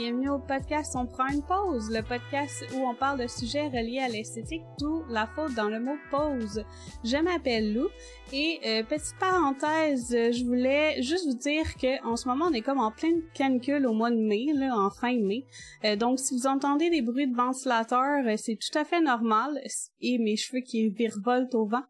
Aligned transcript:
bienvenue 0.00 0.30
au 0.30 0.38
podcast 0.38 0.96
On 0.96 1.04
prend 1.04 1.26
une 1.26 1.42
pause, 1.42 1.90
le 1.90 2.00
podcast 2.00 2.64
où 2.74 2.88
on 2.88 2.94
parle 2.94 3.20
de 3.20 3.26
sujets 3.26 3.66
reliés 3.66 3.98
à 3.98 4.08
l'esthétique, 4.08 4.62
d'où 4.78 5.04
la 5.10 5.26
faute 5.26 5.52
dans 5.54 5.68
le 5.68 5.78
mot 5.78 5.96
pause. 6.10 6.64
Je 7.04 7.18
m'appelle 7.18 7.74
Lou 7.74 7.86
et 8.32 8.60
euh, 8.64 8.82
petite 8.82 9.18
parenthèse, 9.20 10.08
je 10.10 10.42
voulais 10.46 11.02
juste 11.02 11.26
vous 11.26 11.36
dire 11.36 11.76
que 11.76 12.02
en 12.06 12.16
ce 12.16 12.26
moment 12.28 12.46
on 12.48 12.54
est 12.54 12.62
comme 12.62 12.78
en 12.78 12.90
pleine 12.90 13.20
canicule 13.34 13.84
au 13.86 13.92
mois 13.92 14.10
de 14.10 14.16
mai, 14.16 14.46
en 14.72 14.88
fin 14.88 15.20
mai. 15.20 15.44
Euh, 15.84 15.96
donc 15.96 16.18
si 16.18 16.34
vous 16.34 16.46
entendez 16.46 16.88
des 16.88 17.02
bruits 17.02 17.28
de 17.28 17.36
ventilateur, 17.36 18.26
euh, 18.26 18.36
c'est 18.38 18.56
tout 18.56 18.78
à 18.78 18.86
fait 18.86 19.02
normal 19.02 19.60
et 20.00 20.16
mes 20.16 20.36
cheveux 20.36 20.62
qui 20.62 20.88
virevoltent 20.88 21.54
au 21.54 21.66
vent. 21.66 21.84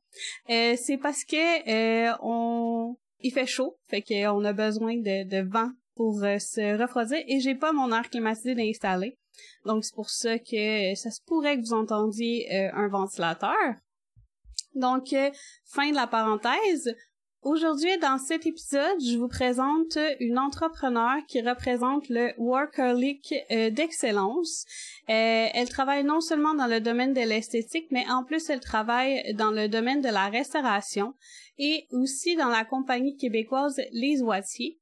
c'est 0.48 0.98
parce 1.01 1.23
que 1.24 2.10
on 2.24 2.96
il 3.20 3.30
fait 3.30 3.46
chaud, 3.46 3.77
fait 3.84 4.02
qu'on 4.02 4.45
a 4.45 4.52
besoin 4.52 4.96
de 4.96 5.48
vent 5.48 5.70
pour 6.00 6.24
euh, 6.24 6.38
se 6.38 6.80
refroidir 6.80 7.18
et 7.28 7.40
j'ai 7.40 7.54
pas 7.54 7.72
mon 7.72 7.92
air 7.92 8.09
climatisé 8.09 8.56
installé. 8.59 9.18
Donc 9.66 9.84
c'est 9.84 9.95
pour 9.95 10.09
ça 10.09 10.38
que 10.38 10.95
ça 10.95 11.10
se 11.10 11.20
pourrait 11.26 11.59
que 11.59 11.60
vous 11.60 11.74
entendiez 11.74 12.48
euh, 12.50 12.70
un 12.73 12.88
ventilateur. 12.88 13.74
Donc 14.74 15.12
euh, 15.12 15.30
fin 15.66 15.90
de 15.90 15.95
la 15.95 16.06
parenthèse. 16.06 16.96
Aujourd'hui, 17.43 17.98
dans 17.98 18.16
cet 18.16 18.46
épisode, 18.46 18.98
je 18.98 19.18
vous 19.18 19.28
présente 19.28 19.98
une 20.21 20.38
entrepreneur 20.38 21.16
qui 21.28 21.43
représente 21.43 22.09
le 22.09 22.32
Workaholic 22.38 23.34
d'excellence. 23.51 24.66
elle 25.06 25.68
travaille 25.71 26.04
non 26.04 26.21
seulement 26.21 26.52
dans 26.52 26.66
le 26.66 26.80
domaine 26.80 27.15
de 27.15 27.21
l'esthétique, 27.21 27.88
mais 27.90 28.04
en 28.10 28.24
plus, 28.24 28.51
elle 28.51 28.60
travaille 28.60 29.34
dans 29.34 29.51
le 29.51 29.68
domaine 29.68 30.02
de 30.02 30.10
la 30.10 30.28
restauration 30.28 31.15
et 31.59 31.87
aussi 31.93 32.37
dans 32.37 32.48
la 32.48 32.66
compagnie 32.66 33.16
québécoise 33.16 33.80
Les 33.93 34.23
Oitiers. 34.23 34.79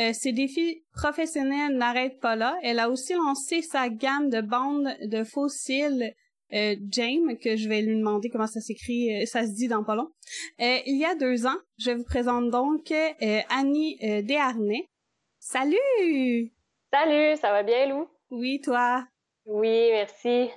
Euh, 0.00 0.12
ses 0.12 0.32
défis 0.32 0.84
professionnels 0.92 1.76
n'arrêtent 1.76 2.20
pas 2.20 2.36
là. 2.36 2.58
Elle 2.62 2.78
a 2.78 2.90
aussi 2.90 3.14
lancé 3.14 3.62
sa 3.62 3.88
gamme 3.88 4.28
de 4.28 4.40
bandes 4.40 4.94
de 5.02 5.24
fossiles 5.24 6.14
euh, 6.52 6.76
James, 6.90 7.36
que 7.38 7.56
je 7.56 7.68
vais 7.68 7.82
lui 7.82 7.96
demander 7.96 8.30
comment 8.30 8.46
ça 8.46 8.60
s'écrit, 8.60 9.22
euh, 9.22 9.26
ça 9.26 9.44
se 9.46 9.52
dit 9.52 9.66
dans 9.66 9.82
pas 9.82 9.96
long. 9.96 10.08
Euh, 10.60 10.78
il 10.86 10.96
y 10.96 11.04
a 11.04 11.16
deux 11.16 11.46
ans, 11.46 11.58
je 11.78 11.90
vous 11.90 12.04
présente 12.04 12.50
donc 12.50 12.92
Annie 13.50 13.98
Desharnais. 14.22 14.88
Salut! 15.40 16.52
Salut, 16.92 17.36
ça 17.36 17.50
va 17.50 17.62
bien, 17.62 17.88
Lou? 17.88 18.08
Oui, 18.30 18.60
toi? 18.60 19.06
Oui, 19.44 19.90
merci. 19.90 20.50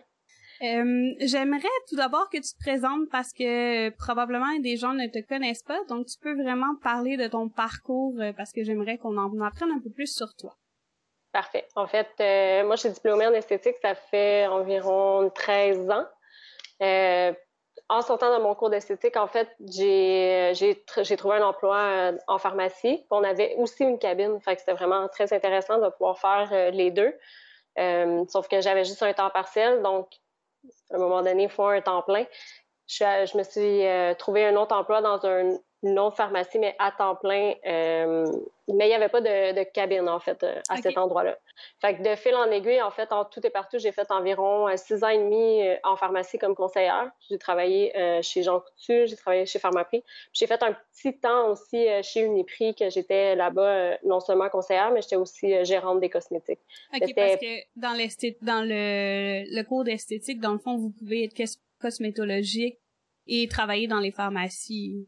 Euh, 0.62 1.14
j'aimerais 1.22 1.68
tout 1.88 1.96
d'abord 1.96 2.30
que 2.30 2.38
tu 2.38 2.54
te 2.54 2.60
présentes 2.60 3.10
parce 3.10 3.32
que 3.32 3.90
probablement 3.92 4.60
des 4.60 4.76
gens 4.76 4.94
ne 4.94 5.08
te 5.08 5.26
connaissent 5.26 5.64
pas, 5.64 5.80
donc 5.88 6.08
tu 6.08 6.18
peux 6.20 6.34
vraiment 6.34 6.76
parler 6.84 7.16
de 7.16 7.28
ton 7.28 7.48
parcours 7.48 8.14
euh, 8.20 8.34
parce 8.34 8.52
que 8.52 8.64
j'aimerais 8.64 8.98
qu'on 8.98 9.18
en 9.18 9.40
apprenne 9.42 9.72
un 9.72 9.80
peu 9.80 9.90
plus 9.90 10.14
sur 10.14 10.36
toi. 10.36 10.58
Parfait. 11.32 11.66
En 11.76 11.88
fait, 11.88 12.10
euh, 12.20 12.66
moi, 12.66 12.76
je 12.76 12.82
suis 12.82 12.90
diplômée 12.90 13.26
en 13.26 13.34
esthétique, 13.34 13.76
ça 13.82 13.96
fait 13.96 14.48
environ 14.48 15.30
13 15.34 15.90
ans. 15.92 16.06
en 17.88 18.02
sortant 18.02 18.38
de 18.38 18.44
mon 18.44 18.54
cours 18.54 18.70
d'esthétique, 18.70 19.16
en 19.16 19.28
fait, 19.28 19.48
j'ai 19.62 21.16
trouvé 21.18 21.38
un 21.38 21.44
emploi 21.44 22.12
en 22.28 22.38
pharmacie. 22.38 23.06
On 23.12 23.24
avait 23.24 23.56
aussi 23.58 23.84
une 23.84 23.98
cabine, 23.98 24.42
fait 24.42 24.56
que 24.56 24.60
c'était 24.60 24.74
vraiment 24.74 25.08
très 25.08 25.32
intéressant 25.32 25.78
de 25.78 25.88
pouvoir 25.90 26.20
faire 26.20 26.72
les 26.72 26.92
deux. 26.92 27.14
sauf 28.28 28.50
que 28.50 28.60
j'avais 28.60 28.84
juste 28.84 29.04
un 29.04 29.14
temps 29.14 29.30
partiel, 29.30 29.82
donc 29.84 30.10
à 30.92 30.96
un 30.96 31.00
moment 31.00 31.22
donné, 31.22 31.44
il 31.44 31.50
faut 31.50 31.66
un 31.66 31.82
temps 31.82 32.02
plein. 32.02 32.26
Je, 32.88 33.38
me 33.38 33.44
suis 33.44 33.86
euh, 33.86 34.14
trouvé 34.16 34.46
un 34.46 34.56
autre 34.56 34.76
emploi 34.76 35.02
dans 35.02 35.20
une 35.20 35.60
autre 35.84 36.18
pharmacie, 36.18 36.60
mais 36.60 36.76
à 36.78 36.92
temps 36.92 37.16
plein. 37.16 37.54
Euh, 37.66 38.26
mais 38.68 38.86
il 38.86 38.90
n'y 38.90 38.94
avait 38.94 39.10
pas 39.10 39.22
de, 39.22 39.64
cabine, 39.72 40.08
en 40.10 40.20
fait, 40.20 40.44
euh, 40.44 40.62
à 40.70 40.78
cet 40.78 40.98
endroit-là. 40.98 41.38
Fait 41.82 41.96
que 41.96 42.04
de 42.04 42.16
fil 42.16 42.36
en 42.36 42.52
aiguille, 42.52 42.82
en 42.82 42.92
fait, 42.92 43.12
en 43.12 43.26
tout 43.26 43.46
et 43.46 43.50
partout, 43.50 43.80
j'ai 43.80 43.92
fait 43.92 44.12
environ 44.12 44.68
six 44.78 45.04
ans 45.04 45.10
et 45.10 45.18
demi 45.18 45.62
en 45.84 45.96
pharmacie 45.96 46.38
comme 46.38 46.54
conseillère. 46.54 47.10
J'ai 47.30 47.38
travaillé 47.38 47.94
chez 48.22 48.44
Jean 48.44 48.60
Coutu, 48.60 49.08
j'ai 49.08 49.16
travaillé 49.16 49.46
chez 49.46 49.60
Pharmaprix. 49.60 50.04
J'ai 50.34 50.48
fait 50.48 50.62
un 50.62 50.74
petit 50.94 51.18
temps 51.18 51.50
aussi 51.50 51.88
chez 52.04 52.22
Uniprix, 52.22 52.76
que 52.76 52.90
j'étais 52.90 53.36
là-bas 53.36 53.98
non 54.06 54.20
seulement 54.20 54.50
conseillère, 54.50 54.92
mais 54.92 55.02
j'étais 55.02 55.16
aussi 55.16 55.66
gérante 55.66 56.00
des 56.00 56.10
cosmétiques. 56.10 56.60
OK, 56.94 57.14
parce 57.16 57.38
que 57.38 57.60
dans, 57.76 57.98
dans 58.42 58.62
le, 58.62 59.44
le 59.54 59.64
cours 59.64 59.84
d'esthétique, 59.84 60.40
dans 60.40 60.54
le 60.54 60.60
fond, 60.60 60.78
vous 60.78 60.92
pouvez 60.92 61.26
être 61.26 61.36
cosmétologique 61.80 62.78
et 63.28 63.48
travailler 63.48 63.88
dans 63.88 64.00
les 64.00 64.12
pharmacies. 64.12 65.08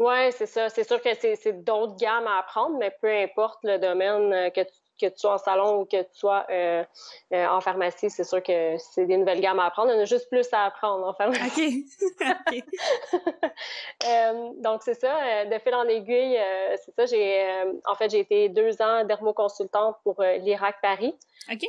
Oui, 0.00 0.32
c'est 0.32 0.46
ça. 0.46 0.68
C'est 0.70 0.82
sûr 0.84 1.00
que 1.02 1.10
c'est 1.14 1.52
d'autres 1.64 1.94
gammes 1.96 2.26
à 2.26 2.38
apprendre, 2.38 2.76
mais 2.78 2.90
peu 3.02 3.08
importe 3.08 3.60
le 3.64 3.78
domaine 3.78 4.32
euh, 4.32 4.50
que 4.50 4.62
tu, 4.62 4.72
que 5.00 5.06
tu 5.06 5.18
sois 5.18 5.34
en 5.34 5.38
salon 5.38 5.80
ou 5.80 5.84
que 5.84 6.02
tu 6.02 6.08
sois 6.12 6.46
euh, 6.50 6.84
euh, 7.32 7.46
en 7.46 7.60
pharmacie, 7.60 8.10
c'est 8.10 8.24
sûr 8.24 8.42
que 8.42 8.76
c'est 8.78 9.06
des 9.06 9.16
nouvelles 9.16 9.40
gammes 9.40 9.58
à 9.58 9.66
apprendre. 9.66 9.92
On 9.94 10.00
a 10.00 10.04
juste 10.04 10.28
plus 10.28 10.46
à 10.52 10.66
apprendre 10.66 11.06
en 11.06 11.14
pharmacie. 11.14 11.86
OK. 12.20 12.20
donc, 14.62 14.82
c'est 14.82 14.94
ça. 14.94 15.44
De 15.46 15.58
fil 15.58 15.74
en 15.74 15.88
aiguille, 15.88 16.38
c'est 16.84 16.94
ça. 16.94 17.06
J'ai, 17.06 17.46
en 17.86 17.94
fait, 17.94 18.10
j'ai 18.10 18.20
été 18.20 18.48
deux 18.48 18.80
ans 18.82 19.04
dermoconsultante 19.04 19.96
pour 20.04 20.22
l'IRAC 20.22 20.80
Paris. 20.80 21.14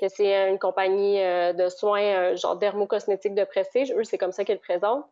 C'est 0.10 0.36
euh, 0.36 0.50
une 0.50 0.60
compagnie 0.60 1.20
euh, 1.20 1.54
de 1.54 1.70
soins 1.70 2.02
euh, 2.02 2.36
genre 2.36 2.56
dermocosmétique 2.56 3.34
de 3.34 3.44
prestige. 3.44 3.92
Eux, 3.94 4.04
c'est 4.04 4.18
comme 4.18 4.32
ça 4.32 4.44
qu'ils 4.44 4.56
le 4.56 4.62
présentent. 4.62 5.06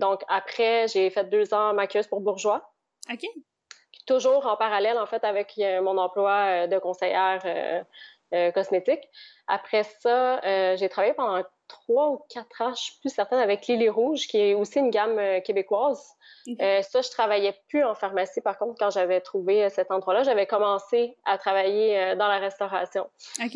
donc, 0.00 0.22
après, 0.28 0.88
j'ai 0.88 1.10
fait 1.10 1.24
deux 1.24 1.54
ans 1.54 1.72
maquilleuse 1.72 2.06
pour 2.06 2.20
Bourgeois. 2.20 2.70
OK. 3.10 3.24
Toujours 4.06 4.46
en 4.46 4.56
parallèle, 4.56 4.98
en 4.98 5.06
fait, 5.06 5.24
avec 5.24 5.60
mon 5.82 5.98
emploi 5.98 6.66
de 6.66 6.78
conseillère 6.78 7.84
cosmétique. 8.54 9.08
Après 9.46 9.82
ça, 9.82 10.40
j'ai 10.76 10.88
travaillé 10.88 11.14
pendant 11.14 11.42
trois 11.68 12.10
ou 12.10 12.20
quatre 12.28 12.62
ans, 12.62 12.74
je 12.74 12.82
suis 12.82 12.94
plus 13.00 13.10
certaine, 13.10 13.38
avec 13.38 13.66
Lily 13.66 13.88
Rouge, 13.88 14.26
qui 14.26 14.38
est 14.38 14.54
aussi 14.54 14.78
une 14.78 14.90
gamme 14.90 15.42
québécoise. 15.42 16.16
Euh, 16.60 16.82
ça, 16.82 17.02
je 17.02 17.10
travaillais 17.10 17.54
plus 17.68 17.84
en 17.84 17.94
pharmacie, 17.94 18.40
par 18.40 18.58
contre, 18.58 18.76
quand 18.78 18.90
j'avais 18.90 19.20
trouvé 19.20 19.64
euh, 19.64 19.68
cet 19.68 19.90
endroit-là. 19.90 20.22
J'avais 20.22 20.46
commencé 20.46 21.16
à 21.24 21.38
travailler 21.38 21.98
euh, 21.98 22.16
dans 22.16 22.28
la 22.28 22.38
restauration. 22.38 23.08
OK. 23.42 23.52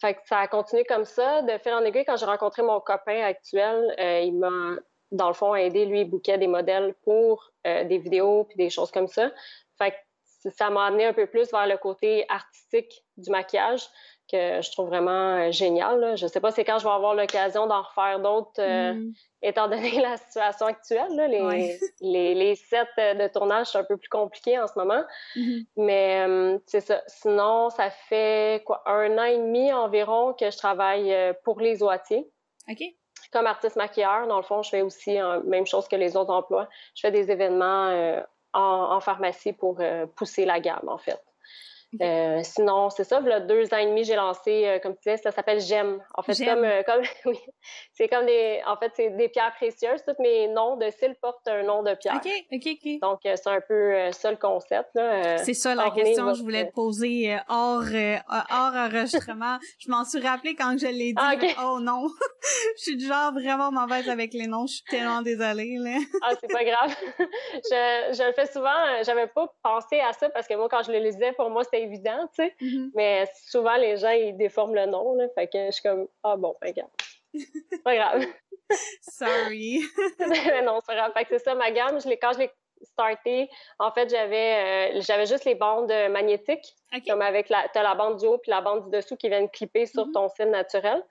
fait 0.00 0.14
que 0.14 0.20
ça 0.24 0.38
a 0.38 0.48
continué 0.48 0.84
comme 0.84 1.04
ça. 1.04 1.42
De 1.42 1.58
fil 1.58 1.72
en 1.72 1.84
aiguille, 1.84 2.04
quand 2.04 2.16
j'ai 2.16 2.26
rencontré 2.26 2.62
mon 2.62 2.80
copain 2.80 3.22
actuel, 3.22 3.94
il 3.98 4.36
m'a, 4.38 4.76
dans 5.12 5.28
le 5.28 5.34
fond, 5.34 5.54
aidé. 5.54 5.86
Lui, 5.86 6.02
il 6.02 6.10
bouquait 6.10 6.38
des 6.38 6.46
modèles 6.46 6.94
pour 7.02 7.52
des 7.64 7.98
vidéos 7.98 8.44
puis 8.44 8.56
des 8.56 8.70
choses 8.70 8.90
comme 8.90 9.08
ça. 9.08 9.30
Fait 9.78 9.90
que 9.90 10.50
ça 10.50 10.70
m'a 10.70 10.86
amené 10.86 11.04
un 11.06 11.12
peu 11.12 11.26
plus 11.26 11.50
vers 11.50 11.66
le 11.66 11.76
côté 11.76 12.24
artistique 12.28 13.04
du 13.16 13.30
maquillage 13.30 13.82
que 14.30 14.60
je 14.60 14.70
trouve 14.72 14.88
vraiment 14.88 15.50
génial. 15.50 16.16
Je 16.16 16.24
ne 16.24 16.30
sais 16.30 16.40
pas 16.40 16.50
c'est 16.50 16.64
quand 16.64 16.78
je 16.78 16.84
vais 16.84 16.94
avoir 16.94 17.14
l'occasion 17.14 17.66
d'en 17.66 17.82
refaire 17.82 18.20
d'autres 18.20 18.62
mm 18.62 19.12
étant 19.46 19.68
donné 19.68 19.90
la 20.00 20.16
situation 20.16 20.66
actuelle, 20.66 21.14
les, 21.16 21.78
les, 22.00 22.34
les, 22.34 22.54
sets 22.54 22.84
de 22.96 23.28
tournage 23.28 23.68
sont 23.68 23.78
un 23.78 23.84
peu 23.84 23.96
plus 23.96 24.08
compliqués 24.08 24.58
en 24.58 24.66
ce 24.66 24.74
moment. 24.76 25.02
Mm-hmm. 25.36 25.66
Mais 25.76 26.24
euh, 26.26 26.58
c'est 26.66 26.80
ça. 26.80 27.02
Sinon, 27.06 27.70
ça 27.70 27.90
fait 27.90 28.62
quoi 28.64 28.82
un 28.86 29.16
an 29.18 29.24
et 29.24 29.38
demi 29.38 29.72
environ 29.72 30.34
que 30.34 30.50
je 30.50 30.56
travaille 30.56 31.12
euh, 31.12 31.32
pour 31.44 31.60
les 31.60 31.82
oitiers. 31.82 32.28
OK. 32.68 32.82
Comme 33.32 33.46
artiste 33.46 33.76
maquilleur, 33.76 34.26
dans 34.26 34.36
le 34.36 34.42
fond, 34.42 34.62
je 34.62 34.70
fais 34.70 34.82
aussi 34.82 35.14
la 35.14 35.40
même 35.40 35.66
chose 35.66 35.88
que 35.88 35.96
les 35.96 36.16
autres 36.16 36.32
emplois. 36.32 36.68
Je 36.94 37.00
fais 37.00 37.10
des 37.10 37.30
événements 37.30 37.88
euh, 37.88 38.20
en, 38.52 38.92
en, 38.92 39.00
pharmacie 39.00 39.52
pour 39.52 39.80
pousser 40.14 40.44
la 40.44 40.60
gamme, 40.60 40.88
en 40.88 40.98
fait. 40.98 41.20
Euh, 42.00 42.40
sinon, 42.42 42.90
c'est 42.90 43.04
ça, 43.04 43.20
deux 43.20 43.72
ans 43.72 43.78
et 43.78 43.86
demi, 43.86 44.04
j'ai 44.04 44.16
lancé, 44.16 44.66
euh, 44.66 44.78
comme 44.78 44.94
tu 44.94 45.08
disais, 45.10 45.16
ça 45.16 45.30
s'appelle 45.30 45.60
GEM. 45.60 46.02
En 46.14 46.22
fait, 46.22 46.44
comme, 46.44 46.64
euh, 46.64 46.82
comme 46.82 47.02
oui, 47.26 47.38
c'est 47.92 48.08
comme 48.08 48.26
des, 48.26 48.60
en 48.66 48.76
fait, 48.76 48.92
c'est 48.94 49.10
des 49.10 49.28
pierres 49.28 49.54
précieuses. 49.56 50.02
Tous 50.06 50.20
mes 50.20 50.48
noms 50.48 50.76
de 50.76 50.90
cils 50.90 51.14
portent 51.20 51.46
un 51.48 51.62
nom 51.62 51.82
de 51.82 51.94
pierre. 51.94 52.16
OK, 52.16 52.30
OK, 52.52 52.66
OK. 52.66 53.00
Donc, 53.00 53.20
c'est 53.22 53.46
un 53.46 53.60
peu 53.60 54.10
ça 54.12 54.30
le 54.30 54.36
concept, 54.36 54.90
c'est 55.38 55.54
ça 55.54 55.74
la 55.74 55.90
question 55.90 56.28
que 56.28 56.34
je 56.34 56.42
voulais 56.42 56.66
te 56.66 56.72
poser 56.72 57.36
hors, 57.48 57.82
hors 58.50 58.74
enregistrement. 58.74 59.58
je 59.78 59.90
m'en 59.90 60.04
suis 60.04 60.20
rappelé 60.20 60.54
quand 60.54 60.76
je 60.78 60.86
l'ai 60.86 61.12
dit. 61.12 61.14
Ah, 61.16 61.34
oh 61.64 61.80
non! 61.80 62.08
je 62.78 62.82
suis 62.82 62.96
du 62.96 63.06
genre 63.06 63.32
vraiment 63.32 63.70
mauvaise 63.72 64.08
avec 64.08 64.32
les 64.32 64.46
noms. 64.46 64.66
Je 64.66 64.74
suis 64.74 64.84
tellement 64.84 65.22
désolée, 65.22 65.76
là. 65.78 65.98
ah, 66.22 66.32
c'est 66.40 66.52
pas 66.52 66.64
grave. 66.64 66.94
je, 67.18 68.16
je 68.16 68.26
le 68.26 68.32
fais 68.32 68.46
souvent. 68.46 69.02
J'avais 69.02 69.26
pas 69.26 69.52
pensé 69.62 70.00
à 70.00 70.12
ça 70.12 70.28
parce 70.30 70.46
que 70.46 70.54
moi, 70.54 70.68
quand 70.68 70.82
je 70.82 70.92
le 70.92 70.98
lisais, 70.98 71.32
pour 71.32 71.50
moi, 71.50 71.64
c'était 71.64 71.85
évident, 71.86 72.28
tu 72.34 72.44
sais. 72.44 72.54
Mm-hmm. 72.60 72.90
Mais 72.94 73.26
souvent, 73.46 73.76
les 73.76 73.96
gens, 73.96 74.10
ils 74.10 74.36
déforment 74.36 74.74
le 74.74 74.86
nom, 74.86 75.14
là. 75.14 75.26
Fait 75.34 75.46
que 75.46 75.66
je 75.66 75.70
suis 75.72 75.82
comme, 75.82 76.06
ah 76.22 76.36
bon, 76.36 76.54
ben, 76.60 76.68
regarde. 76.68 76.90
pas 77.84 77.94
grave. 77.94 78.24
Sorry. 79.00 79.80
non, 80.64 80.80
c'est 80.86 80.94
grave. 80.94 81.12
Fait 81.16 81.24
que 81.24 81.30
c'est 81.30 81.44
ça, 81.44 81.54
ma 81.54 81.70
gamme, 81.70 82.00
je 82.00 82.08
quand 82.20 82.32
je 82.32 82.40
l'ai 82.40 82.50
starté, 82.82 83.48
en 83.78 83.90
fait, 83.90 84.10
j'avais 84.10 84.92
euh, 84.96 85.00
j'avais 85.00 85.26
juste 85.26 85.44
les 85.44 85.54
bandes 85.54 85.92
magnétiques, 86.10 86.74
comme 87.06 87.22
avec 87.22 87.48
la, 87.48 87.66
as 87.74 87.82
la 87.82 87.94
bande 87.94 88.18
du 88.18 88.26
haut 88.26 88.38
puis 88.38 88.50
la 88.50 88.60
bande 88.60 88.84
du 88.84 88.96
dessous 88.96 89.16
qui 89.16 89.28
viennent 89.28 89.48
clipper 89.48 89.86
sur 89.86 90.06
mm-hmm. 90.06 90.12
ton 90.12 90.28
fil 90.28 90.50
naturel. 90.50 91.02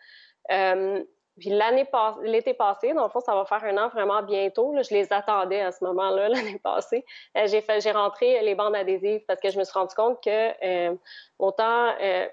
Euh, 0.51 1.03
puis 1.37 1.49
l'année 1.49 1.85
passée, 1.85 2.19
l'été 2.23 2.53
passé, 2.53 2.93
dans 2.93 3.03
le 3.03 3.09
fond, 3.09 3.19
ça 3.19 3.35
va 3.35 3.45
faire 3.45 3.63
un 3.63 3.77
an 3.77 3.89
vraiment 3.89 4.23
bientôt. 4.23 4.73
je 4.81 4.93
les 4.93 5.11
attendais 5.11 5.61
à 5.61 5.71
ce 5.71 5.83
moment-là, 5.83 6.29
l'année 6.29 6.59
passée. 6.59 7.05
Euh, 7.37 7.47
j'ai 7.47 7.61
fait, 7.61 7.81
j'ai 7.81 7.91
rentré 7.91 8.41
les 8.41 8.55
bandes 8.55 8.75
adhésives 8.75 9.23
parce 9.27 9.39
que 9.41 9.49
je 9.49 9.59
me 9.59 9.63
suis 9.63 9.73
rendu 9.73 9.93
compte 9.95 10.23
que 10.23 10.65
euh, 10.65 10.95
autant 11.39 11.93
euh, 12.01 12.27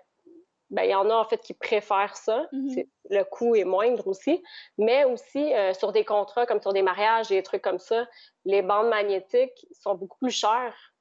ben, 0.70 0.84
il 0.84 0.90
y 0.90 0.94
en 0.94 1.10
a 1.10 1.14
en 1.14 1.24
fait 1.24 1.38
qui 1.38 1.52
préfèrent 1.52 2.16
ça. 2.16 2.46
Mhm. 2.52 2.84
Le 3.10 3.24
coût 3.24 3.56
est 3.56 3.64
moindre 3.64 4.06
aussi. 4.06 4.42
Mais 4.78 5.04
aussi, 5.04 5.52
sur 5.74 5.92
des 5.92 6.04
contrats 6.04 6.46
comme 6.46 6.62
sur 6.62 6.72
des 6.72 6.80
mariages 6.80 7.30
et 7.30 7.34
des 7.34 7.42
trucs 7.42 7.60
comme 7.60 7.78
ça, 7.78 8.06
les 8.46 8.62
bandes 8.62 8.88
magnétiques 8.88 9.66
sont 9.72 9.96
beaucoup 9.96 10.16
plus 10.16 10.30
chères. 10.30 10.94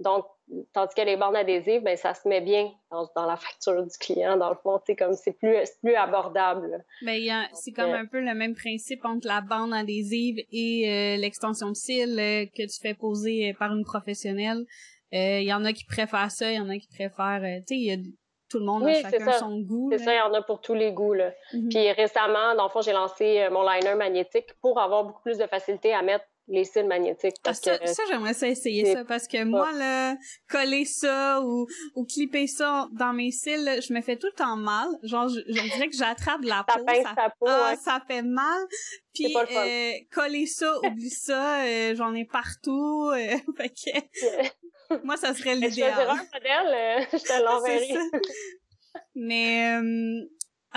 Donc, 0.00 0.24
tandis 0.72 0.94
que 0.94 1.02
les 1.02 1.16
bandes 1.16 1.36
adhésives, 1.36 1.82
ben, 1.82 1.96
ça 1.96 2.14
se 2.14 2.28
met 2.28 2.40
bien 2.40 2.70
dans, 2.90 3.26
la 3.26 3.36
facture 3.36 3.82
du 3.82 3.98
client, 3.98 4.36
dans 4.36 4.50
le 4.50 4.56
fond. 4.56 4.80
comme 4.98 5.14
c'est 5.14 5.32
plus, 5.32 5.56
plus 5.82 5.94
abordable. 5.94 6.84
Ben, 7.02 7.48
c'est 7.52 7.72
comme 7.72 7.90
euh, 7.90 8.00
un 8.00 8.06
peu 8.06 8.20
le 8.20 8.34
même 8.34 8.54
principe 8.54 9.04
entre 9.04 9.26
la 9.26 9.40
bande 9.40 9.72
adhésive 9.72 10.38
et 10.52 10.88
euh, 10.88 11.16
l'extension 11.16 11.68
de 11.68 11.76
cils 11.76 12.16
que 12.16 12.62
tu 12.62 12.80
fais 12.80 12.94
poser 12.94 13.54
par 13.58 13.72
une 13.72 13.84
professionnelle. 13.84 14.64
Il 15.12 15.44
y 15.44 15.52
en 15.52 15.64
a 15.64 15.72
qui 15.72 15.84
préfèrent 15.84 16.30
ça, 16.30 16.50
il 16.50 16.56
y 16.56 16.60
en 16.60 16.68
a 16.68 16.76
qui 16.76 16.88
préfèrent... 16.88 17.40
tu 17.66 17.74
sais, 17.74 17.76
il 17.76 17.86
y 17.86 17.92
a 17.92 17.96
tout 18.48 18.58
le 18.58 18.64
monde 18.64 18.86
a 18.86 18.94
chacun 18.94 19.32
son 19.32 19.60
goût. 19.60 19.90
C'est 19.92 19.98
ça, 19.98 20.14
il 20.14 20.16
y 20.16 20.20
en 20.20 20.32
a 20.32 20.42
pour 20.42 20.60
tous 20.60 20.74
les 20.74 20.92
goûts. 20.92 21.14
Là. 21.14 21.32
Mhm. 21.52 21.68
Puis 21.68 21.92
récemment, 21.92 22.54
dans 22.56 22.64
le 22.64 22.70
fond, 22.70 22.80
j'ai 22.80 22.92
lancé 22.92 23.40
euh, 23.40 23.50
mon 23.50 23.62
liner 23.68 23.94
magnétique 23.94 24.54
pour 24.60 24.80
avoir 24.80 25.04
beaucoup 25.04 25.22
plus 25.22 25.38
de 25.38 25.46
facilité 25.46 25.92
à 25.92 26.02
mettre 26.02 26.24
les 26.48 26.64
cils 26.64 26.86
magnétiques. 26.86 27.34
Ah, 27.38 27.44
parce 27.44 27.60
ça, 27.60 27.78
que, 27.78 27.86
ça 27.86 28.02
j'aimerais 28.08 28.34
ça 28.34 28.48
essayer 28.48 28.92
ça 28.92 29.04
parce 29.04 29.28
que 29.28 29.44
moi, 29.44 29.70
là, 29.72 30.16
coller 30.48 30.84
ça 30.84 31.40
ou, 31.42 31.66
ou 31.94 32.04
clipper 32.04 32.46
ça 32.46 32.88
dans 32.92 33.12
mes 33.12 33.30
cils, 33.30 33.80
je 33.86 33.92
me 33.92 34.00
fais 34.00 34.16
tout 34.16 34.28
le 34.28 34.32
temps 34.32 34.56
mal. 34.56 34.88
Genre, 35.02 35.28
je, 35.28 35.40
dirais 35.40 35.88
que 35.88 35.96
j'attrape 35.96 36.42
la 36.42 36.64
peau. 36.64 36.84
Ça, 36.86 37.14
ta 37.14 37.30
peau, 37.38 37.46
ah, 37.46 37.76
ça 37.76 38.02
fait 38.06 38.22
mal. 38.22 38.60
Puis 39.14 39.34
euh, 39.36 39.92
coller 40.12 40.46
ça, 40.46 40.78
oublie 40.84 41.10
ça, 41.10 41.62
euh, 41.64 41.94
j'en 41.94 42.14
ai 42.14 42.24
partout. 42.24 43.10
Euh, 43.12 43.36
fait 43.56 43.68
que... 43.68 45.04
Moi, 45.04 45.16
ça 45.16 45.34
serait 45.34 45.54
l'idéal. 45.54 45.94
Je 45.96 46.10
un 46.10 46.14
modèle, 46.14 47.02
euh, 47.02 47.04
je 47.12 47.24
te 47.24 47.42
l'enverrai. 47.42 48.20
Mais, 49.14 49.76
euh, 49.76 50.28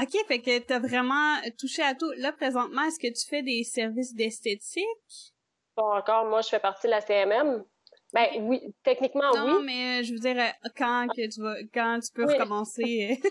OK, 0.01 0.27
fait 0.27 0.41
que 0.41 0.59
t'as 0.59 0.79
vraiment 0.79 1.38
touché 1.57 1.81
à 1.81 1.95
tout. 1.95 2.12
Là, 2.17 2.31
présentement, 2.31 2.83
est-ce 2.83 3.00
que 3.00 3.07
tu 3.07 3.27
fais 3.27 3.44
des 3.44 3.63
services 3.63 4.13
d'esthétique? 4.13 5.30
Pas 5.81 5.97
encore. 5.97 6.25
Moi, 6.25 6.41
je 6.41 6.49
fais 6.49 6.59
partie 6.59 6.87
de 6.87 6.91
la 6.91 7.01
CMM. 7.01 7.63
Ben 8.13 8.27
oui, 8.41 8.61
techniquement 8.83 9.31
oui. 9.33 9.39
Non, 9.39 9.61
mais 9.61 10.01
euh, 10.01 10.03
je 10.03 10.11
veux 10.13 10.19
dire 10.19 10.35
quand 10.77 11.07
que 11.15 11.29
tu 11.29 11.41
vas 11.41 11.55
quand 11.73 11.99
tu 12.01 12.11
peux 12.11 12.25
recommencer. 12.25 13.21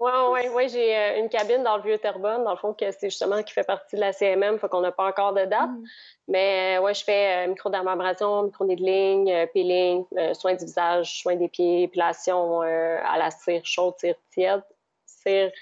oui, 0.00 0.10
oui, 0.32 0.40
oui, 0.54 0.68
j'ai 0.70 1.18
une 1.18 1.28
cabine 1.28 1.62
dans 1.62 1.76
le 1.76 1.82
vieux 1.82 1.98
Terrebonne, 1.98 2.44
dans 2.44 2.52
le 2.52 2.56
fond 2.56 2.72
que 2.72 2.90
c'est 2.90 3.10
justement 3.10 3.42
qui 3.42 3.52
fait 3.52 3.66
partie 3.66 3.96
de 3.96 4.00
la 4.00 4.14
CMM, 4.14 4.58
faut 4.58 4.68
qu'on 4.68 4.80
n'a 4.80 4.92
pas 4.92 5.06
encore 5.06 5.34
de 5.34 5.44
date. 5.44 5.68
Mm. 5.68 5.84
Mais 6.28 6.78
euh, 6.78 6.82
ouais, 6.82 6.94
je 6.94 7.04
fais 7.04 7.44
euh, 7.44 7.50
microdermabrasion, 7.50 8.44
micro-needling, 8.44 9.30
euh, 9.30 9.46
peeling, 9.52 10.04
soins 10.32 10.54
du 10.54 10.64
visage, 10.64 11.20
soins 11.20 11.36
des 11.36 11.48
pieds, 11.48 11.82
épilation 11.82 12.62
à 12.62 13.18
la 13.18 13.30
cire 13.30 13.64
chaude, 13.64 13.94
cire 13.98 14.16
tiède, 14.32 14.62
cire 15.04 15.52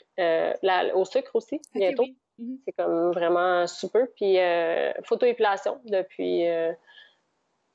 au 0.94 1.04
sucre 1.04 1.34
aussi, 1.34 1.60
bientôt. 1.74 2.06
Mhm. 2.38 2.58
C'est 2.64 2.72
comme 2.72 3.12
vraiment 3.12 3.66
super. 3.66 4.06
Puis 4.16 4.36
photoépilation 5.04 5.80
depuis 5.84 6.44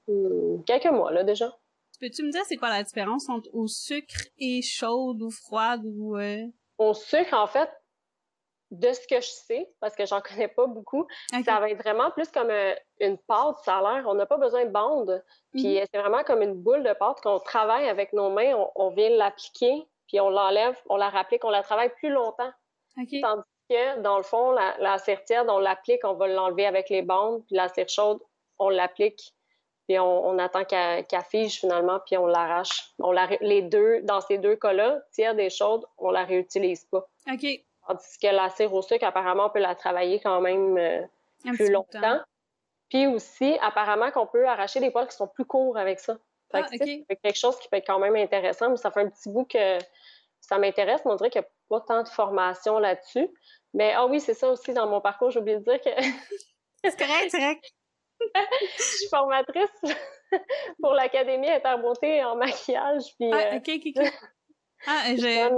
hmm, 0.07 0.63
quelques 0.65 0.91
mois 0.91 1.11
là 1.11 1.23
déjà. 1.23 1.55
Peux-tu 1.99 2.23
me 2.23 2.31
dire 2.31 2.41
c'est 2.45 2.57
quoi 2.57 2.69
la 2.69 2.83
différence 2.83 3.29
entre 3.29 3.49
au 3.53 3.67
sucre 3.67 4.27
et 4.37 4.61
chaude 4.61 5.21
ou 5.21 5.29
froide 5.29 5.85
ou 5.85 6.17
Au 6.77 6.93
sucre, 6.93 7.33
en 7.33 7.47
fait, 7.47 7.69
de 8.73 8.91
ce 8.91 9.07
que 9.07 9.21
je 9.21 9.29
sais, 9.29 9.71
parce 9.79 9.95
que 9.95 10.05
j'en 10.05 10.19
connais 10.21 10.47
pas 10.47 10.65
beaucoup, 10.67 11.07
ça 11.45 11.59
va 11.59 11.69
être 11.69 11.77
vraiment 11.77 12.11
plus 12.11 12.29
comme 12.29 12.49
euh, 12.49 12.73
une 12.99 13.17
pâte, 13.17 13.57
ça 13.63 13.77
a 13.77 13.81
l'air. 13.81 14.07
On 14.07 14.15
n'a 14.15 14.25
pas 14.25 14.37
besoin 14.37 14.65
de 14.65 14.71
bande. 14.71 15.23
Puis 15.51 15.79
mhm. 15.79 15.85
c'est 15.91 15.99
vraiment 15.99 16.23
comme 16.23 16.41
une 16.41 16.55
boule 16.55 16.83
de 16.83 16.93
pâte 16.93 17.21
qu'on 17.21 17.39
travaille 17.39 17.87
avec 17.87 18.13
nos 18.13 18.29
mains. 18.29 18.53
On, 18.75 18.89
vient 18.89 19.09
l'appliquer, 19.11 19.87
puis 20.07 20.19
on 20.19 20.29
l'enlève, 20.29 20.75
on 20.89 20.97
la 20.97 21.09
rapplique, 21.09 21.45
on 21.45 21.51
la 21.51 21.63
travaille 21.63 21.93
plus 21.95 22.09
longtemps. 22.09 22.51
Tandis 22.95 23.21
que, 23.69 23.99
dans 24.01 24.17
le 24.17 24.23
fond, 24.23 24.51
la, 24.51 24.75
la 24.79 24.97
cire 24.97 25.23
tiède, 25.23 25.47
on 25.49 25.59
l'applique, 25.59 26.03
on 26.03 26.13
va 26.13 26.27
l'enlever 26.27 26.65
avec 26.65 26.89
les 26.89 27.01
bandes, 27.01 27.43
puis 27.45 27.55
la 27.55 27.69
cire 27.69 27.89
chaude, 27.89 28.19
on 28.59 28.69
l'applique, 28.69 29.33
puis 29.87 29.99
on, 29.99 30.37
attend 30.39 30.63
qu'elle 30.63 31.05
fige 31.29 31.59
finalement, 31.59 31.99
puis 32.05 32.17
on 32.17 32.25
l'arrache. 32.25 32.93
On 32.99 33.11
les 33.41 33.61
deux, 33.61 34.01
dans 34.03 34.21
ces 34.21 34.37
deux 34.37 34.55
cas-là, 34.55 35.01
tiède 35.11 35.39
et 35.39 35.49
chaude, 35.49 35.85
on 35.97 36.09
la 36.11 36.23
réutilise 36.23 36.85
pas. 36.85 37.05
OK. 37.31 37.45
Tandis 37.85 38.17
que 38.21 38.27
la 38.27 38.49
cire 38.49 38.73
au 38.73 38.81
sucre, 38.81 39.05
apparemment, 39.05 39.47
on 39.47 39.49
peut 39.49 39.59
la 39.59 39.75
travailler 39.75 40.21
quand 40.21 40.39
même 40.39 40.77
euh, 40.77 41.01
plus 41.43 41.69
longtemps. 41.69 42.21
Puis 42.89 43.07
aussi, 43.07 43.57
apparemment 43.61 44.09
qu'on 44.11 44.27
peut 44.27 44.47
arracher 44.47 44.79
des 44.79 44.89
poils 44.89 45.07
qui 45.07 45.17
sont 45.17 45.27
plus 45.27 45.45
courts 45.45 45.77
avec 45.77 45.99
ça. 45.99 46.17
Ah, 46.53 46.61
c'est 46.69 47.05
quelque 47.07 47.37
chose 47.37 47.57
qui 47.59 47.67
peut 47.67 47.77
être 47.77 47.87
quand 47.87 47.99
même 47.99 48.15
intéressant, 48.15 48.69
mais 48.69 48.77
ça 48.77 48.91
fait 48.91 49.01
un 49.01 49.09
petit 49.09 49.29
bout 49.29 49.45
que 49.45 49.79
ça 50.43 50.57
m'intéresse, 50.59 51.01
mais 51.05 51.11
on 51.11 51.15
dirait 51.15 51.29
qu'il 51.29 51.41
n'y 51.41 51.47
a 51.47 51.49
pas 51.69 51.81
tant 51.81 52.03
de 52.03 52.09
formation 52.09 52.77
là-dessus. 52.77 53.27
Mais 53.73 53.93
ah 53.93 54.05
oui, 54.05 54.19
c'est 54.19 54.33
ça 54.33 54.49
aussi 54.49 54.73
dans 54.73 54.87
mon 54.87 55.01
parcours, 55.01 55.31
j'ai 55.31 55.39
oublié 55.39 55.57
de 55.57 55.63
dire 55.63 55.79
que. 55.81 55.89
c'est 56.83 56.97
correct, 56.97 57.31
correct. 57.31 57.63
je 58.77 58.83
suis 58.83 59.07
formatrice 59.09 59.69
pour 60.81 60.93
l'Académie 60.93 61.49
Interbeauté 61.49 62.23
en 62.23 62.35
maquillage. 62.35 63.03
Puis, 63.17 63.31
ah, 63.31 63.55
ok, 63.55 63.69
ok, 63.75 63.87
ok. 63.95 64.13
Ah, 64.85 65.03
j'ai. 65.15 65.49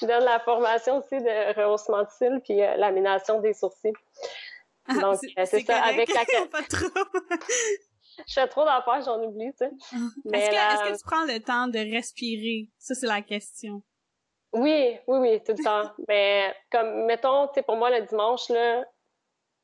je 0.00 0.06
donne 0.06 0.24
la 0.24 0.40
formation 0.40 0.98
aussi 0.98 1.18
de 1.18 1.54
rehaussement 1.54 2.02
de 2.02 2.08
cils 2.08 2.40
puis 2.42 2.62
euh, 2.62 2.76
lamination 2.76 3.40
des 3.40 3.52
sourcils. 3.52 3.92
Ah, 4.88 4.94
Donc, 4.94 5.20
euh, 5.38 5.44
c'est 5.44 5.60
ça, 5.60 5.82
avec 5.82 6.08
la... 6.12 6.24
pas 6.46 6.62
trop. 6.62 6.86
je 8.28 8.34
fais 8.34 8.48
trop 8.48 8.64
d'affaires, 8.64 9.02
j'en 9.02 9.22
oublie, 9.22 9.52
tu 9.52 9.58
sais. 9.58 9.70
Est-ce 10.32 10.50
que, 10.50 10.88
est 10.88 10.92
que, 10.92 10.98
tu 10.98 11.04
prends 11.04 11.24
le 11.24 11.40
temps 11.40 11.68
de 11.68 11.78
respirer? 11.78 12.68
Ça, 12.78 12.94
c'est 12.94 13.06
la 13.06 13.22
question. 13.22 13.82
Oui, 14.52 14.98
oui, 15.06 15.18
oui, 15.18 15.42
tout 15.44 15.54
le 15.56 15.64
temps. 15.64 15.90
Mais 16.08 16.54
comme, 16.70 17.06
mettons, 17.06 17.48
tu 17.48 17.54
sais, 17.54 17.62
pour 17.62 17.76
moi, 17.76 17.90
le 17.90 18.04
dimanche, 18.06 18.48
là, 18.48 18.84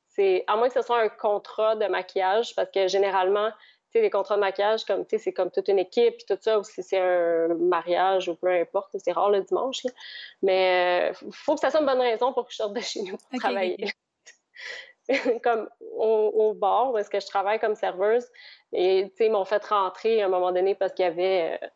c'est, 0.08 0.44
à 0.46 0.56
moins 0.56 0.68
que 0.68 0.74
ce 0.74 0.82
soit 0.82 1.00
un 1.00 1.08
contrat 1.08 1.76
de 1.76 1.86
maquillage, 1.86 2.54
parce 2.54 2.70
que 2.70 2.88
généralement, 2.88 3.50
sais, 3.92 4.00
les 4.00 4.10
contrats 4.10 4.36
de 4.36 4.40
maquillage, 4.40 4.84
comme, 4.84 5.04
tu 5.06 5.16
sais, 5.16 5.24
c'est 5.24 5.32
comme 5.32 5.50
toute 5.50 5.68
une 5.68 5.78
équipe, 5.78 6.16
puis 6.16 6.26
tout 6.26 6.38
ça, 6.40 6.58
ou 6.58 6.64
si 6.64 6.82
c'est 6.82 6.98
un 6.98 7.54
mariage 7.54 8.28
ou 8.28 8.34
peu 8.34 8.48
importe, 8.48 8.96
c'est 8.98 9.12
rare 9.12 9.30
le 9.30 9.42
dimanche, 9.42 9.82
Mais 10.42 11.12
il 11.22 11.26
euh, 11.26 11.30
faut 11.32 11.54
que 11.54 11.60
ça 11.60 11.70
soit 11.70 11.80
une 11.80 11.86
bonne 11.86 12.00
raison 12.00 12.32
pour 12.32 12.46
que 12.46 12.52
je 12.52 12.56
sorte 12.56 12.74
de 12.74 12.80
chez 12.80 13.02
nous 13.02 13.16
pour 13.16 13.40
travailler. 13.40 13.76
comme 15.42 15.68
au, 15.80 16.54
bar, 16.54 16.92
où 16.92 16.98
est-ce 16.98 17.10
que 17.10 17.20
je 17.20 17.26
travaille 17.26 17.58
comme 17.58 17.74
serveuse, 17.74 18.26
et, 18.72 19.04
tu 19.10 19.16
sais, 19.16 19.26
ils 19.26 19.32
m'ont 19.32 19.44
fait 19.44 19.64
rentrer 19.64 20.22
à 20.22 20.26
un 20.26 20.28
moment 20.28 20.52
donné 20.52 20.74
parce 20.74 20.92
qu'il 20.92 21.04
y 21.04 21.08
avait, 21.08 21.58
euh, 21.62 21.66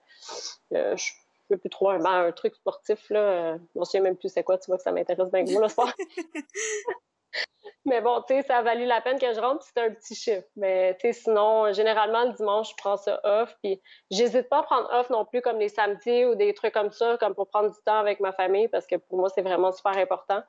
euh, 0.77 0.97
je 0.97 1.13
ne 1.51 1.57
sais 1.57 1.61
plus 1.61 1.71
trop, 1.71 1.91
un, 1.91 2.05
un 2.05 2.33
truc 2.33 2.55
sportif, 2.55 3.11
là, 3.11 3.57
je 3.75 3.81
ne 3.81 3.85
sais 3.85 4.01
même 4.01 4.17
plus 4.17 4.29
c'est 4.29 4.45
quoi, 4.45 4.59
tu 4.59 4.67
vois 4.67 4.77
que 4.77 4.83
ça 4.83 4.93
m'intéresse 4.93 5.31
bien 5.31 5.45
gros, 5.45 5.61
le 5.61 5.69
sport. 5.69 5.93
Mais 7.85 8.01
bon, 8.01 8.23
tu 8.27 8.35
sais, 8.35 8.43
ça 8.43 8.59
a 8.59 8.63
valu 8.63 8.85
la 8.85 9.01
peine 9.01 9.19
que 9.19 9.33
je 9.33 9.41
rentre, 9.41 9.65
c'était 9.65 9.81
un 9.81 9.91
petit 9.91 10.15
chiffre. 10.15 10.47
Mais 10.57 10.97
tu 11.01 11.13
sais, 11.13 11.13
sinon, 11.13 11.73
généralement, 11.73 12.25
le 12.25 12.33
dimanche, 12.33 12.71
je 12.71 12.77
prends 12.77 12.97
ça 12.97 13.21
off. 13.25 13.57
Puis 13.63 13.81
j'hésite 14.11 14.49
pas 14.49 14.59
à 14.59 14.63
prendre 14.63 14.89
off 14.93 15.11
non 15.11 15.25
plus 15.25 15.41
comme 15.41 15.59
les 15.59 15.69
samedis 15.69 16.25
ou 16.27 16.35
des 16.35 16.55
trucs 16.55 16.75
comme 16.75 16.93
ça, 16.93 17.17
comme 17.19 17.35
pour 17.35 17.49
prendre 17.49 17.71
du 17.71 17.83
temps 17.85 17.99
avec 17.99 18.21
ma 18.21 18.33
famille, 18.33 18.69
parce 18.69 18.87
que 18.87 18.97
pour 18.97 19.19
moi, 19.19 19.29
c'est 19.31 19.43
vraiment 19.43 19.73
super 19.73 19.97
important. 19.97 20.43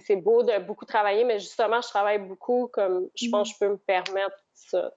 C'est 0.00 0.16
beau 0.16 0.42
de 0.42 0.58
beaucoup 0.58 0.84
travailler, 0.84 1.24
mais 1.24 1.38
justement, 1.38 1.80
je 1.80 1.88
travaille 1.88 2.18
beaucoup, 2.18 2.68
comme 2.72 3.08
je 3.14 3.28
pense 3.30 3.48
que 3.48 3.54
je 3.54 3.58
peux 3.58 3.72
me 3.72 3.78
permettre 3.78 4.36
ça. 4.54 4.92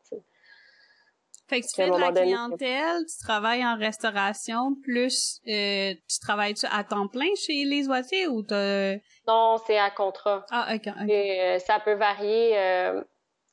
Fait 1.47 1.61
que 1.61 1.67
tu 1.67 1.75
fais 1.75 1.89
de 1.89 1.95
la 1.95 2.11
clientèle, 2.11 3.05
tu 3.05 3.17
travailles 3.25 3.65
en 3.65 3.77
restauration, 3.77 4.75
plus 4.83 5.39
euh, 5.47 5.93
tu 6.09 6.19
travailles 6.19 6.53
-tu 6.53 6.67
à 6.69 6.83
temps 6.83 7.07
plein 7.07 7.33
chez 7.37 7.63
les 7.63 7.87
oitiers 7.87 8.27
ou 8.27 8.43
t'as... 8.43 8.95
Non, 9.27 9.57
c'est 9.65 9.77
à 9.77 9.89
contrat. 9.89 10.45
Ah, 10.51 10.75
OK. 10.75 10.87
Et, 11.07 11.41
euh, 11.41 11.59
ça 11.59 11.79
peut 11.79 11.93
varier. 11.93 12.57
Euh, 12.57 13.01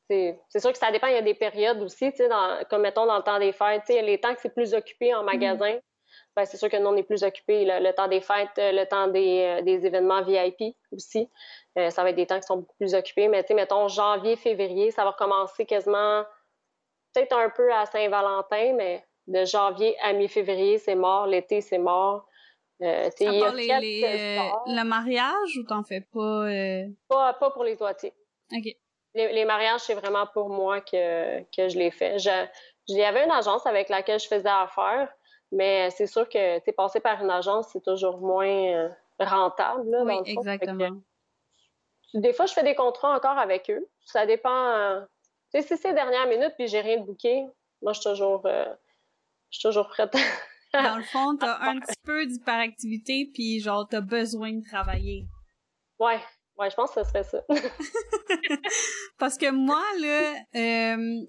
c'est 0.09 0.61
sûr 0.61 0.73
que 0.73 0.79
ça 0.79 0.91
dépend. 0.91 1.07
Il 1.07 1.15
y 1.15 1.19
a 1.19 1.23
des 1.23 1.35
périodes 1.35 1.81
aussi, 1.83 2.11
tu 2.11 2.19
sais, 2.19 2.29
comme 2.69 2.83
mettons 2.83 3.07
dans 3.07 3.17
le 3.17 3.23
temps 3.23 3.39
des 3.39 3.53
fêtes. 3.53 3.83
Tu 3.87 3.95
sais, 3.95 4.03
les 4.03 4.19
temps 4.19 4.35
que 4.35 4.41
c'est 4.41 4.55
plus 4.55 4.75
occupé 4.75 5.15
en 5.15 5.21
mhm. 5.21 5.27
magasin, 5.27 5.79
ben, 6.37 6.45
c'est 6.45 6.57
sûr 6.57 6.69
que 6.69 6.77
nous, 6.77 6.87
on 6.87 6.97
est 6.97 7.03
plus 7.05 7.23
occupé. 7.23 7.65
Le, 7.65 7.93
temps 7.93 8.09
des 8.09 8.21
fêtes, 8.21 8.57
le 8.57 8.85
temps 8.85 9.09
des, 9.09 9.61
des 9.63 9.87
événements 9.87 10.23
VIP 10.23 10.77
aussi. 10.93 11.31
ça 11.77 12.03
va 12.03 12.11
être 12.11 12.17
des 12.17 12.27
temps 12.27 12.41
qui 12.41 12.47
sont 12.47 12.59
beaucoup 12.59 12.77
plus 12.77 12.95
occupés. 12.95 13.29
Mais 13.29 13.43
tu 13.43 13.49
sais, 13.49 13.55
mettons 13.55 13.89
janvier, 13.89 14.37
février, 14.37 14.91
ça 14.91 15.05
va 15.05 15.11
recommencer 15.11 15.65
quasiment 15.65 16.25
peut-être 17.15 17.37
un 17.37 17.51
peu 17.51 17.73
à 17.73 17.87
Saint-Valentin, 17.87 18.75
mais 18.75 19.05
de 19.27 19.45
janvier 19.45 19.97
à 20.03 20.13
mi-février, 20.13 20.79
c'est 20.79 20.95
mort. 20.95 21.27
L'été, 21.27 21.61
c'est 21.61 21.79
mort. 21.79 22.27
Euh, 22.83 23.09
à 23.09 23.41
part 23.41 23.55
les, 23.55 23.71
euh, 23.71 24.51
le 24.67 24.83
mariage 24.83 25.57
ou 25.59 25.63
t'en 25.63 25.85
fais 25.85 26.01
pas, 26.01 26.49
euh? 26.49 26.87
pas? 27.09 27.33
Pas 27.35 27.51
pour 27.51 27.65
les 27.65 27.77
toitiers. 27.77 28.13
OK. 28.53 28.77
Les, 29.15 29.45
mariages, 29.45 29.83
c'est 29.83 29.95
vraiment 29.95 30.27
pour 30.27 30.49
moi 30.49 30.81
que, 30.81 31.41
que 31.57 31.69
je 31.69 31.79
les 31.79 31.93
fais. 31.93 32.19
Je, 32.19 32.47
il 32.89 32.97
y 32.97 33.05
avait 33.05 33.25
une 33.25 33.31
agence 33.31 33.65
avec 33.65 33.89
laquelle 33.89 34.19
je 34.19 34.27
faisais 34.27 34.49
affaire, 34.49 35.09
mais 35.53 35.91
c'est 35.91 36.07
sûr 36.07 36.29
que 36.29 36.59
tu 36.61 36.73
passer 36.73 37.01
par 37.01 37.23
une 37.23 37.31
agence, 37.31 37.69
c'est 37.73 37.83
toujours 37.83 38.19
moins 38.19 38.47
euh, 38.47 38.89
rentable. 39.19 39.91
Là, 39.91 40.03
oui, 40.05 40.15
exactement. 40.25 41.01
des 42.15 42.33
fois, 42.33 42.47
je 42.47 42.53
fais 42.53 42.65
des 42.65 42.75
contrats 42.75 43.15
encore 43.15 43.39
avec 43.39 43.71
eux. 43.71 43.89
Ça 44.05 44.27
dépend 44.27 45.05
si 45.63 45.77
c'est 45.77 45.95
dernière 45.95 46.27
minute 46.27 46.53
puis 46.57 46.67
j'ai 46.69 46.81
rien 46.81 47.01
de 47.01 47.05
booké, 47.05 47.45
moi, 47.83 47.93
je 47.93 48.01
suis 48.01 48.11
toujours, 48.11 48.43
euh, 48.47 48.65
je 49.51 49.59
suis 49.59 49.69
toujours 49.69 49.89
prête 49.89 50.13
Dans 50.73 50.97
le 50.97 51.05
fond, 51.05 51.37
t'as 51.37 51.59
un 51.61 51.79
petit 51.79 52.01
peu 52.05 52.27
d'hyperactivité, 52.27 53.31
puis 53.33 53.61
genre, 53.61 53.87
t'as 53.89 54.01
besoin 54.01 54.53
de 54.53 54.65
travailler. 54.65 55.27
Ouais, 55.99 56.21
ouais, 56.59 56.71
je 56.71 56.75
pense 56.77 56.93
que 56.93 57.03
ce 57.03 57.09
serait 57.09 57.25
ça. 57.25 57.43
Parce 59.19 59.39
que 59.39 59.51
moi, 59.51 59.83
là, 60.01 60.35
euh, 60.57 61.27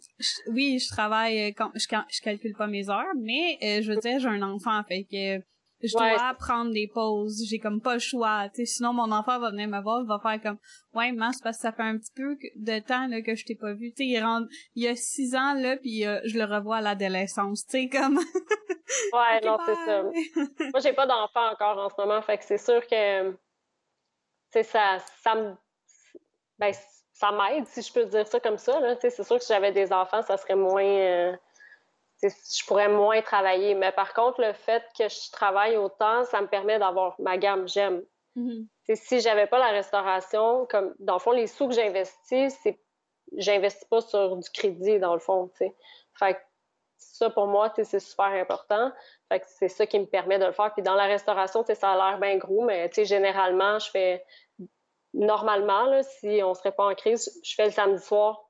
oui, 0.52 0.80
je 0.80 0.90
travaille, 0.90 1.54
quand, 1.54 1.72
je, 1.76 1.86
je 2.10 2.22
calcule 2.22 2.56
pas 2.58 2.68
mes 2.68 2.90
heures, 2.90 3.14
mais 3.18 3.58
euh, 3.64 3.82
je 3.82 3.92
veux 3.92 4.00
dire, 4.00 4.20
j'ai 4.20 4.28
un 4.28 4.42
enfant, 4.42 4.82
fait 4.84 5.04
que 5.04 5.44
je 5.84 5.94
dois 5.98 6.34
prendre 6.36 6.72
des 6.72 6.88
pauses. 6.88 7.44
J'ai 7.48 7.60
comme 7.60 7.82
pas 7.82 7.94
le 7.94 8.00
choix. 8.00 8.48
sais 8.54 8.66
sinon, 8.66 8.94
mon 8.94 9.12
enfant 9.12 9.40
va 9.40 9.52
venir 9.52 9.68
me 9.68 9.82
voir, 9.82 10.02
il 10.02 10.08
va 10.08 10.20
faire 10.20 10.42
comme 10.42 10.58
Ouais, 10.94 11.12
maman, 11.12 11.32
c'est 11.34 11.44
parce 11.44 11.58
que 11.58 11.62
ça 11.62 11.72
fait 11.72 11.84
un 11.84 11.98
petit 11.98 12.12
peu 12.16 12.38
de 12.56 12.80
temps 12.80 13.08
là, 13.08 13.22
que 13.22 13.36
je 13.36 13.46
t'ai 13.46 13.56
pas 13.56 13.74
vu. 13.74 13.94
sais 13.96 14.06
il 14.06 14.20
rentre 14.22 14.48
il 14.76 14.84
y 14.84 14.88
a 14.88 14.96
six 14.96 15.36
ans, 15.36 15.54
là, 15.54 15.78
puis 15.78 16.06
euh, 16.06 16.20
je 16.26 16.38
le 16.38 16.46
revois 16.46 16.78
à 16.78 16.82
l'adolescence. 16.82 17.66
Tu 17.66 17.84
sais, 17.84 17.90
comme 17.90 18.18
Ouais, 19.14 19.42
non, 19.44 19.58
c'est 19.66 19.76
ça. 19.86 20.04
Moi, 20.04 20.80
j'ai 20.82 20.94
pas 20.94 21.08
d'enfant 21.08 21.52
encore 21.52 21.78
en 21.78 21.90
ce 21.90 21.96
moment, 21.98 22.22
fait 22.22 22.38
que 22.38 22.46
c'est 22.46 22.58
sûr 22.58 22.86
que 22.88 23.36
ça, 24.64 24.98
ça 25.22 25.36
me 25.36 25.56
ben, 26.60 26.74
ça 27.14 27.32
m'aide, 27.32 27.66
si 27.68 27.82
je 27.82 27.92
peux 27.92 28.06
dire 28.06 28.28
ça 28.28 28.40
comme 28.40 28.58
ça. 28.58 28.80
Là. 28.80 28.96
C'est 29.00 29.24
sûr 29.24 29.38
que 29.38 29.44
si 29.44 29.54
j'avais 29.54 29.72
des 29.72 29.92
enfants, 29.94 30.22
ça 30.22 30.38
serait 30.38 30.56
moins. 30.56 30.84
Euh, 30.84 31.36
je 32.22 32.66
pourrais 32.66 32.90
moins 32.90 33.22
travailler. 33.22 33.74
Mais 33.76 33.92
par 33.92 34.14
contre, 34.14 34.42
le 34.42 34.54
fait 34.54 34.84
que 34.98 35.08
je 35.08 35.32
travaille 35.32 35.78
autant, 35.78 36.24
ça 36.26 36.42
me 36.42 36.48
permet 36.48 36.80
d'avoir 36.80 37.16
ma 37.20 37.38
gamme 37.38 37.68
j'aime. 37.68 38.04
Mm-hmm. 38.36 38.96
Si 38.96 39.22
j'avais 39.22 39.48
pas 39.48 39.60
la 39.60 39.70
restauration, 39.70 40.66
comme 40.70 40.94
dans 41.00 41.14
le 41.14 41.20
fond, 41.20 41.32
les 41.32 41.48
sous 41.48 41.68
que 41.68 41.74
j'investis, 41.74 42.58
c'est 42.62 42.80
j'investis 43.38 43.86
pas 43.86 44.02
sur 44.02 44.38
du 44.38 44.50
crédit, 44.50 45.00
dans 45.00 45.14
le 45.14 45.20
fond. 45.20 45.50
Fait 45.58 46.34
que 46.34 46.40
ça, 46.98 47.30
pour 47.30 47.48
moi, 47.48 47.72
c'est 47.76 48.00
super 48.00 48.26
important. 48.26 48.92
Fait 49.30 49.40
que 49.40 49.46
c'est 49.48 49.70
ça 49.70 49.86
qui 49.86 50.00
me 50.00 50.06
permet 50.06 50.38
de 50.38 50.46
le 50.46 50.52
faire. 50.52 50.74
Puis 50.74 50.84
dans 50.84 50.96
la 50.96 51.06
restauration, 51.06 51.66
ça 51.66 51.92
a 51.92 51.96
l'air 51.96 52.20
bien 52.20 52.38
gros, 52.38 52.64
mais 52.64 52.90
généralement, 53.04 53.80
je 53.80 53.90
fais 53.90 54.26
normalement, 55.16 55.86
là, 55.86 56.04
si 56.04 56.42
on 56.44 56.54
serait 56.54 56.72
pas 56.72 56.86
en 56.86 56.96
crise, 56.96 57.40
je 57.44 57.56
fais 57.56 57.66
le 57.66 57.72
samedi 57.72 58.04
soir 58.04 58.46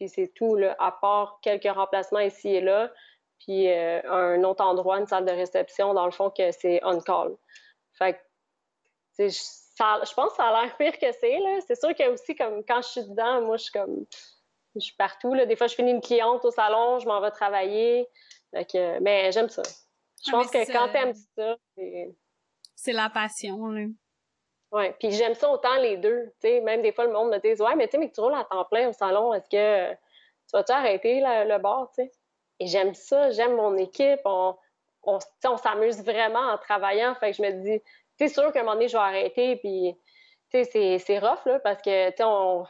puis 0.00 0.08
c'est 0.08 0.32
tout, 0.34 0.56
là, 0.56 0.74
à 0.78 0.92
part 0.92 1.40
quelques 1.42 1.70
remplacements 1.70 2.20
ici 2.20 2.48
et 2.48 2.62
là, 2.62 2.90
puis 3.38 3.70
euh, 3.70 4.00
un 4.10 4.42
autre 4.44 4.64
endroit, 4.64 4.98
une 4.98 5.06
salle 5.06 5.26
de 5.26 5.30
réception, 5.30 5.92
dans 5.92 6.06
le 6.06 6.10
fond, 6.10 6.30
que 6.30 6.50
c'est 6.52 6.80
on-call. 6.82 7.36
Fait 7.92 8.14
que, 8.14 9.28
je 9.28 10.14
pense 10.14 10.30
que 10.30 10.36
ça 10.36 10.46
a 10.46 10.62
l'air 10.62 10.76
pire 10.78 10.98
que 10.98 11.12
c'est, 11.12 11.38
là. 11.38 11.58
C'est 11.66 11.78
sûr 11.78 11.94
que 11.94 12.08
aussi, 12.08 12.34
comme 12.34 12.64
quand 12.64 12.80
je 12.80 12.88
suis 12.88 13.04
dedans, 13.08 13.42
moi, 13.42 13.58
je 13.58 13.64
suis 13.64 13.72
comme, 13.72 14.06
je 14.74 14.80
suis 14.80 14.96
partout, 14.96 15.34
là. 15.34 15.44
Des 15.44 15.56
fois, 15.56 15.66
je 15.66 15.74
finis 15.74 15.90
une 15.90 16.00
cliente 16.00 16.44
au 16.46 16.50
salon, 16.50 16.98
je 16.98 17.06
m'en 17.06 17.20
vais 17.20 17.30
travailler. 17.30 18.08
Fait 18.54 19.00
mais 19.00 19.30
j'aime 19.32 19.50
ça. 19.50 19.62
Je 20.24 20.30
ah, 20.30 20.32
pense 20.32 20.50
que 20.50 20.72
quand 20.72 20.88
t'aimes 20.92 21.14
ça, 21.36 21.56
c'est... 21.76 22.16
C'est 22.74 22.92
la 22.92 23.10
passion, 23.10 23.66
là. 23.66 23.84
Oui, 24.72 24.84
puis 25.00 25.10
j'aime 25.12 25.34
ça 25.34 25.50
autant 25.50 25.76
les 25.76 25.96
deux. 25.96 26.32
sais, 26.40 26.60
même 26.60 26.82
des 26.82 26.92
fois, 26.92 27.04
le 27.04 27.12
monde 27.12 27.30
me 27.30 27.38
dit 27.38 27.60
Ouais, 27.60 27.74
mais 27.74 27.86
tu 27.88 27.92
sais, 27.92 27.98
mais 27.98 28.08
que 28.08 28.14
tu 28.14 28.20
roules 28.20 28.34
à 28.34 28.44
temps 28.44 28.64
plein 28.64 28.88
au 28.88 28.92
salon, 28.92 29.34
est-ce 29.34 29.48
que 29.50 29.92
tu 29.92 30.52
vas-tu 30.52 30.72
arrêter 30.72 31.20
le 31.20 31.58
bar? 31.58 31.88
sais? 31.94 32.12
Et 32.60 32.66
j'aime 32.66 32.94
ça, 32.94 33.30
j'aime 33.30 33.56
mon 33.56 33.76
équipe. 33.76 34.20
On, 34.24 34.56
on, 35.02 35.18
on 35.44 35.56
s'amuse 35.56 36.02
vraiment 36.04 36.52
en 36.52 36.58
travaillant. 36.58 37.14
Fait 37.16 37.32
que 37.32 37.36
je 37.36 37.42
me 37.42 37.50
dis 37.62 37.82
C'est 38.16 38.28
sûr 38.28 38.52
qu'à 38.52 38.60
un 38.60 38.62
moment 38.62 38.74
donné, 38.74 38.88
je 38.88 38.96
vais 38.96 39.02
arrêter. 39.02 39.56
Puis, 39.56 39.96
tu 40.50 40.64
sais, 40.64 40.98
c'est 40.98 41.18
rough, 41.18 41.44
là, 41.46 41.58
parce 41.60 41.82
que, 41.82 42.10
tu 42.10 42.16
sais, 42.18 42.68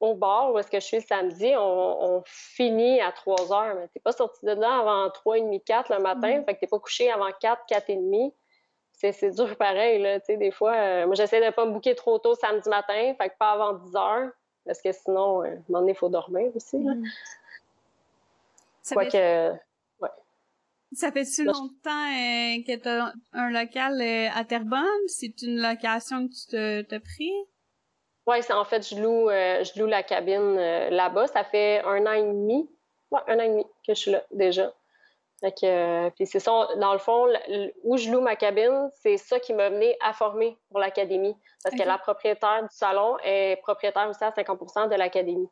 au 0.00 0.14
bar 0.14 0.52
où 0.52 0.58
est-ce 0.58 0.70
que 0.70 0.80
je 0.80 0.84
suis 0.84 0.96
le 0.98 1.02
samedi, 1.02 1.52
on, 1.56 2.16
on 2.16 2.22
finit 2.26 3.00
à 3.00 3.12
3 3.12 3.52
heures. 3.52 3.74
Mais 3.74 3.88
t'es 3.88 4.00
pas 4.00 4.12
sorti 4.12 4.44
de 4.46 4.52
là 4.52 4.78
avant 4.78 5.08
3h30, 5.08 5.62
4 5.64 5.94
le 5.94 6.00
matin. 6.00 6.28
Mm-hmm. 6.28 6.44
Fait 6.44 6.54
que 6.54 6.60
t'es 6.60 6.66
pas 6.66 6.78
couché 6.78 7.10
avant 7.10 7.30
4, 7.40 7.64
4h30 7.68 8.32
c'est 9.00 9.30
dur 9.30 9.56
pareil, 9.56 10.00
là, 10.00 10.20
tu 10.20 10.26
sais, 10.26 10.36
des 10.36 10.50
fois. 10.50 10.74
Euh, 10.74 11.06
moi, 11.06 11.14
j'essaie 11.14 11.44
de 11.44 11.54
pas 11.54 11.64
me 11.64 11.72
bouquer 11.72 11.94
trop 11.94 12.18
tôt 12.18 12.34
samedi 12.34 12.68
matin, 12.68 13.14
fait 13.18 13.30
que 13.30 13.34
pas 13.38 13.52
avant 13.52 13.72
10 13.74 13.96
heures, 13.96 14.30
parce 14.66 14.82
que 14.82 14.92
sinon, 14.92 15.42
euh, 15.42 15.46
à 15.46 15.48
un 15.48 15.54
moment 15.68 15.80
donné, 15.80 15.92
il 15.92 15.96
faut 15.96 16.08
dormir 16.08 16.50
aussi, 16.54 16.78
là. 16.78 16.94
Mm. 16.94 17.04
Quoi 18.92 19.06
que... 19.06 19.52
Ouais. 20.00 20.08
Ça 20.92 21.12
fait-tu 21.12 21.44
longtemps 21.44 21.64
euh, 21.86 22.62
que 22.66 22.76
tu 22.76 22.88
as 22.88 23.12
un 23.32 23.50
local 23.50 24.00
à 24.34 24.44
Terrebonne? 24.44 25.06
C'est 25.06 25.42
une 25.42 25.60
location 25.60 26.28
que 26.28 26.80
tu 26.80 26.86
t'as 26.86 27.00
pris? 27.00 27.32
Oui, 28.26 28.38
en 28.50 28.64
fait, 28.64 28.88
je 28.88 28.96
loue, 28.96 29.28
je 29.28 29.80
loue 29.80 29.86
la 29.86 30.02
cabine 30.02 30.56
là-bas. 30.90 31.28
Ça 31.28 31.44
fait 31.44 31.82
un 31.84 32.04
an 32.06 32.12
et 32.12 32.22
demi. 32.22 32.68
Ouais, 33.10 33.20
un 33.28 33.38
an 33.38 33.42
et 33.42 33.48
demi 33.48 33.64
que 33.86 33.94
je 33.94 34.00
suis 34.00 34.10
là, 34.10 34.24
déjà. 34.32 34.72
Fait 35.40 35.52
que, 35.52 35.64
euh, 35.64 36.10
puis 36.10 36.26
c'est 36.26 36.38
ça, 36.38 36.68
dans 36.76 36.92
le 36.92 36.98
fond, 36.98 37.26
où 37.82 37.96
je 37.96 38.10
loue 38.10 38.20
ma 38.20 38.36
cabine, 38.36 38.90
c'est 38.94 39.16
ça 39.16 39.40
qui 39.40 39.54
m'a 39.54 39.70
mené 39.70 39.96
à 40.00 40.12
former 40.12 40.58
pour 40.68 40.80
l'académie. 40.80 41.34
Parce 41.64 41.74
que 41.76 41.82
la 41.82 41.96
propriétaire 41.96 42.62
du 42.62 42.74
salon 42.74 43.16
est 43.24 43.56
propriétaire 43.62 44.08
aussi 44.08 44.22
à 44.22 44.30
50% 44.30 44.90
de 44.90 44.96
l'académie. 44.96 45.48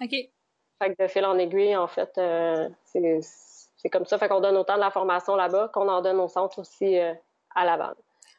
OK. 0.00 0.10
Fait 0.10 0.94
que 0.94 1.02
de 1.02 1.08
fil 1.08 1.24
en 1.24 1.36
aiguille, 1.38 1.76
en 1.76 1.88
fait, 1.88 2.16
euh, 2.18 2.68
c'est 2.84 3.90
comme 3.90 4.06
ça. 4.06 4.18
Fait 4.18 4.28
qu'on 4.28 4.40
donne 4.40 4.56
autant 4.56 4.74
de 4.76 4.80
la 4.80 4.90
formation 4.90 5.34
là-bas 5.34 5.70
qu'on 5.72 5.88
en 5.88 6.00
donne 6.00 6.20
au 6.20 6.28
centre 6.28 6.60
aussi 6.60 6.98
euh, 6.98 7.12
à 7.56 7.64
Laval. 7.64 7.94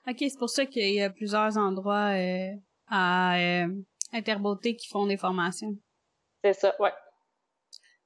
OK, 0.07 0.17
c'est 0.19 0.39
pour 0.39 0.49
ça 0.49 0.65
qu'il 0.65 0.93
y 0.93 1.01
a 1.01 1.09
plusieurs 1.09 1.57
endroits 1.57 2.13
à 2.89 3.35
Interbeauté 4.13 4.75
qui 4.75 4.87
font 4.87 5.07
des 5.07 5.17
formations. 5.17 5.75
C'est 6.43 6.53
ça, 6.53 6.73
ouais. 6.79 6.93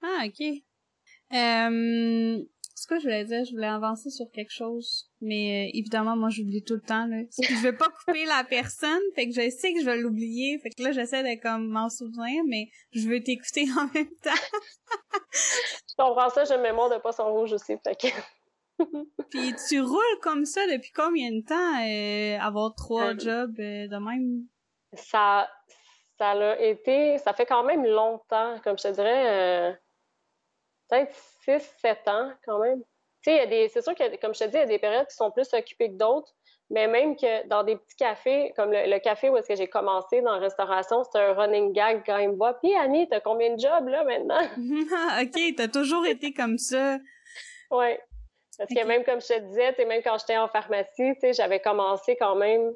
Ah, 0.02 0.24
OK. 0.26 0.64
Euh, 1.34 2.44
ce 2.80 2.88
que 2.88 2.98
je 2.98 3.04
voulais 3.04 3.26
dire, 3.26 3.44
je 3.44 3.52
voulais 3.52 3.68
avancer 3.68 4.10
sur 4.10 4.26
quelque 4.32 4.54
chose, 4.54 5.10
mais 5.20 5.68
euh, 5.68 5.78
évidemment, 5.78 6.16
moi, 6.16 6.30
j'oublie 6.30 6.64
tout 6.64 6.76
le 6.76 6.82
temps, 6.82 7.06
là. 7.08 7.18
Je 7.38 7.62
veux 7.62 7.76
pas 7.76 7.90
couper 7.90 8.24
la 8.24 8.46
personne, 8.46 9.02
fait 9.16 9.28
que 9.28 9.34
je 9.34 9.50
sais 9.50 9.74
que 9.74 9.82
je 9.82 9.86
vais 9.86 9.98
l'oublier, 9.98 10.58
fait 10.60 10.70
que 10.70 10.82
là, 10.84 10.94
j'essaie 10.94 11.22
de 11.22 11.42
comme 11.42 11.68
m'en 11.68 11.90
souvenir, 11.90 12.42
mais 12.48 12.70
je 12.94 13.10
veux 13.10 13.22
t'écouter 13.22 13.66
en 13.78 13.88
même 13.94 14.16
temps. 14.24 14.32
je 15.34 15.96
comprends 15.98 16.30
ça, 16.30 16.46
j'ai 16.46 16.58
mémoire 16.58 16.90
de 16.90 16.98
poisson 17.00 17.30
rouge 17.34 17.52
aussi, 17.52 17.76
fait 17.84 17.96
que... 18.00 18.08
Puis 19.30 19.54
tu 19.68 19.82
roules 19.82 20.20
comme 20.22 20.46
ça 20.46 20.66
depuis 20.68 20.92
combien 20.94 21.32
de 21.32 21.42
temps, 21.42 21.84
euh, 21.84 22.40
avoir 22.40 22.74
trois 22.76 23.14
euh, 23.14 23.20
jobs 23.20 23.58
de 23.58 23.98
même? 23.98 24.46
Ça, 24.94 25.50
ça 26.18 26.34
l'a 26.34 26.62
été, 26.62 27.18
ça 27.18 27.34
fait 27.34 27.46
quand 27.46 27.66
même 27.66 27.86
longtemps, 27.86 28.58
comme 28.64 28.78
je 28.78 28.84
te 28.84 28.94
dirais, 28.94 29.78
peut-être 30.90 31.14
6-7 31.48 32.10
ans 32.10 32.32
quand 32.46 32.60
même. 32.60 32.82
Tu 33.22 33.32
sais, 33.32 33.70
c'est 33.74 33.82
sûr 33.82 33.94
que, 33.96 34.16
comme 34.22 34.34
je 34.34 34.40
te 34.40 34.46
dis, 34.46 34.56
il 34.56 34.60
y 34.60 34.64
a 34.64 34.66
des 34.66 34.80
périodes 34.80 35.08
qui 35.08 35.16
sont 35.16 35.32
plus 35.32 35.54
occupées 35.54 35.90
que 35.90 35.98
d'autres, 35.98 36.34
mais 36.70 36.88
même 36.88 37.16
que 37.16 37.48
dans 37.48 37.64
des 37.64 37.76
petits 37.76 37.96
cafés, 37.98 38.54
comme 38.56 38.72
le, 38.72 39.00
café 39.00 39.30
où 39.30 39.38
est-ce 39.38 39.48
que 39.48 39.56
j'ai 39.56 39.68
commencé 39.68 40.22
dans 40.22 40.34
la 40.34 40.40
restauration, 40.40 41.04
c'était 41.04 41.20
un 41.20 41.34
running 41.34 41.74
gag 41.74 42.04
quand 42.06 42.18
il 42.18 42.30
me 42.30 42.36
voit. 42.36 42.54
Puis 42.60 42.74
Annie, 42.76 43.08
t'as 43.10 43.20
combien 43.20 43.56
de 43.56 43.60
jobs 43.60 43.88
là 43.88 44.04
maintenant? 44.04 44.42
OK, 45.22 45.56
t'as 45.58 45.68
toujours 45.68 46.06
été 46.06 46.34
comme 46.34 46.58
ça. 46.58 46.98
Oui. 47.72 47.98
Parce 48.58 48.74
que 48.74 48.86
même 48.86 49.04
comme 49.04 49.22
je 49.22 49.28
te 49.28 49.40
disais, 49.40 49.74
même 49.86 50.02
quand 50.04 50.18
j'étais 50.20 50.38
en 50.38 50.48
pharmacie, 50.48 51.14
j'avais 51.32 51.60
commencé 51.60 52.16
quand 52.18 52.36
même, 52.36 52.74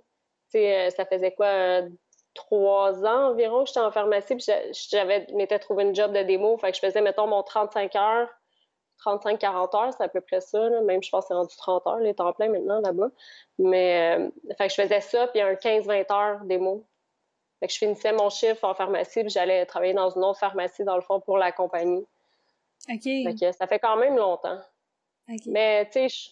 euh, 0.56 0.90
ça 0.90 1.06
faisait 1.06 1.34
quoi, 1.34 1.48
euh, 1.48 1.90
trois 2.34 3.06
ans 3.06 3.32
environ 3.32 3.64
que 3.64 3.68
j'étais 3.68 3.80
en 3.80 3.92
pharmacie, 3.92 4.36
puis 4.36 4.46
j'avais 4.90 5.28
m'étais 5.34 5.60
trouvé 5.60 5.84
une 5.84 5.96
job 5.96 6.12
de 6.14 6.24
démo, 6.24 6.58
fait 6.58 6.72
que 6.72 6.78
je 6.78 6.82
faisais, 6.82 7.02
mettons, 7.02 7.28
mon 7.28 7.44
35 7.44 7.96
heures 7.96 8.30
35-40 9.06 9.76
heures, 9.76 9.94
c'est 9.96 10.04
à 10.04 10.08
peu 10.08 10.22
près 10.22 10.42
ça. 10.42 10.70
Même, 10.82 11.04
je 11.04 11.10
pense 11.10 11.26
que 11.26 11.28
c'est 11.30 11.34
rendu 11.34 11.56
30 11.56 11.88
heures, 11.88 12.00
les 12.00 12.14
temps 12.14 12.32
pleins 12.34 12.50
maintenant 12.50 12.80
là-bas. 12.80 13.10
Mais, 13.60 14.18
euh, 14.18 14.30
fait 14.58 14.68
que 14.68 14.74
je 14.74 14.82
faisais 14.82 15.02
ça, 15.02 15.28
puis 15.28 15.42
un 15.42 15.56
15-20 15.56 16.12
heures 16.12 16.46
démo. 16.46 16.86
Fait 17.60 17.68
que 17.68 17.74
je 17.74 17.78
finissais 17.78 18.14
mon 18.14 18.30
chiffre 18.30 18.64
en 18.64 18.74
pharmacie, 18.74 19.22
puis 19.22 19.30
j'allais 19.30 19.66
travailler 19.66 19.94
dans 19.94 20.10
une 20.10 20.24
autre 20.24 20.40
pharmacie, 20.40 20.84
dans 20.84 20.96
le 20.96 21.02
fond, 21.02 21.20
pour 21.20 21.38
la 21.38 21.52
compagnie. 21.52 22.06
OK. 22.90 23.04
Fait 23.04 23.36
que 23.40 23.52
ça 23.52 23.68
fait 23.68 23.80
quand 23.80 23.98
même 23.98 24.18
longtemps. 24.18 24.60
Mais, 25.46 25.86
tu 25.86 25.92
sais, 25.94 26.10
je 26.10 26.30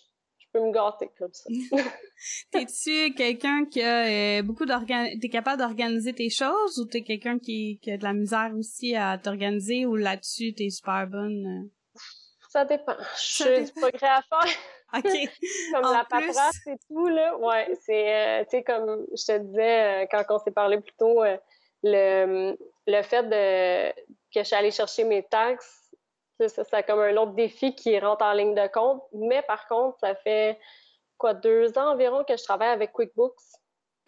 peux 0.51 0.59
me 0.59 0.71
gâter 0.71 1.09
comme 1.17 1.33
ça. 1.33 1.49
T'es-tu 2.51 3.13
quelqu'un 3.13 3.65
qui 3.65 3.81
a 3.81 4.39
euh, 4.39 4.41
beaucoup 4.43 4.65
d'organiser... 4.65 5.19
T'es 5.19 5.29
capable 5.29 5.59
d'organiser 5.59 6.13
tes 6.13 6.29
choses 6.29 6.79
ou 6.79 6.85
t'es 6.85 7.01
quelqu'un 7.01 7.39
qui, 7.39 7.79
qui, 7.81 7.91
a 7.91 7.97
de 7.97 8.03
la 8.03 8.13
misère 8.13 8.51
aussi 8.57 8.95
à 8.95 9.17
t'organiser 9.17 9.85
ou 9.85 9.95
là-dessus 9.95 10.53
t'es 10.53 10.69
super 10.69 11.07
bonne? 11.07 11.45
Euh? 11.45 11.99
Ça 12.49 12.65
dépend. 12.65 12.95
Je 13.15 13.43
suis 13.43 13.65
du 13.65 13.71
progrès 13.73 14.07
à 14.07 14.21
faire. 14.21 14.53
OK. 14.93 15.03
comme 15.73 15.93
la 15.93 16.05
paperasse 16.09 16.67
et 16.67 16.77
tout, 16.87 17.07
là. 17.07 17.37
Ouais, 17.37 17.73
c'est, 17.85 18.13
euh, 18.13 18.43
tu 18.43 18.57
sais, 18.57 18.63
comme 18.63 19.05
je 19.15 19.25
te 19.25 19.37
disais 19.37 20.03
euh, 20.03 20.05
quand 20.11 20.23
on 20.29 20.39
s'est 20.39 20.51
parlé 20.51 20.81
plus 20.81 20.93
tôt, 20.97 21.23
le, 21.83 22.57
le 22.87 23.01
fait 23.03 23.23
de, 23.23 23.91
que 24.33 24.39
je 24.39 24.43
suis 24.43 24.55
allée 24.55 24.71
chercher 24.71 25.05
mes 25.05 25.23
taxes, 25.23 25.80
ça, 26.47 26.63
c'est 26.63 26.83
comme 26.83 26.99
un 26.99 27.15
autre 27.17 27.33
défi 27.33 27.75
qui 27.75 27.97
rentre 27.99 28.23
en 28.23 28.33
ligne 28.33 28.55
de 28.55 28.67
compte. 28.67 29.03
Mais 29.13 29.41
par 29.43 29.67
contre, 29.67 29.97
ça 29.99 30.15
fait 30.15 30.59
quoi, 31.17 31.33
deux 31.33 31.77
ans 31.77 31.91
environ 31.91 32.23
que 32.23 32.35
je 32.35 32.43
travaille 32.43 32.69
avec 32.69 32.91
QuickBooks. 32.93 33.35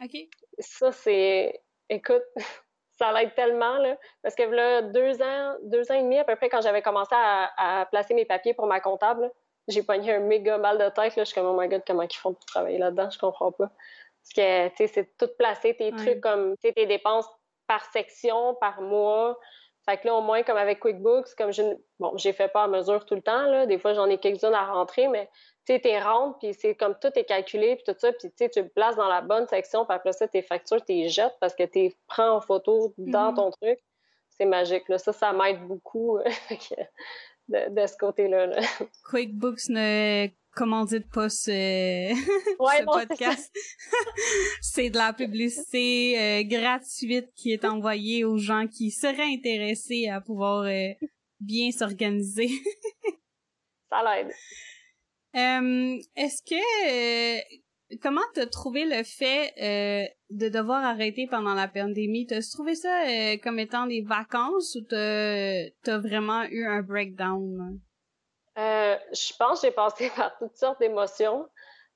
OK. 0.04 0.18
Ça, 0.60 0.92
c'est. 0.92 1.62
Écoute, 1.90 2.24
ça 2.98 3.12
l'aide 3.12 3.34
tellement, 3.36 3.78
là. 3.78 3.98
Parce 4.22 4.36
que 4.36 4.44
là, 4.44 4.82
deux 4.82 5.22
ans, 5.22 5.56
deux 5.64 5.92
ans 5.92 5.96
et 5.96 6.02
demi 6.02 6.18
à 6.18 6.24
peu 6.24 6.36
près, 6.36 6.50
quand 6.50 6.62
j'avais 6.62 6.82
commencé 6.82 7.14
à, 7.16 7.88
placer 7.92 8.14
mes 8.14 8.26
papiers 8.26 8.54
pour 8.54 8.68
ma 8.68 8.80
comptable, 8.80 9.32
j'ai 9.68 9.84
pogné 9.84 10.14
un 10.14 10.20
méga 10.20 10.58
mal 10.58 10.78
de 10.78 10.90
tête. 10.90 11.16
Là. 11.16 11.24
Je 11.24 11.26
suis 11.26 11.36
comme, 11.36 11.48
oh 11.48 11.60
my 11.60 11.68
god, 11.68 11.84
comment 11.86 12.04
ils 12.04 12.16
font 12.16 12.34
pour 12.34 12.46
travailler 12.46 12.78
là-dedans? 12.78 13.10
Je 13.10 13.20
comprends 13.20 13.52
pas. 13.52 13.70
Parce 13.70 14.34
que, 14.36 14.68
tu 14.70 14.76
sais, 14.78 14.88
c'est 14.88 15.18
tout 15.18 15.30
placé, 15.38 15.76
tes 15.76 15.92
trucs 15.92 16.22
comme, 16.22 16.56
tu 16.56 16.68
sais, 16.68 16.74
tes 16.74 16.86
dépenses 16.86 17.28
par 17.68 17.84
section, 17.92 18.56
par 18.56 18.82
mois. 18.82 19.38
Fait 19.86 19.98
que 19.98 20.08
là, 20.08 20.16
au 20.16 20.22
moins, 20.22 20.44
comme 20.44 20.58
avec 20.58 20.80
QuickBooks, 20.80 21.36
comme 21.38 21.52
je, 21.52 21.62
bon, 22.00 22.16
j'ai 22.16 22.32
fait 22.32 22.48
pas 22.48 22.64
à 22.64 22.68
mesure 22.68 23.06
tout 23.06 23.16
le 23.16 23.22
temps, 23.22 23.48
là. 23.48 23.66
Des 23.66 23.78
fois, 23.78 23.94
j'en 23.94 24.10
ai 24.10 24.18
quelques-unes 24.18 24.54
à 24.54 24.66
rentrer, 24.66 25.10
mais 25.10 25.30
tu 25.66 25.74
sais, 25.74 25.80
t'es 25.80 26.00
rentres, 26.00 26.40
puis 26.40 26.54
c'est 26.54 26.76
comme 26.76 26.96
tout 27.02 27.12
est 27.16 27.26
calculé, 27.26 27.76
puis 27.76 27.84
tout 27.86 28.00
ça, 28.00 28.14
puis 28.14 28.32
tu 28.32 28.62
le 28.62 28.70
places 28.70 28.96
dans 28.96 29.10
la 29.10 29.22
bonne 29.22 29.48
section, 29.48 29.86
puis 29.86 29.96
après 29.96 30.14
ça, 30.14 30.28
tes 30.28 30.42
factures, 30.42 30.84
tu 30.86 30.94
les 30.94 31.10
jettes 31.10 31.36
parce 31.42 31.54
que 31.54 31.64
tu 31.64 31.94
prends 32.08 32.32
en 32.32 32.42
photo 32.42 32.94
dans 32.98 33.32
mm-hmm. 33.32 33.36
ton 33.36 33.52
truc. 33.52 33.80
C'est 34.30 34.46
magique, 34.46 34.88
là. 34.90 34.98
Ça, 34.98 35.14
ça 35.14 35.34
m'aide 35.34 35.62
beaucoup 35.68 36.18
de, 37.54 37.82
de, 37.82 37.88
ce 37.88 37.98
côté-là. 37.98 38.48
Là. 38.48 38.62
QuickBooks 39.10 39.70
ne 39.70 40.28
commandite 40.56 41.10
pas 41.12 41.30
ce, 41.30 41.52
ce 42.16 42.84
podcast. 42.86 43.52
c'est 44.62 44.90
de 44.90 44.98
la 44.98 45.14
publicité 45.14 46.20
euh, 46.20 46.44
gratuite 46.44 47.30
qui 47.36 47.52
est 47.52 47.66
envoyée 47.66 48.24
aux 48.24 48.38
gens 48.38 48.68
qui 48.68 48.92
seraient 48.92 49.34
intéressés 49.34 50.08
à 50.08 50.22
pouvoir 50.22 50.64
euh, 50.64 50.94
bien 51.40 51.72
s'organiser. 51.72 52.50
Ça 53.90 54.04
l'aide. 54.04 54.32
Euh, 55.36 56.00
est-ce 56.16 56.44
que 56.44 57.98
comment 57.98 58.22
t'as 58.34 58.46
trouvé 58.46 58.86
le 58.86 59.04
fait 59.04 60.16
de 60.34 60.50
devoir 60.50 60.84
arrêter 60.84 61.28
pendant 61.28 61.54
la 61.54 61.68
pandémie 61.68 62.26
T'as 62.26 62.42
trouvé 62.42 62.76
ça 62.76 63.04
comme 63.44 63.60
étant 63.60 63.86
des 63.86 64.02
vacances 64.02 64.76
ou 64.76 64.82
t'as 64.82 65.68
as 65.88 65.98
vraiment 66.00 66.44
eu 66.44 66.66
un 66.66 66.82
breakdown? 66.82 67.80
Euh, 68.58 68.96
je 69.12 69.34
pense 69.38 69.62
que 69.62 69.68
j'ai 69.68 69.74
passé 69.74 70.10
par 70.16 70.38
toutes 70.38 70.56
sortes 70.56 70.80
d'émotions. 70.80 71.48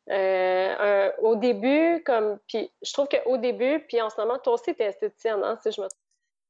Euh, 0.10 1.12
au 1.20 1.36
début, 1.36 2.02
comme, 2.06 2.40
puis 2.48 2.72
je 2.82 2.94
trouve 2.94 3.08
qu'au 3.10 3.38
début, 3.38 3.84
puis 3.88 4.02
en 4.02 4.10
ce 4.10 4.20
moment, 4.22 4.40
toi 4.40 4.54
aussi, 4.54 4.74
t'es 4.74 4.86
esthéticienne, 4.86 5.42
hein, 5.44 5.60
si 5.62 5.72
je 5.72 5.82
me 5.82 5.88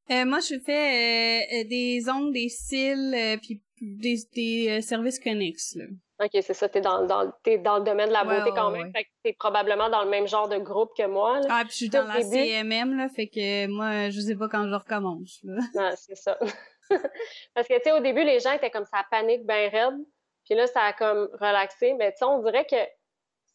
euh, 0.10 0.24
moi, 0.24 0.40
je 0.40 0.58
fais 0.60 1.66
des 1.66 2.08
ongles, 2.10 2.32
des 2.32 2.48
cils, 2.48 3.38
puis 3.42 3.62
des, 3.82 4.16
des 4.34 4.82
services 4.82 5.20
connexes. 5.20 5.76
Là. 5.76 5.84
OK, 6.20 6.32
c'est 6.34 6.54
ça. 6.54 6.68
T'es 6.68 6.82
dans, 6.82 7.06
dans, 7.06 7.32
es 7.46 7.60
dans 7.60 7.78
le 7.78 7.84
domaine 7.84 8.08
de 8.08 8.14
la 8.14 8.24
beauté 8.24 8.52
quand 8.56 8.72
même. 8.72 8.92
Fait 8.92 9.04
que 9.04 9.10
t'es 9.24 9.34
probablement 9.34 9.90
dans 9.90 10.04
le 10.04 10.10
même 10.10 10.28
genre 10.28 10.50
de 10.50 10.58
groupe 10.58 10.92
que 10.98 11.06
moi. 11.06 11.42
Ah, 11.48 11.62
puis 11.62 11.72
je 11.72 11.76
suis 11.76 11.90
dans 11.90 12.08
la 12.08 12.22
CMM, 12.22 12.98
là. 12.98 13.08
Fait 13.10 13.28
que 13.28 13.68
moi, 13.68 14.10
je 14.10 14.20
sais 14.20 14.36
pas 14.36 14.48
quand 14.48 14.68
je 14.68 14.74
recommence, 14.74 15.40
là. 15.44 15.62
Ah, 15.78 15.96
c'est 15.96 16.16
ça. 16.16 16.38
Parce 17.54 17.68
que, 17.68 17.76
tu 17.76 17.84
sais, 17.84 17.92
au 17.92 18.00
début, 18.00 18.24
les 18.24 18.40
gens 18.40 18.52
étaient 18.52 18.72
comme 18.72 18.86
ça, 18.86 19.06
panique 19.12 19.46
bien 19.46 19.70
raide. 19.70 19.98
Puis 20.46 20.56
là, 20.56 20.66
ça 20.66 20.82
a 20.82 20.94
comme 20.94 21.30
relaxé. 21.34 21.94
Mais 21.94 22.12
tu 22.14 22.20
sais, 22.20 22.26
on 22.26 22.42
dirait 22.42 22.66
que 22.66 22.78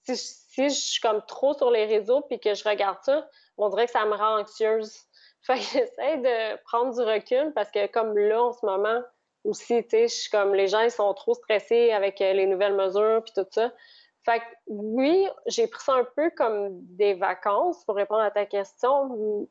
si, 0.05 0.17
si, 0.17 0.69
je 0.69 0.75
suis 0.75 1.01
comme 1.01 1.23
trop 1.27 1.55
sur 1.55 1.71
les 1.71 1.87
réseaux 1.87 2.23
puis 2.23 2.39
que 2.39 2.55
je 2.55 2.69
regarde 2.69 2.99
ça, 3.03 3.29
on 3.57 3.69
dirait 3.71 3.87
que 3.87 3.93
ça 3.93 4.05
me 4.05 4.15
rend 4.15 4.41
anxieuse. 4.41 4.97
Fait 5.43 5.55
que 5.55 5.61
j'essaie 5.61 6.19
de 6.19 6.63
prendre 6.63 6.95
du 6.95 7.03
recul 7.03 7.53
parce 7.55 7.71
que 7.73 7.89
comme 7.89 8.17
là, 8.17 8.41
en 8.41 8.53
ce 8.53 8.65
moment, 8.65 9.03
aussi, 9.45 9.83
tu 9.85 9.91
sais, 9.91 10.09
je 10.09 10.15
suis 10.15 10.31
comme 10.31 10.55
les 10.55 10.69
gens, 10.69 10.81
ils 10.81 10.91
sont 10.91 11.13
trop 11.15 11.35
stressés 11.35 11.91
avec 11.93 12.21
euh, 12.21 12.33
les 12.33 12.47
nouvelles 12.47 12.75
mesures 12.75 13.23
puis 13.25 13.33
tout 13.35 13.47
ça. 13.51 13.73
Fait 14.25 14.39
que 14.39 14.45
oui, 14.69 15.27
j'ai 15.47 15.67
pris 15.67 15.83
ça 15.83 15.95
un 15.95 16.07
peu 16.17 16.31
comme 16.31 16.69
des 16.97 17.15
vacances 17.15 17.85
pour 17.85 17.97
répondre 17.97 18.23
à 18.23 18.31
ta 18.31 18.47
question, 18.47 19.49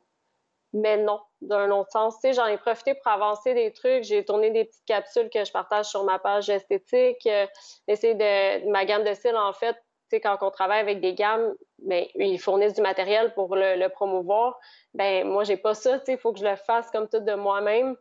mais 0.72 0.96
non, 0.96 1.20
d'un 1.42 1.70
autre 1.70 1.90
sens. 1.90 2.14
Tu 2.14 2.20
sais, 2.28 2.32
j'en 2.32 2.46
ai 2.46 2.56
profité 2.56 2.94
pour 2.94 3.08
avancer 3.08 3.52
des 3.52 3.72
trucs. 3.72 4.04
J'ai 4.04 4.24
tourné 4.24 4.50
des 4.50 4.64
petites 4.64 4.84
capsules 4.86 5.28
que 5.28 5.44
je 5.44 5.52
partage 5.52 5.86
sur 5.86 6.04
ma 6.04 6.18
page 6.18 6.48
esthétique. 6.48 7.26
Euh, 7.26 7.46
essayer 7.86 8.14
de, 8.14 8.70
ma 8.70 8.86
gamme 8.86 9.04
de 9.04 9.12
cils, 9.12 9.36
en 9.36 9.52
fait, 9.52 9.74
tu 9.74 10.16
sais, 10.16 10.20
quand 10.20 10.38
on 10.40 10.50
travaille 10.50 10.80
avec 10.80 11.00
des 11.00 11.12
gammes, 11.12 11.54
ben, 11.78 12.06
ils 12.14 12.40
fournissent 12.40 12.74
du 12.74 12.82
matériel 12.82 13.34
pour 13.34 13.54
le, 13.54 13.88
promouvoir. 13.88 14.58
Ben, 14.94 15.26
moi, 15.26 15.44
j'ai 15.44 15.58
pas 15.58 15.74
ça, 15.74 15.98
tu 15.98 16.06
sais, 16.06 16.12
il 16.12 16.18
faut 16.18 16.32
que 16.32 16.38
je 16.38 16.46
le 16.46 16.56
fasse 16.56 16.90
comme 16.90 17.08
tout 17.08 17.20
de 17.20 17.34
moi-même. 17.34 17.96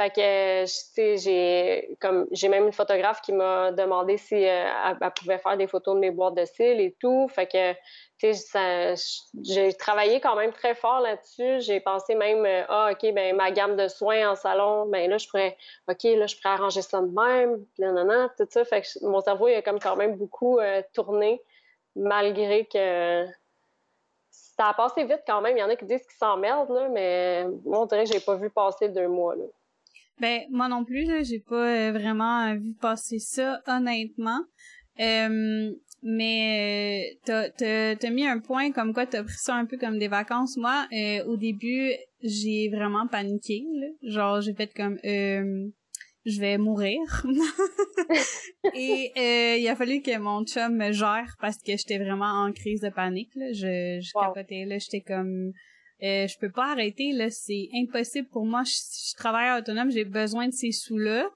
Fait 0.00 0.10
que, 0.10 0.62
tu 0.62 0.68
sais, 0.68 1.16
j'ai 1.16 1.96
comme 2.00 2.28
j'ai 2.30 2.48
même 2.48 2.66
une 2.66 2.72
photographe 2.72 3.20
qui 3.20 3.32
m'a 3.32 3.72
demandé 3.72 4.16
si 4.16 4.36
euh, 4.36 4.68
elle, 5.00 5.10
pouvait 5.10 5.38
faire 5.38 5.56
des 5.56 5.66
photos 5.66 5.96
de 5.96 6.00
mes 6.00 6.12
boîtes 6.12 6.36
de 6.36 6.44
cils 6.44 6.80
et 6.80 6.94
tout. 7.00 7.26
Fait 7.26 7.48
que, 7.48 7.72
tu 8.20 8.32
sais, 8.32 8.94
j'ai 9.42 9.74
travaillé 9.74 10.20
quand 10.20 10.36
même 10.36 10.52
très 10.52 10.76
fort 10.76 11.00
là-dessus. 11.00 11.62
J'ai 11.62 11.80
pensé 11.80 12.14
même, 12.14 12.46
euh, 12.46 12.62
ah, 12.68 12.90
OK, 12.92 13.12
ben 13.12 13.34
ma 13.34 13.50
gamme 13.50 13.74
de 13.74 13.88
soins 13.88 14.30
en 14.30 14.36
salon, 14.36 14.86
ben 14.86 15.10
là, 15.10 15.18
je 15.18 15.26
pourrais, 15.26 15.56
OK, 15.88 16.04
là, 16.04 16.28
je 16.28 16.36
pourrais 16.36 16.54
arranger 16.54 16.82
ça 16.82 17.00
de 17.00 17.08
même, 17.08 17.64
tout 18.36 18.46
ça. 18.50 18.64
Fait 18.64 18.82
que 18.82 19.04
mon 19.04 19.20
cerveau, 19.20 19.48
il 19.48 19.54
a 19.54 19.62
comme 19.62 19.80
quand 19.80 19.96
même 19.96 20.14
beaucoup 20.14 20.60
euh, 20.60 20.80
tourné, 20.94 21.42
malgré 21.96 22.66
que 22.66 23.26
ça 24.30 24.68
a 24.68 24.74
passé 24.74 25.02
vite 25.02 25.22
quand 25.26 25.40
même. 25.40 25.56
Il 25.56 25.60
y 25.60 25.62
en 25.64 25.68
a 25.68 25.74
qui 25.74 25.86
disent 25.86 26.06
qu'ils 26.06 26.18
s'emmerdent, 26.18 26.70
là, 26.70 26.88
mais 26.88 27.46
moi, 27.64 27.80
on 27.80 27.86
dirait 27.86 28.04
que 28.04 28.12
j'ai 28.12 28.20
pas 28.20 28.36
vu 28.36 28.48
passer 28.48 28.88
deux 28.88 29.08
mois, 29.08 29.34
là. 29.34 29.42
Ben 30.20 30.42
moi 30.50 30.68
non 30.68 30.84
plus, 30.84 31.04
là, 31.04 31.22
j'ai 31.22 31.38
pas 31.38 31.88
euh, 31.88 31.92
vraiment 31.92 32.54
vu 32.56 32.74
passer 32.80 33.18
ça, 33.18 33.62
honnêtement. 33.66 34.40
Euh, 35.00 35.72
mais 36.02 37.18
t'as 37.24 37.50
t'as 37.50 38.10
mis 38.10 38.26
un 38.26 38.38
point 38.40 38.72
comme 38.72 38.92
quoi 38.92 39.06
t'as 39.06 39.22
pris 39.22 39.36
ça 39.36 39.54
un 39.54 39.66
peu 39.66 39.78
comme 39.78 39.98
des 39.98 40.08
vacances. 40.08 40.56
Moi, 40.56 40.86
euh, 40.92 41.24
au 41.26 41.36
début, 41.36 41.92
j'ai 42.22 42.68
vraiment 42.68 43.06
paniqué. 43.06 43.64
Là. 43.74 43.86
Genre 44.02 44.40
j'ai 44.40 44.54
fait 44.54 44.72
comme 44.74 44.98
je 45.04 46.40
vais 46.40 46.58
mourir. 46.58 47.00
Et 48.74 49.12
il 49.60 49.68
a 49.68 49.76
fallu 49.76 50.02
que 50.02 50.18
mon 50.18 50.44
chum 50.44 50.76
me 50.76 50.90
gère 50.92 51.36
parce 51.40 51.58
que 51.58 51.72
j'étais 51.76 51.98
vraiment 51.98 52.44
en 52.44 52.52
crise 52.52 52.80
de 52.80 52.90
panique. 52.90 53.30
Là. 53.36 53.52
Je, 53.52 54.00
je 54.00 54.12
capotais 54.12 54.64
là, 54.64 54.78
j'étais 54.78 55.00
comme 55.00 55.52
euh, 56.02 56.26
je 56.26 56.38
peux 56.38 56.50
pas 56.50 56.72
arrêter 56.72 57.12
là, 57.12 57.30
c'est 57.30 57.68
impossible 57.74 58.28
pour 58.28 58.44
moi. 58.44 58.62
Je, 58.64 58.72
je 59.10 59.16
travaille 59.16 59.58
autonome, 59.58 59.90
j'ai 59.90 60.04
besoin 60.04 60.48
de 60.48 60.52
ces 60.52 60.72
sous-là. 60.72 61.28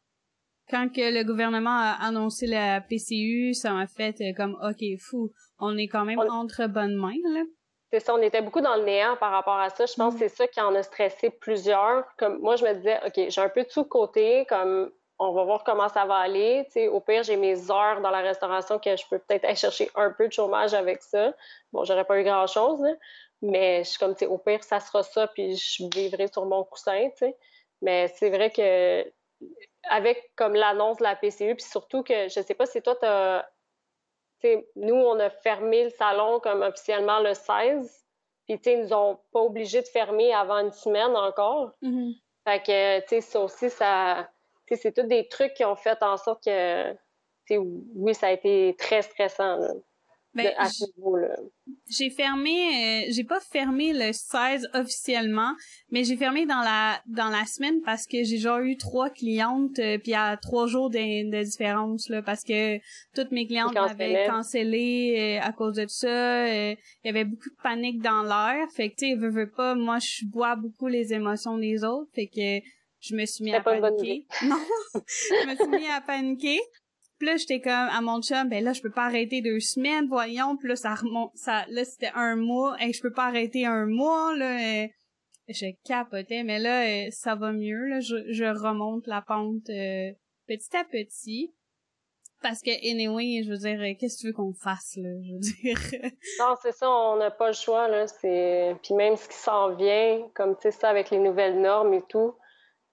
Quand 0.70 0.88
que 0.88 1.01
le 1.01 1.25
gouvernement 1.25 1.77
a 1.77 1.96
annoncé 2.01 2.46
la 2.46 2.81
PCU, 2.81 3.55
ça 3.55 3.72
m'a 3.72 3.87
fait 3.87 4.20
euh, 4.20 4.33
comme 4.37 4.57
OK, 4.62 4.85
fou, 5.01 5.31
on 5.59 5.77
est 5.77 5.88
quand 5.88 6.05
même 6.05 6.18
entre 6.18 6.66
bonnes 6.66 6.94
mains 6.94 7.20
là. 7.33 7.42
C'est 7.92 8.01
ça, 8.01 8.14
on 8.14 8.22
était 8.22 8.40
beaucoup 8.40 8.62
dans 8.62 8.77
le 8.77 8.85
néant 8.85 9.16
par 9.16 9.33
rapport 9.33 9.59
à 9.59 9.68
ça. 9.68 9.85
Je 9.85 9.92
pense 9.94 10.14
que 10.14 10.25
mm. 10.25 10.29
c'est 10.29 10.37
ça 10.37 10.46
qui 10.46 10.61
en 10.62 10.75
a 10.75 10.83
stressé 10.83 11.29
plusieurs. 11.29 12.07
Comme 12.16 12.38
moi, 12.40 12.57
je 12.57 12.64
me 12.64 12.72
disais, 12.72 12.98
OK, 13.07 13.29
j'ai 13.29 13.40
un 13.40 13.51
peu 13.51 13.64
de 13.64 13.68
sous-côté, 13.68 14.46
comme 14.48 14.90
on 15.18 15.33
va 15.33 15.44
voir 15.44 15.62
comment 15.62 15.90
ça 15.90 16.07
va 16.07 16.16
aller. 16.16 16.66
au 16.90 17.01
pire, 17.01 17.22
j'ai 17.22 17.37
mes 17.37 17.70
heures 17.70 18.01
dans 18.01 18.11
la 18.11 18.20
restauration 18.20 18.79
que 18.79 18.96
je 18.96 19.05
peux 19.11 19.18
peut-être 19.18 19.44
aller 19.44 19.57
chercher 19.57 19.90
un 19.94 20.11
peu 20.11 20.27
de 20.27 20.33
chômage 20.33 20.72
avec 20.72 21.03
ça. 21.03 21.35
Bon, 21.72 21.85
j'aurais 21.85 22.05
pas 22.05 22.18
eu 22.18 22.25
grand-chose, 22.25 22.83
mais 23.43 23.83
je 23.85 23.91
suis 23.91 23.99
comme, 23.99 24.15
tu 24.15 24.21
sais, 24.21 24.27
au 24.27 24.39
pire, 24.39 24.63
ça 24.63 24.81
sera 24.81 25.03
ça, 25.03 25.27
puis 25.27 25.57
je 25.57 25.85
vivrai 25.95 26.29
sur 26.29 26.47
mon 26.47 26.65
coussin, 26.65 27.11
tu 27.11 27.19
sais. 27.19 27.37
Mais 27.83 28.09
c'est 28.09 28.31
vrai 28.31 28.51
que 28.51 29.05
avec 29.89 30.33
comme 30.37 30.55
l'annonce 30.55 30.99
de 30.99 31.03
la 31.03 31.17
PCU, 31.17 31.57
puis 31.57 31.65
surtout 31.65 32.03
que 32.05 32.29
je 32.29 32.41
sais 32.41 32.55
pas 32.55 32.67
si 32.67 32.81
toi, 32.81 32.95
t'as. 32.97 33.45
sais, 34.41 34.69
nous, 34.77 34.95
on 34.95 35.19
a 35.19 35.31
fermé 35.31 35.85
le 35.85 35.91
salon 35.91 36.39
comme 36.41 36.63
officiellement 36.63 37.19
le 37.21 37.35
16, 37.35 38.05
puis 38.47 38.59
tu 38.59 38.65
sais, 38.65 38.75
ils 38.75 38.83
nous 38.83 38.93
ont 38.93 39.19
pas 39.33 39.41
obligés 39.41 39.83
de 39.83 39.89
fermer 39.89 40.33
avant 40.33 40.59
une 40.59 40.73
semaine 40.73 41.17
encore. 41.17 41.73
Mm-hmm. 41.83 42.15
Fait 42.47 42.63
que, 42.63 43.01
tu 43.01 43.09
sais, 43.09 43.21
ça 43.21 43.41
aussi, 43.41 43.71
ça. 43.71 44.29
Tu 44.67 44.77
sais, 44.77 44.83
c'est 44.83 44.93
tous 44.93 45.09
des 45.09 45.27
trucs 45.29 45.55
qui 45.55 45.65
ont 45.65 45.77
fait 45.77 46.01
en 46.03 46.17
sorte 46.17 46.45
que, 46.45 46.93
tu 46.93 46.99
sais, 47.49 47.59
oui, 47.59 48.15
ça 48.15 48.29
a 48.29 48.31
été 48.31 48.77
très 48.79 49.03
stressant. 49.03 49.57
Là. 49.57 49.69
Ben, 50.35 50.51
j'ai 51.90 52.09
fermé, 52.09 53.05
euh, 53.07 53.11
j'ai 53.11 53.25
pas 53.25 53.40
fermé 53.40 53.92
le 53.92 54.12
16 54.12 54.71
officiellement, 54.73 55.53
mais 55.90 56.05
j'ai 56.05 56.16
fermé 56.16 56.47
dans 56.47 56.61
la 56.61 57.03
dans 57.07 57.29
la 57.29 57.45
semaine 57.45 57.83
parce 57.83 58.07
que 58.07 58.25
j'ai 58.25 58.38
genre 58.38 58.61
eu 58.61 58.79
trois 58.79 59.11
clientes 59.11 59.79
euh, 59.79 59.99
puis 59.99 60.14
à 60.14 60.38
trois 60.38 60.66
jours 60.66 60.88
de, 60.88 61.31
de, 61.31 61.42
différence 61.42 62.09
là 62.09 62.23
parce 62.23 62.45
que 62.45 62.79
toutes 63.14 63.31
mes 63.31 63.47
clientes 63.47 63.75
m'avaient 63.75 64.27
cancellé 64.27 65.38
euh, 65.42 65.47
à 65.47 65.53
cause 65.53 65.77
de 65.77 65.87
ça. 65.87 66.49
Il 66.49 66.79
y 67.05 67.09
avait 67.09 67.27
beaucoup 67.27 67.51
de 67.51 67.62
panique 67.62 68.01
dans 68.01 68.23
l'air, 68.23 68.66
fait 68.75 68.88
que 68.88 68.97
tu 68.97 69.11
sais, 69.11 69.14
veux, 69.14 69.29
veux 69.29 69.51
pas, 69.51 69.75
moi 69.75 69.99
je 69.99 70.25
bois 70.25 70.57
beaucoup 70.57 70.88
les 70.88 71.12
émotions 71.12 71.59
des 71.59 71.85
autres, 71.85 72.11
fait 72.14 72.29
que 72.29 72.66
je 73.01 73.16
me 73.16 73.27
suis 73.27 73.45
mis 73.45 73.53
à 73.53 73.61
paniquer. 73.61 74.27
Non, 74.45 74.57
je 74.95 75.47
me 75.49 75.57
suis 75.57 75.68
mis 75.68 75.88
à 75.88 76.01
paniquer. 76.01 76.61
Puis 77.23 77.31
là, 77.31 77.37
j'étais 77.37 77.61
comme 77.61 77.73
à 77.73 78.01
mon 78.01 78.21
chum, 78.21 78.49
ben 78.49 78.65
là, 78.65 78.73
je 78.73 78.83
peux 78.83 78.91
pas 78.91 79.05
arrêter 79.05 79.43
deux 79.43 79.61
semaines, 79.61 80.09
voyons. 80.09 80.57
Puis 80.57 80.69
là, 80.69 80.75
ça 80.75 80.93
remonte, 80.93 81.31
ça, 81.37 81.65
là, 81.69 81.85
c'était 81.85 82.11
un 82.17 82.35
mois. 82.35 82.77
et 82.81 82.93
je 82.93 83.01
peux 83.01 83.13
pas 83.13 83.27
arrêter 83.27 83.65
un 83.65 83.87
mois, 83.87 84.37
là. 84.37 84.89
je 85.47 85.67
capotais, 85.85 86.43
mais 86.43 86.59
là, 86.59 86.83
euh, 86.83 87.11
ça 87.13 87.37
va 87.37 87.53
mieux, 87.53 87.87
là. 87.87 88.01
Je, 88.01 88.45
remonte 88.45 89.07
la 89.07 89.23
pente 89.23 89.71
euh, 89.71 90.11
petit 90.49 90.77
à 90.77 90.83
petit. 90.83 91.55
Parce 92.43 92.61
que, 92.61 92.73
anyway, 92.91 93.45
je 93.45 93.51
veux 93.51 93.59
dire, 93.59 93.81
euh, 93.81 93.95
qu'est-ce 93.97 94.17
que 94.17 94.21
tu 94.23 94.27
veux 94.27 94.33
qu'on 94.33 94.55
fasse, 94.55 94.97
là? 94.97 95.11
Je 95.23 95.35
veux 95.35 95.39
dire? 95.39 95.79
non, 96.41 96.57
c'est 96.61 96.73
ça, 96.73 96.91
on 96.91 97.19
n'a 97.19 97.31
pas 97.31 97.47
le 97.47 97.55
choix, 97.55 97.87
là. 97.87 98.05
Puis 98.83 98.95
même 98.95 99.15
ce 99.15 99.29
qui 99.29 99.37
s'en 99.37 99.77
vient, 99.77 100.29
comme, 100.35 100.57
tu 100.57 100.63
sais, 100.63 100.71
ça, 100.73 100.89
avec 100.89 101.11
les 101.11 101.19
nouvelles 101.19 101.61
normes 101.61 101.95
et 101.95 102.03
tout, 102.03 102.35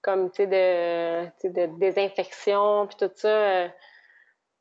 comme, 0.02 0.30
tu 0.30 0.44
sais, 0.44 0.46
de, 0.46 1.48
de 1.48 1.78
désinfection, 1.80 2.86
puis 2.86 2.96
tout 2.96 3.12
ça 3.16 3.72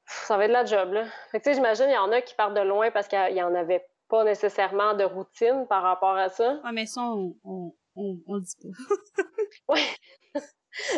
ça 0.10 0.38
va 0.38 0.46
être 0.46 0.50
de 0.50 0.54
la 0.54 0.66
job, 0.66 0.94
là. 0.94 1.06
Fait 1.32 1.40
que, 1.40 1.44
tu 1.44 1.50
sais, 1.50 1.56
j'imagine, 1.56 1.86
il 1.88 1.94
y 1.94 1.98
en 1.98 2.12
a 2.12 2.22
qui 2.22 2.34
partent 2.34 2.56
de 2.56 2.62
loin 2.62 2.90
parce 2.92 3.08
qu'il 3.08 3.36
y 3.36 3.44
en 3.44 3.54
avait 3.54 3.86
pas 4.08 4.24
nécessairement 4.24 4.96
de 4.96 5.04
routine 5.04 5.68
par 5.70 5.84
rapport 5.84 6.16
à 6.16 6.30
ça. 6.30 6.60
Ouais, 6.64 6.72
mais 6.74 6.88
ça, 6.88 7.02
on, 7.02 7.36
on, 7.44 7.74
on, 7.96 8.40
dit 8.40 8.56
pas. 8.62 9.74
ouais. 9.74 10.44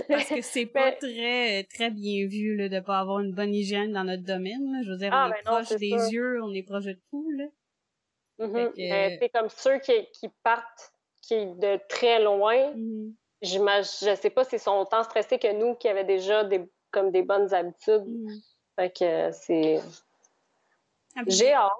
Parce 0.08 0.30
que 0.30 0.42
c'est 0.42 0.66
pas 0.66 0.92
très 0.92 1.64
très 1.66 1.90
bien 1.90 2.28
vu 2.28 2.56
là, 2.56 2.70
de 2.70 2.80
pas 2.80 3.00
avoir 3.00 3.20
une 3.20 3.34
bonne 3.34 3.54
hygiène 3.54 3.92
dans 3.92 4.04
notre 4.04 4.24
domaine. 4.24 4.72
Là. 4.72 4.82
Je 4.84 4.92
veux 4.92 4.98
dire, 4.98 5.10
ah, 5.14 5.30
on 5.30 5.34
est 5.34 5.44
proche 5.44 5.78
des 5.78 6.14
yeux, 6.14 6.42
on 6.42 6.54
est 6.54 6.64
proche 6.64 6.86
de 6.86 6.98
tout. 7.10 7.30
Là. 7.32 7.46
Mm-hmm. 8.40 9.20
c'est 9.20 9.30
comme 9.30 9.50
ceux 9.50 9.80
qui, 9.80 9.94
qui 10.14 10.30
partent 10.44 10.94
qui 11.22 11.36
de 11.36 11.80
très 11.90 12.22
loin. 12.24 12.74
Mm 12.76 13.14
Je 13.42 14.16
sais 14.20 14.30
pas 14.30 14.44
s'ils 14.46 14.60
sont 14.60 14.78
autant 14.78 15.04
stressés 15.04 15.40
que 15.40 15.52
nous 15.54 15.76
qui 15.76 15.88
avaient 15.88 16.06
déjà 16.06 16.44
des 16.44 16.62
comme 16.92 17.12
des 17.12 17.24
bonnes 17.24 17.54
habitudes. 17.54 18.06
Mm-hmm. 18.06 18.51
Fait 18.76 18.96
que 18.98 19.32
c'est. 19.32 19.80
Ah, 21.16 21.22
J'ai 21.28 21.54
hâte. 21.54 21.72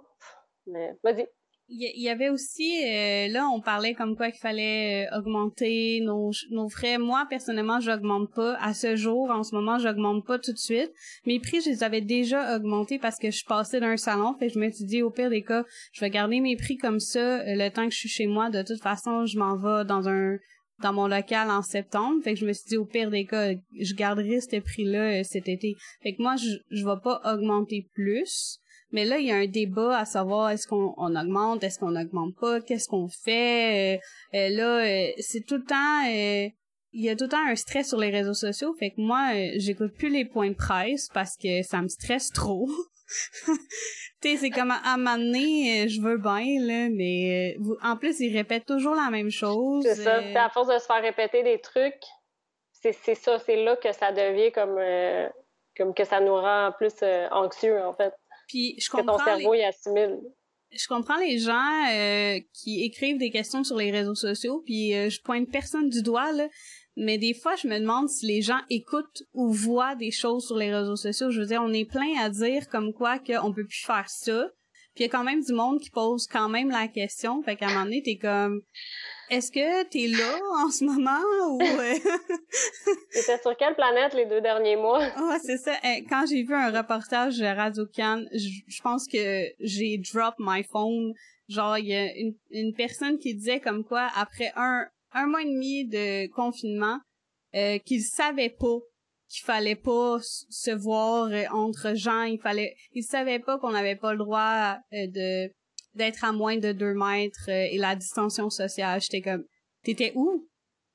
Mais 0.68 0.96
vas-y. 1.04 1.28
Il 1.74 2.02
y 2.04 2.10
avait 2.10 2.28
aussi, 2.28 2.84
euh, 2.86 3.30
là, 3.30 3.48
on 3.48 3.62
parlait 3.62 3.94
comme 3.94 4.18
quoi 4.18 4.30
qu'il 4.30 4.42
fallait 4.42 5.08
euh, 5.08 5.18
augmenter 5.20 6.02
nos, 6.02 6.32
nos 6.50 6.68
frais. 6.68 6.98
Moi, 6.98 7.26
personnellement, 7.30 7.80
j'augmente 7.80 8.30
pas. 8.34 8.58
À 8.60 8.74
ce 8.74 8.98
jour, 8.98 9.32
en 9.32 9.44
ce 9.44 9.56
moment, 9.56 9.80
j'augmente 9.80 10.26
pas 10.26 10.38
tout 10.38 10.52
de 10.52 10.58
suite. 10.58 10.92
Mes 11.26 11.40
prix, 11.40 11.62
je 11.62 11.70
les 11.70 11.84
avais 11.84 12.02
déjà 12.02 12.58
augmentés 12.58 13.00
parce 13.00 13.18
que 13.18 13.32
je 13.32 13.46
passais 13.46 13.80
d'un 13.80 13.96
salon. 13.96 14.36
Fait 14.38 14.48
que 14.48 14.54
je 14.54 14.60
me 14.60 14.70
suis 14.70 14.84
dit, 14.84 15.02
au 15.02 15.12
pire 15.12 15.30
des 15.30 15.44
cas, 15.44 15.64
je 15.94 16.02
vais 16.02 16.10
garder 16.10 16.42
mes 16.42 16.58
prix 16.58 16.76
comme 16.76 17.00
ça 17.00 17.40
euh, 17.40 17.44
le 17.48 17.70
temps 17.70 17.86
que 17.86 17.94
je 17.94 18.00
suis 18.00 18.10
chez 18.10 18.28
moi. 18.28 18.50
De 18.50 18.64
toute 18.64 18.82
façon, 18.82 19.26
je 19.26 19.40
m'en 19.40 19.56
vais 19.56 19.86
dans 19.86 20.10
un 20.10 20.36
dans 20.82 20.94
mon 20.94 21.08
local 21.08 21.50
en 21.50 21.62
septembre. 21.62 22.22
Fait 22.24 22.34
que 22.34 22.40
je 22.40 22.46
me 22.46 22.54
suis 22.54 22.68
dit, 22.68 22.78
au 22.78 22.86
pire 22.86 23.10
des 23.10 23.26
cas, 23.26 23.52
je 23.80 23.94
garderai 23.94 24.42
ce 24.42 24.60
prix-là 24.60 25.24
cet 25.24 25.48
été. 25.48 25.76
Fait 26.04 26.14
que 26.16 26.22
moi, 26.22 26.36
je, 26.36 26.50
je 26.70 26.86
vais 26.86 27.00
pas 27.04 27.22
augmenter 27.26 27.88
plus. 27.94 28.60
Mais 28.92 29.06
là, 29.06 29.20
il 29.20 29.28
y 29.28 29.32
a 29.32 29.38
un 29.38 29.48
débat 29.48 30.00
à 30.00 30.06
savoir 30.06 30.50
est-ce 30.50 30.68
qu'on 30.68 30.94
augmente, 30.94 31.64
est-ce 31.64 31.80
qu'on 31.80 31.96
augmente 31.96 32.36
pas, 32.36 32.62
qu'est-ce 32.62 32.88
qu'on 32.88 33.08
fait. 33.08 33.98
Euh, 33.98 34.38
euh, 34.38 34.50
là, 34.50 34.86
euh, 34.86 35.12
c'est 35.20 35.46
tout 35.46 35.56
le 35.56 35.64
temps 35.64 36.52
il 36.94 37.06
y 37.06 37.10
a 37.10 37.16
tout 37.16 37.24
le 37.24 37.30
temps 37.30 37.48
un 37.48 37.56
stress 37.56 37.88
sur 37.88 38.00
les 38.00 38.10
réseaux 38.10 38.34
sociaux, 38.34 38.74
fait 38.78 38.90
que 38.90 39.00
moi, 39.00 39.32
j'écoute 39.56 39.94
plus 39.94 40.10
les 40.10 40.26
points 40.26 40.50
de 40.50 40.56
presse 40.56 41.08
parce 41.14 41.38
que 41.38 41.64
ça 41.64 41.82
me 41.82 41.88
stresse 41.88 42.32
trop. 42.32 42.70
tu 44.22 44.30
sais, 44.30 44.38
c'est 44.38 44.50
comme 44.50 44.72
à, 44.72 44.98
m'amener, 44.98 45.88
je 45.88 46.02
veux 46.02 46.18
bien, 46.18 46.46
là, 46.60 46.90
mais 46.90 47.58
en 47.82 47.98
plus, 47.98 48.20
ils 48.20 48.36
répètent 48.36 48.66
toujours 48.66 48.96
la 48.96 49.10
même 49.10 49.32
chose. 49.32 49.84
C'est 49.84 49.96
ça, 49.96 50.22
à 50.36 50.50
force 50.50 50.68
de 50.68 50.78
se 50.78 50.86
faire 50.86 51.02
répéter 51.02 51.44
des 51.44 51.60
trucs, 51.60 52.04
c'est 52.72 53.16
ça, 53.16 53.40
c'est 53.40 53.64
là 53.64 53.76
que 53.76 53.92
ça 53.92 54.12
devient 54.12 54.52
comme, 54.52 54.80
comme 55.78 55.94
que 55.94 56.04
ça 56.04 56.20
nous 56.20 56.36
rend 56.36 56.72
plus 56.78 56.94
anxieux, 57.32 57.82
en 57.84 57.94
fait. 57.94 58.14
Puis 58.48 58.76
je 58.80 58.90
comprends. 58.90 59.18
Je 60.74 60.88
comprends 60.88 61.18
les 61.18 61.38
gens 61.38 61.86
euh, 61.92 62.40
qui 62.54 62.86
écrivent 62.86 63.18
des 63.18 63.30
questions 63.30 63.64
sur 63.64 63.76
les 63.76 63.92
réseaux 63.92 64.16
sociaux, 64.16 64.62
puis 64.66 64.96
euh, 64.96 65.10
je 65.10 65.22
pointe 65.22 65.50
personne 65.52 65.90
du 65.90 66.02
doigt 66.02 66.32
là, 66.32 66.48
mais 66.96 67.18
des 67.18 67.34
fois 67.34 67.56
je 67.56 67.68
me 67.68 67.80
demande 67.80 68.10
si 68.10 68.26
les 68.26 68.42
gens 68.42 68.60
écoutent 68.70 69.24
ou 69.34 69.52
voient 69.52 69.96
des 69.96 70.12
choses 70.12 70.46
sur 70.46 70.58
les 70.58 70.74
réseaux 70.74 70.96
sociaux. 70.96 71.32
Je 71.32 71.42
veux 71.42 71.48
dire, 71.48 71.62
on 71.64 71.74
est 71.74 71.86
plein 71.86 72.20
à 72.20 72.30
dire 72.30 72.68
comme 72.70 72.94
quoi 72.94 73.20
qu'on 73.20 73.54
peut 73.54 73.66
plus 73.66 73.86
faire 73.86 74.10
ça. 74.10 74.50
Puis 74.94 75.06
il 75.06 75.08
y 75.08 75.10
a 75.10 75.12
quand 75.12 75.24
même 75.24 75.42
du 75.42 75.54
monde 75.54 75.80
qui 75.80 75.90
pose 75.90 76.28
quand 76.28 76.50
même 76.50 76.70
la 76.70 76.90
question. 76.90 77.42
Fait 77.44 77.56
qu'à 77.56 77.68
un 77.68 77.70
moment 77.70 77.86
donné, 77.86 78.04
t'es 78.04 78.18
comme 78.18 78.62
est-ce 79.30 79.50
que 79.50 79.84
t'es 79.88 80.08
là 80.08 80.38
en 80.66 80.70
ce 80.70 80.84
moment 80.84 81.22
ou 81.52 81.62
euh? 81.80 81.94
T'étais 83.14 83.38
sur 83.38 83.56
quelle 83.56 83.76
planète 83.76 84.14
les 84.14 84.26
deux 84.26 84.42
derniers 84.42 84.76
mois? 84.76 85.02
Ah, 85.16 85.38
c'est 85.42 85.58
ça. 85.58 85.76
Eh, 85.86 86.04
quand 86.10 86.26
j'ai 86.30 86.44
vu 86.44 86.54
un 86.54 86.78
reportage 86.78 87.38
de 87.38 87.46
Radio 87.46 87.86
Can, 87.96 88.26
je 88.34 88.82
pense 88.82 89.08
que 89.08 89.46
j'ai 89.62 89.98
drop 89.98 90.36
my 90.40 90.64
phone. 90.64 91.14
Genre, 91.48 91.78
il 91.78 91.88
y 91.88 91.96
a 91.96 92.14
une, 92.18 92.36
une, 92.50 92.74
personne 92.74 93.18
qui 93.18 93.34
disait 93.34 93.62
comme 93.62 93.86
quoi 93.86 94.10
après 94.16 94.52
un 94.58 94.86
un 95.14 95.28
mois 95.28 95.42
et 95.42 95.46
demi 95.46 95.88
de 95.88 96.28
confinement, 96.28 97.00
euh, 97.56 97.78
qu'il 97.80 98.02
savait 98.02 98.50
pas 98.50 98.80
qu'il 99.32 99.46
fallait 99.46 99.76
pas 99.76 100.18
se 100.22 100.72
voir 100.72 101.32
euh, 101.32 101.44
entre 101.52 101.96
gens, 101.96 102.24
il 102.24 102.38
fallait, 102.38 102.76
il 102.92 103.04
savait 103.04 103.40
pas 103.40 103.58
qu'on 103.58 103.72
n'avait 103.72 103.96
pas 103.96 104.12
le 104.12 104.18
droit 104.18 104.78
euh, 104.94 105.08
de 105.08 105.52
d'être 105.94 106.24
à 106.24 106.32
moins 106.32 106.58
de 106.58 106.72
deux 106.72 106.94
mètres 106.94 107.50
euh, 107.50 107.68
et 107.70 107.78
la 107.78 107.96
distanciation 107.96 108.50
sociale. 108.50 109.02
J'étais 109.02 109.22
comme, 109.22 109.44
t'étais 109.84 110.14
où? 110.16 110.48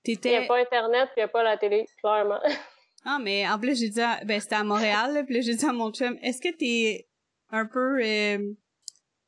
T'étais... 0.02 0.30
Il 0.30 0.38
n'y 0.38 0.44
a 0.44 0.48
pas 0.48 0.58
Internet, 0.58 1.08
puis 1.12 1.18
il 1.18 1.20
n'y 1.20 1.24
a 1.24 1.28
pas 1.28 1.42
la 1.42 1.56
télé, 1.58 1.86
clairement. 2.00 2.40
ah, 3.04 3.18
mais 3.20 3.46
en 3.46 3.58
plus, 3.58 3.78
j'ai 3.78 3.90
dit, 3.90 4.00
ben, 4.24 4.40
c'était 4.40 4.54
à 4.54 4.64
Montréal, 4.64 5.22
puis 5.26 5.34
là, 5.34 5.40
j'ai 5.42 5.54
dit 5.54 5.66
à 5.66 5.72
mon 5.72 5.92
chum, 5.92 6.16
est-ce 6.22 6.40
que 6.40 6.54
t'es 6.56 7.06
un 7.50 7.66
peu 7.66 8.00
euh, 8.02 8.38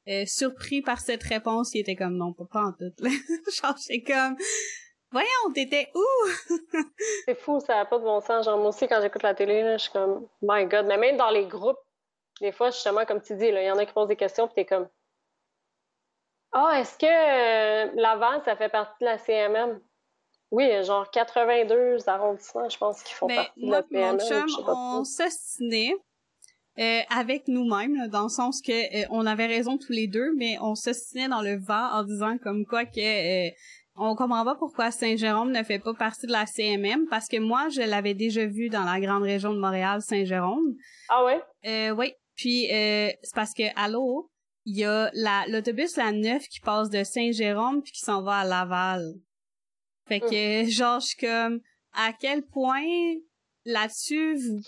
euh, 0.08 0.24
surpris 0.26 0.82
par 0.82 1.00
cette 1.00 1.22
réponse? 1.22 1.74
Il 1.74 1.80
était 1.80 1.96
comme, 1.96 2.16
non, 2.16 2.32
pas, 2.32 2.44
pas 2.44 2.62
en 2.62 2.72
tout, 2.72 2.92
là. 3.00 3.10
Genre, 3.62 3.76
j'étais 3.76 4.12
comme, 4.12 4.36
voyons, 5.10 5.52
t'étais 5.54 5.90
où? 5.94 6.04
c'est 7.26 7.34
fou, 7.34 7.60
ça 7.60 7.76
n'a 7.76 7.84
pas 7.84 7.98
de 7.98 8.04
bon 8.04 8.20
sens. 8.20 8.44
Genre, 8.44 8.58
moi 8.58 8.68
aussi, 8.68 8.88
quand 8.88 9.00
j'écoute 9.00 9.22
la 9.22 9.34
télé, 9.34 9.62
là, 9.62 9.76
je 9.76 9.84
suis 9.84 9.92
comme, 9.92 10.26
my 10.42 10.64
God. 10.66 10.86
Mais 10.86 10.98
même 10.98 11.16
dans 11.16 11.30
les 11.30 11.46
groupes, 11.46 11.78
des 12.40 12.52
fois, 12.52 12.70
justement, 12.70 13.04
comme 13.04 13.20
tu 13.20 13.36
dis, 13.36 13.46
il 13.46 13.62
y 13.62 13.70
en 13.70 13.78
a 13.78 13.84
qui 13.84 13.92
posent 13.92 14.08
des 14.08 14.16
questions, 14.16 14.46
puis 14.46 14.54
t'es 14.54 14.64
comme, 14.64 14.88
ah, 16.52 16.80
est-ce 16.80 16.96
que 16.96 17.06
euh, 17.06 17.90
Laval, 17.96 18.42
ça 18.44 18.56
fait 18.56 18.70
partie 18.70 18.96
de 19.00 19.06
la 19.06 19.18
CMM? 19.18 19.80
Oui, 20.50 20.82
genre 20.82 21.10
82 21.10 22.08
arrondissements, 22.08 22.68
je 22.68 22.78
pense, 22.78 23.02
qui 23.02 23.12
font 23.12 23.26
partie 23.26 23.66
de 23.66 23.70
la 23.70 23.82
CMM. 23.82 24.12
Mon 24.12 24.18
chum, 24.18 24.64
on 24.66 25.04
s'ostinait 25.04 25.94
euh, 26.78 27.00
avec 27.10 27.48
nous-mêmes, 27.48 28.08
dans 28.08 28.24
le 28.24 28.28
sens 28.28 28.62
que 28.62 28.72
euh, 28.72 29.06
on 29.10 29.26
avait 29.26 29.46
raison 29.46 29.78
tous 29.78 29.92
les 29.92 30.06
deux, 30.06 30.32
mais 30.36 30.56
on 30.60 30.74
s'ostinait 30.74 31.28
dans 31.28 31.42
le 31.42 31.56
vent 31.56 31.90
en 31.92 32.04
disant 32.04 32.38
comme 32.38 32.64
quoi 32.66 32.84
que 32.84 33.48
on 34.00 34.14
comprend 34.14 34.44
pas 34.44 34.54
pourquoi 34.54 34.92
Saint-Jérôme 34.92 35.50
ne 35.50 35.62
fait 35.64 35.80
pas 35.80 35.92
partie 35.92 36.28
de 36.28 36.32
la 36.32 36.46
CMM, 36.46 37.06
parce 37.10 37.26
que 37.26 37.38
moi, 37.38 37.68
je 37.68 37.80
l'avais 37.80 38.14
déjà 38.14 38.46
vu 38.46 38.68
dans 38.68 38.84
la 38.84 39.00
grande 39.00 39.24
région 39.24 39.52
de 39.52 39.58
Montréal, 39.58 40.02
Saint-Jérôme. 40.02 40.76
Ah 41.08 41.24
ouais? 41.24 41.42
Euh, 41.66 41.90
oui. 41.90 42.12
Puis 42.36 42.66
c'est 42.68 43.34
parce 43.34 43.52
que 43.52 43.64
allô, 43.74 44.30
il 44.64 44.76
y 44.76 44.84
a 44.84 45.10
la 45.14 45.46
l'autobus 45.48 45.96
la 45.96 46.12
9 46.12 46.46
qui 46.46 46.60
passe 46.60 46.90
de 46.90 47.02
Saint-Jérôme 47.02 47.82
puis 47.82 47.90
qui 47.90 48.00
s'en 48.00 48.22
va 48.22 48.38
à 48.38 48.44
Laval. 48.44 49.14
Fait 50.06 50.20
que 50.20 50.64
mm. 50.64 50.68
genre 50.68 51.00
je 51.00 51.06
suis 51.06 51.26
comme 51.26 51.60
à 51.92 52.12
quel 52.12 52.44
point 52.46 52.84
là-dessus 53.64 54.36
vous 54.36 54.60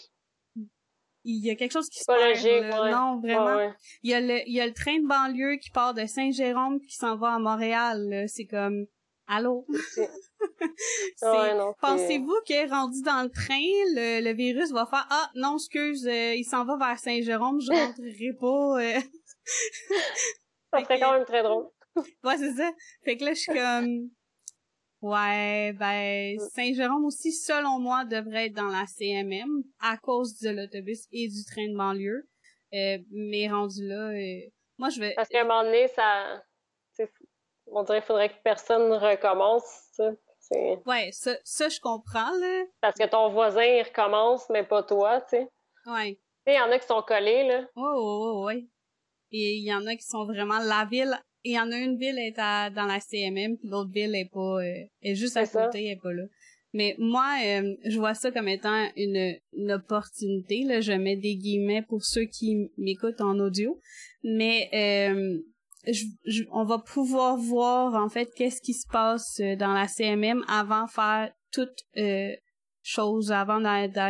il 1.24 1.44
y 1.44 1.50
a 1.50 1.54
quelque 1.54 1.72
chose 1.72 1.88
qui 1.88 2.00
se 2.00 2.04
passe. 2.04 2.90
Non, 2.90 3.20
vraiment. 3.20 3.72
Il 4.02 4.10
y 4.10 4.14
a 4.14 4.20
le 4.20 4.40
il 4.46 4.54
y 4.54 4.60
a 4.60 4.66
le 4.66 4.72
train 4.72 4.98
de 4.98 5.06
banlieue 5.06 5.56
qui 5.56 5.70
part 5.70 5.94
de 5.94 6.06
Saint-Jérôme 6.06 6.80
qui 6.80 6.94
s'en 6.94 7.16
va 7.16 7.34
à 7.34 7.38
Montréal, 7.38 8.24
c'est 8.28 8.46
comme 8.46 8.86
allô? 9.30 9.66
Pensez-vous 11.80 12.40
que 12.46 12.68
rendu 12.68 13.00
dans 13.02 13.22
le 13.22 13.30
train, 13.30 13.54
le, 13.94 14.22
le 14.24 14.32
virus 14.32 14.72
va 14.72 14.86
faire 14.86 15.06
ah 15.10 15.30
non 15.34 15.56
excuse, 15.56 16.06
euh, 16.06 16.34
il 16.34 16.44
s'en 16.44 16.64
va 16.64 16.76
vers 16.76 16.98
Saint-Jérôme, 16.98 17.60
je 17.60 17.72
rentrerai 17.72 18.32
pas. 18.38 18.82
Euh. 18.82 19.00
ça 20.72 20.80
serait 20.80 21.00
quand 21.00 21.12
même 21.12 21.24
très 21.24 21.42
drôle. 21.42 21.66
ouais, 21.96 22.38
c'est 22.38 22.54
ça. 22.54 22.70
Fait 23.04 23.16
que 23.16 23.24
là, 23.24 23.34
je 23.34 23.40
suis 23.40 23.52
comme... 23.52 24.10
Ouais, 25.02 25.72
ben, 25.72 26.36
mm. 26.36 26.48
Saint-Jérôme 26.54 27.04
aussi, 27.06 27.32
selon 27.32 27.78
moi, 27.78 28.04
devrait 28.04 28.46
être 28.46 28.54
dans 28.54 28.68
la 28.68 28.86
CMM 28.86 29.62
à 29.80 29.96
cause 29.96 30.38
de 30.40 30.50
l'autobus 30.50 31.06
et 31.12 31.28
du 31.28 31.44
train 31.44 31.68
de 31.68 31.76
banlieue. 31.76 32.28
Euh, 32.74 32.98
mais 33.10 33.48
rendu 33.48 33.86
là, 33.86 34.10
euh, 34.10 34.40
moi, 34.78 34.90
je 34.90 35.00
vais... 35.00 35.14
Parce 35.14 35.28
qu'à 35.28 35.40
un 35.40 35.44
moment 35.44 35.64
donné, 35.64 35.88
ça... 35.88 36.42
On 37.72 37.82
dirait 37.84 38.00
qu'il 38.00 38.06
faudrait 38.06 38.28
que 38.28 38.42
personne 38.42 38.92
recommence, 38.92 39.62
ça. 39.92 40.10
Ouais, 40.86 41.10
ça, 41.12 41.36
ça, 41.44 41.68
je 41.68 41.78
comprends, 41.80 42.30
là. 42.40 42.64
Parce 42.80 42.98
que 42.98 43.06
ton 43.06 43.30
voisin, 43.30 43.62
il 43.62 43.82
recommence, 43.82 44.48
mais 44.50 44.64
pas 44.64 44.82
toi, 44.82 45.20
tu 45.20 45.36
sais. 45.36 45.48
Ouais. 45.86 46.14
Tu 46.14 46.52
sais, 46.52 46.54
il 46.54 46.56
y 46.56 46.60
en 46.60 46.70
a 46.70 46.78
qui 46.78 46.86
sont 46.86 47.02
collés, 47.02 47.44
là. 47.44 47.62
Oh, 47.76 47.92
oh, 47.94 48.32
oh, 48.34 48.46
ouais. 48.46 48.66
Et 49.30 49.54
il 49.54 49.64
y 49.64 49.72
en 49.72 49.86
a 49.86 49.94
qui 49.94 50.02
sont 50.02 50.24
vraiment 50.24 50.58
la 50.58 50.86
ville. 50.90 51.16
Il 51.44 51.52
y 51.52 51.58
en 51.58 51.70
a 51.70 51.78
une 51.78 51.96
ville 51.96 52.18
est 52.18 52.36
dans 52.36 52.86
la 52.86 53.00
CMM, 53.00 53.56
puis 53.56 53.68
l'autre 53.68 53.90
ville 53.90 54.14
est 54.14 54.30
pas 54.30 54.62
euh, 54.62 54.84
est 55.02 55.14
juste 55.14 55.36
à 55.36 55.46
côté, 55.46 55.86
elle 55.86 55.92
est 55.92 56.00
pas 56.00 56.12
là. 56.12 56.24
Mais 56.72 56.94
moi, 56.98 57.36
euh, 57.44 57.74
je 57.84 57.98
vois 57.98 58.14
ça 58.14 58.30
comme 58.30 58.48
étant 58.48 58.88
une, 58.96 59.36
une 59.52 59.72
opportunité. 59.72 60.62
Là, 60.64 60.80
je 60.80 60.92
mets 60.92 61.16
des 61.16 61.34
guillemets 61.34 61.82
pour 61.82 62.04
ceux 62.04 62.26
qui 62.26 62.70
m'écoutent 62.78 63.20
en 63.20 63.38
audio. 63.40 63.80
Mais 64.22 64.68
euh, 64.72 65.40
je, 65.86 66.44
on 66.52 66.64
va 66.64 66.78
pouvoir 66.78 67.36
voir 67.36 67.94
en 67.94 68.08
fait 68.08 68.30
qu'est-ce 68.36 68.60
qui 68.60 68.74
se 68.74 68.86
passe 68.86 69.40
dans 69.58 69.72
la 69.72 69.88
CMM 69.88 70.44
avant 70.48 70.84
de 70.84 70.90
faire 70.90 71.32
toute 71.52 71.84
euh, 71.96 72.34
chose, 72.82 73.32
avant 73.32 73.60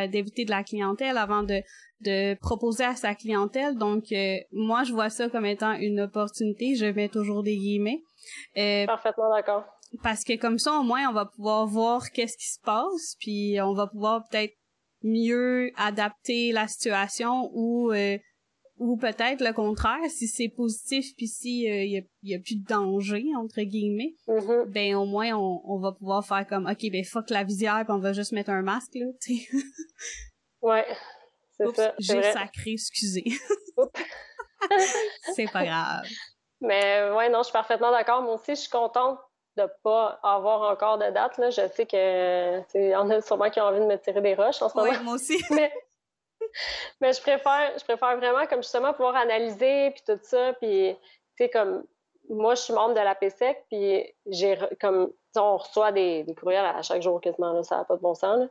d'éviter 0.08 0.44
de 0.44 0.50
la 0.50 0.62
clientèle, 0.62 1.16
avant 1.16 1.42
de 1.42 1.62
de 2.00 2.34
proposer 2.34 2.84
à 2.84 2.94
sa 2.94 3.14
clientèle. 3.14 3.76
Donc, 3.76 4.12
euh, 4.12 4.36
moi, 4.52 4.84
je 4.84 4.92
vois 4.92 5.10
ça 5.10 5.28
comme 5.28 5.46
étant 5.46 5.72
une 5.72 6.00
opportunité. 6.00 6.74
Je 6.74 6.86
mets 6.86 7.08
toujours 7.08 7.42
des 7.42 7.56
guillemets. 7.56 8.02
Euh, 8.56 8.86
Parfaitement 8.86 9.30
d'accord. 9.30 9.64
Parce 10.02 10.24
que 10.24 10.36
comme 10.36 10.58
ça, 10.58 10.78
au 10.78 10.82
moins, 10.82 11.08
on 11.08 11.12
va 11.12 11.26
pouvoir 11.26 11.66
voir 11.66 12.10
qu'est-ce 12.10 12.36
qui 12.36 12.48
se 12.48 12.60
passe, 12.60 13.16
puis 13.18 13.60
on 13.60 13.74
va 13.74 13.86
pouvoir 13.88 14.24
peut-être 14.28 14.54
mieux 15.02 15.72
adapter 15.76 16.52
la 16.52 16.68
situation 16.68 17.50
ou 17.54 17.92
euh, 17.92 18.18
ou 18.78 18.96
peut-être 18.96 19.42
le 19.42 19.52
contraire 19.52 19.98
si 20.08 20.26
c'est 20.26 20.48
positif 20.48 21.14
puis 21.16 21.26
si 21.26 21.62
il 21.62 21.90
y, 21.90 21.98
a, 21.98 22.02
y, 22.22 22.34
a, 22.34 22.38
plus 22.38 22.56
de 22.56 22.66
danger 22.66 23.24
entre 23.36 23.62
guillemets 23.62 24.14
mm-hmm. 24.28 24.70
ben 24.70 24.96
au 24.96 25.06
moins 25.06 25.32
on, 25.34 25.62
on 25.64 25.78
va 25.78 25.92
pouvoir 25.92 26.24
faire 26.26 26.46
comme 26.46 26.66
ok 26.66 26.90
ben 26.90 27.04
fuck 27.04 27.30
la 27.30 27.44
visière 27.44 27.82
puis 27.84 27.94
on 27.94 27.98
va 27.98 28.12
juste 28.12 28.32
mettre 28.32 28.50
un 28.50 28.62
masque 28.62 28.94
là 28.94 29.06
tu 29.22 29.32
ouais 30.62 30.86
c'est 31.60 31.76
ça 31.76 31.94
j'ai 31.98 32.22
sacré 32.32 32.72
excusez 32.72 33.24
c'est 35.34 35.50
pas 35.50 35.64
grave 35.64 36.04
mais 36.60 37.10
ouais 37.10 37.28
non 37.28 37.38
je 37.38 37.44
suis 37.44 37.52
parfaitement 37.52 37.90
d'accord 37.90 38.22
moi 38.22 38.34
aussi 38.34 38.54
je 38.54 38.60
suis 38.60 38.70
contente 38.70 39.18
de 39.56 39.68
pas 39.82 40.18
avoir 40.22 40.70
encore 40.70 40.98
de 40.98 41.10
date. 41.10 41.38
Là. 41.38 41.50
Je 41.50 41.66
sais 41.68 41.86
que 41.86 42.60
il 42.74 42.90
y 42.90 42.96
en 42.96 43.10
a 43.10 43.20
sûrement 43.20 43.50
qui 43.50 43.60
ont 43.60 43.64
envie 43.64 43.80
de 43.80 43.86
me 43.86 43.96
tirer 43.96 44.20
des 44.20 44.34
roches 44.34 44.62
en 44.62 44.68
ce 44.68 44.76
moment. 44.76 45.02
moi 45.02 45.14
aussi. 45.14 45.42
mais, 45.50 45.72
mais 47.00 47.12
je 47.12 47.20
préfère 47.20 47.72
je 47.78 47.84
préfère 47.84 48.16
vraiment 48.16 48.46
comme 48.46 48.62
justement 48.62 48.92
pouvoir 48.92 49.16
analyser 49.16 49.90
puis 49.90 50.02
tout 50.06 50.20
ça. 50.22 50.52
Puis 50.54 50.96
tu 51.36 51.44
sais, 51.44 51.50
comme 51.50 51.84
moi, 52.28 52.54
je 52.54 52.62
suis 52.62 52.72
membre 52.72 52.94
de 52.94 53.00
la 53.00 53.16
PSEC, 53.16 53.64
puis 53.68 54.06
j'ai 54.26 54.56
comme 54.80 55.12
on 55.36 55.56
reçoit 55.56 55.90
des, 55.90 56.22
des, 56.22 56.34
courriels 56.34 56.64
à 56.64 56.82
chaque 56.82 57.02
jour 57.02 57.20
quasiment, 57.20 57.52
là, 57.52 57.62
ça 57.62 57.78
n'a 57.78 57.84
pas 57.84 57.96
de 57.96 58.00
bon 58.00 58.14
sens. 58.14 58.38
Là. 58.38 58.46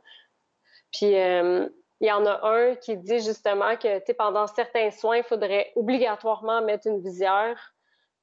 Puis 0.92 1.16
euh, 1.16 1.68
il 2.00 2.08
y 2.08 2.12
en 2.12 2.24
a 2.24 2.48
un 2.48 2.74
qui 2.76 2.96
dit 2.96 3.20
justement 3.20 3.76
que 3.76 4.12
pendant 4.12 4.46
certains 4.46 4.90
soins, 4.90 5.18
il 5.18 5.22
faudrait 5.22 5.72
obligatoirement 5.76 6.62
mettre 6.62 6.86
une 6.86 7.00
visière. 7.00 7.74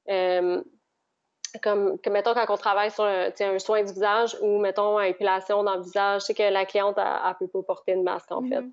Euh, 0.08 0.62
comme, 1.62 1.98
que, 2.00 2.10
mettons, 2.10 2.34
quand 2.34 2.50
on 2.50 2.56
travaille 2.56 2.90
sur 2.90 3.04
un, 3.04 3.30
un, 3.40 3.58
soin 3.58 3.82
du 3.82 3.92
visage 3.92 4.36
ou, 4.42 4.58
mettons, 4.58 4.98
une 4.98 5.06
épilation 5.06 5.62
dans 5.62 5.76
le 5.76 5.82
visage, 5.82 6.22
sais 6.22 6.34
que 6.34 6.42
la 6.42 6.66
cliente, 6.66 6.98
elle, 6.98 7.36
ne 7.40 7.46
peut 7.46 7.48
pas 7.48 7.74
porter 7.74 7.94
de 7.94 8.02
masque, 8.02 8.30
en 8.32 8.42
fait. 8.42 8.60
Mm-hmm. 8.60 8.72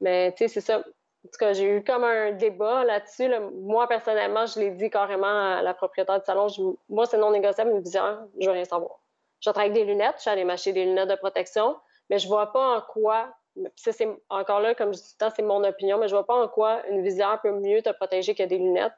Mais, 0.00 0.32
tu 0.32 0.38
sais, 0.38 0.48
c'est 0.48 0.60
ça. 0.60 0.78
En 0.78 1.28
tout 1.28 1.38
cas, 1.38 1.52
j'ai 1.52 1.64
eu 1.64 1.84
comme 1.84 2.04
un 2.04 2.32
débat 2.32 2.84
là-dessus. 2.84 3.30
Moi, 3.54 3.88
personnellement, 3.88 4.46
je 4.46 4.60
l'ai 4.60 4.70
dit 4.70 4.90
carrément 4.90 5.56
à 5.56 5.62
la 5.62 5.74
propriétaire 5.74 6.18
du 6.18 6.24
salon. 6.24 6.46
moi, 6.88 7.06
c'est 7.06 7.18
non 7.18 7.30
négociable, 7.30 7.70
une 7.70 7.80
visière, 7.80 8.24
je 8.38 8.46
veux 8.46 8.52
rien 8.52 8.64
savoir. 8.64 9.00
Je 9.40 9.50
travaille 9.50 9.70
avec 9.70 9.82
des 9.82 9.90
lunettes, 9.90 10.14
je 10.16 10.22
suis 10.22 10.30
allée 10.30 10.44
m'acheter 10.44 10.72
des 10.72 10.84
lunettes 10.84 11.08
de 11.08 11.14
protection, 11.16 11.76
mais 12.08 12.18
je 12.18 12.28
vois 12.28 12.52
pas 12.52 12.76
en 12.76 12.80
quoi, 12.80 13.34
ça, 13.76 13.92
c'est 13.92 14.08
encore 14.28 14.60
là, 14.60 14.74
comme 14.74 14.92
je 14.92 14.98
dis 14.98 15.04
tout 15.04 15.14
le 15.20 15.26
temps, 15.26 15.32
c'est 15.34 15.42
mon 15.42 15.62
opinion, 15.64 15.98
mais 15.98 16.08
je 16.08 16.14
vois 16.14 16.26
pas 16.26 16.34
en 16.34 16.48
quoi 16.48 16.86
une 16.88 17.02
visière 17.02 17.40
peut 17.40 17.52
mieux 17.52 17.82
te 17.82 17.90
protéger 17.90 18.34
que 18.34 18.42
des 18.42 18.58
lunettes 18.58 18.92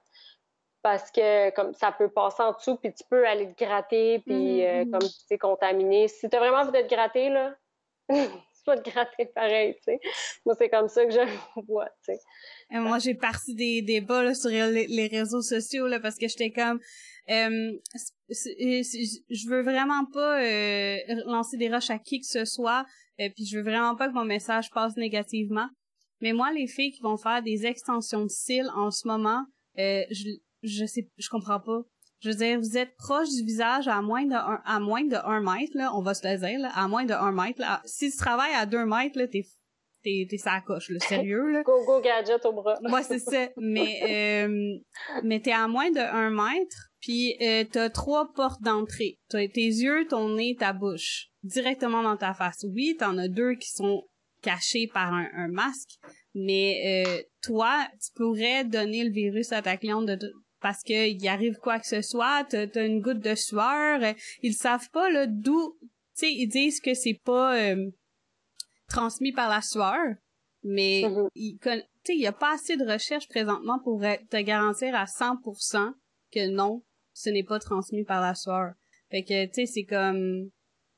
parce 0.86 1.10
que 1.10 1.50
comme 1.50 1.74
ça 1.74 1.90
peut 1.90 2.08
passer 2.08 2.44
en 2.44 2.52
dessous, 2.52 2.76
puis 2.76 2.94
tu 2.94 3.02
peux 3.10 3.26
aller 3.26 3.52
te 3.52 3.64
gratter, 3.64 4.20
puis 4.20 4.64
euh, 4.64 4.84
mm-hmm. 4.84 4.90
comme 4.92 5.00
tu 5.00 5.26
sais, 5.26 5.36
contaminer. 5.36 6.06
Si 6.06 6.28
tu 6.28 6.36
as 6.36 6.38
vraiment 6.38 6.58
envie 6.58 6.70
de 6.70 6.86
te 6.86 6.94
gratter, 6.94 7.28
là, 7.28 7.56
tu 8.08 8.14
vas 8.68 8.76
te 8.78 8.88
gratter 8.88 9.26
pareil, 9.26 9.74
tu 9.78 9.82
sais. 9.82 10.00
Moi, 10.44 10.54
c'est 10.56 10.68
comme 10.68 10.86
ça 10.86 11.04
que 11.04 11.10
je 11.10 11.18
vois, 11.66 11.88
tu 12.04 12.14
sais. 12.14 12.20
moi, 12.70 13.00
j'ai 13.00 13.14
parti 13.14 13.56
des 13.56 13.82
débats 13.82 14.22
là, 14.22 14.34
sur 14.34 14.48
les, 14.48 15.08
réseaux 15.08 15.42
sociaux 15.42 15.88
là, 15.88 15.98
parce 15.98 16.14
que 16.14 16.28
j'étais 16.28 16.52
comme... 16.52 16.78
Euh, 17.28 17.72
je 18.28 19.48
veux 19.48 19.62
vraiment 19.62 20.04
pas 20.12 20.40
euh, 20.40 20.98
lancer 21.26 21.56
des 21.56 21.68
roches 21.68 21.90
à 21.90 21.98
qui 21.98 22.20
que 22.20 22.26
ce 22.26 22.44
soit, 22.44 22.86
puis 23.18 23.46
je 23.46 23.56
veux 23.56 23.62
vraiment 23.62 23.96
pas 23.96 24.08
que 24.08 24.14
mon 24.14 24.24
message 24.24 24.70
passe 24.70 24.96
négativement. 24.96 25.68
Mais 26.20 26.32
moi, 26.32 26.52
les 26.52 26.66
filles 26.66 26.92
qui 26.92 27.02
vont 27.02 27.16
faire 27.16 27.42
des 27.42 27.66
extensions 27.66 28.24
de 28.24 28.30
cils 28.30 28.70
en 28.74 28.90
ce 28.90 29.06
moment, 29.06 29.44
je, 29.76 30.38
je 30.62 30.86
sais, 30.86 31.08
je 31.16 31.28
comprends 31.28 31.60
pas. 31.60 31.82
Je 32.20 32.30
veux 32.30 32.36
dire, 32.36 32.58
vous 32.58 32.78
êtes 32.78 32.96
proche 32.96 33.28
du 33.28 33.44
visage 33.44 33.88
à 33.88 34.00
moins 34.00 34.24
de 34.24 34.34
un, 34.34 34.60
à 34.64 34.80
moins 34.80 35.04
de 35.04 35.16
un 35.16 35.40
mètre, 35.40 35.72
là, 35.74 35.94
on 35.94 36.02
va 36.02 36.14
se 36.14 36.26
le 36.26 36.38
dire, 36.38 36.58
là, 36.58 36.70
à 36.74 36.88
moins 36.88 37.04
de 37.04 37.12
un 37.12 37.32
mètre, 37.32 37.60
là. 37.60 37.82
Si 37.84 38.10
tu 38.10 38.16
travailles 38.16 38.54
à 38.54 38.64
deux 38.64 38.86
mètres, 38.86 39.18
là, 39.18 39.28
t'es, 39.28 39.42
t'es, 40.02 40.26
t'es 40.28 40.38
sa 40.38 40.60
coche, 40.62 40.88
là, 40.88 40.98
sérieux, 41.00 41.50
là. 41.50 41.62
go, 41.66 41.84
go, 41.84 42.00
gadget 42.00 42.44
au 42.46 42.52
bras. 42.52 42.78
Moi, 42.82 43.02
c'est 43.02 43.18
ça. 43.18 43.48
Mais, 43.58 44.00
euh, 44.48 44.78
mais 45.24 45.40
t'es 45.40 45.52
à 45.52 45.68
moins 45.68 45.90
de 45.90 46.00
un 46.00 46.30
mètre, 46.30 46.88
puis 47.00 47.36
euh, 47.42 47.64
t'as 47.70 47.90
trois 47.90 48.32
portes 48.32 48.62
d'entrée. 48.62 49.18
T'as 49.28 49.46
tes 49.48 49.66
yeux, 49.66 50.06
ton 50.08 50.30
nez, 50.30 50.56
ta 50.58 50.72
bouche. 50.72 51.28
Directement 51.46 52.02
dans 52.02 52.16
ta 52.16 52.34
face. 52.34 52.64
Oui, 52.68 52.96
t'en 52.98 53.16
as 53.18 53.28
deux 53.28 53.54
qui 53.54 53.70
sont 53.70 54.04
cachés 54.42 54.88
par 54.92 55.12
un, 55.12 55.28
un 55.34 55.48
masque, 55.48 55.98
mais 56.34 57.04
euh, 57.06 57.22
toi, 57.42 57.86
tu 58.00 58.12
pourrais 58.14 58.64
donner 58.64 59.04
le 59.04 59.10
virus 59.10 59.52
à 59.52 59.62
ta 59.62 59.76
cliente 59.76 60.06
de, 60.06 60.32
parce 60.60 60.82
qu'il 60.82 61.26
arrive 61.28 61.56
quoi 61.56 61.78
que 61.78 61.86
ce 61.86 62.02
soit, 62.02 62.44
t'as 62.48 62.66
as 62.74 62.84
une 62.84 63.00
goutte 63.00 63.20
de 63.20 63.34
sueur, 63.34 64.02
euh, 64.02 64.12
ils 64.42 64.54
savent 64.54 64.88
pas 64.92 65.10
là 65.10 65.26
d'où, 65.26 65.76
tu 65.80 65.88
sais, 66.14 66.32
ils 66.32 66.48
disent 66.48 66.80
que 66.80 66.94
c'est 66.94 67.20
pas 67.24 67.58
euh, 67.58 67.90
transmis 68.88 69.32
par 69.32 69.48
la 69.48 69.62
sueur, 69.62 70.14
mais 70.62 71.02
Mm-hmm. 71.02 71.28
il 71.34 71.58
tu 71.58 72.12
sais, 72.12 72.14
il 72.14 72.20
y 72.20 72.26
a 72.26 72.32
pas 72.32 72.54
assez 72.54 72.76
de 72.76 72.84
recherches 72.84 73.28
présentement 73.28 73.78
pour 73.82 74.00
te 74.00 74.40
garantir 74.42 74.94
à 74.94 75.04
100% 75.04 75.92
que 76.32 76.48
non, 76.48 76.82
ce 77.12 77.30
n'est 77.30 77.44
pas 77.44 77.58
transmis 77.58 78.04
par 78.04 78.20
la 78.20 78.34
sueur. 78.34 78.74
Fait 79.10 79.22
que 79.22 79.46
tu 79.46 79.52
sais, 79.54 79.66
c'est 79.66 79.84
comme 79.84 80.50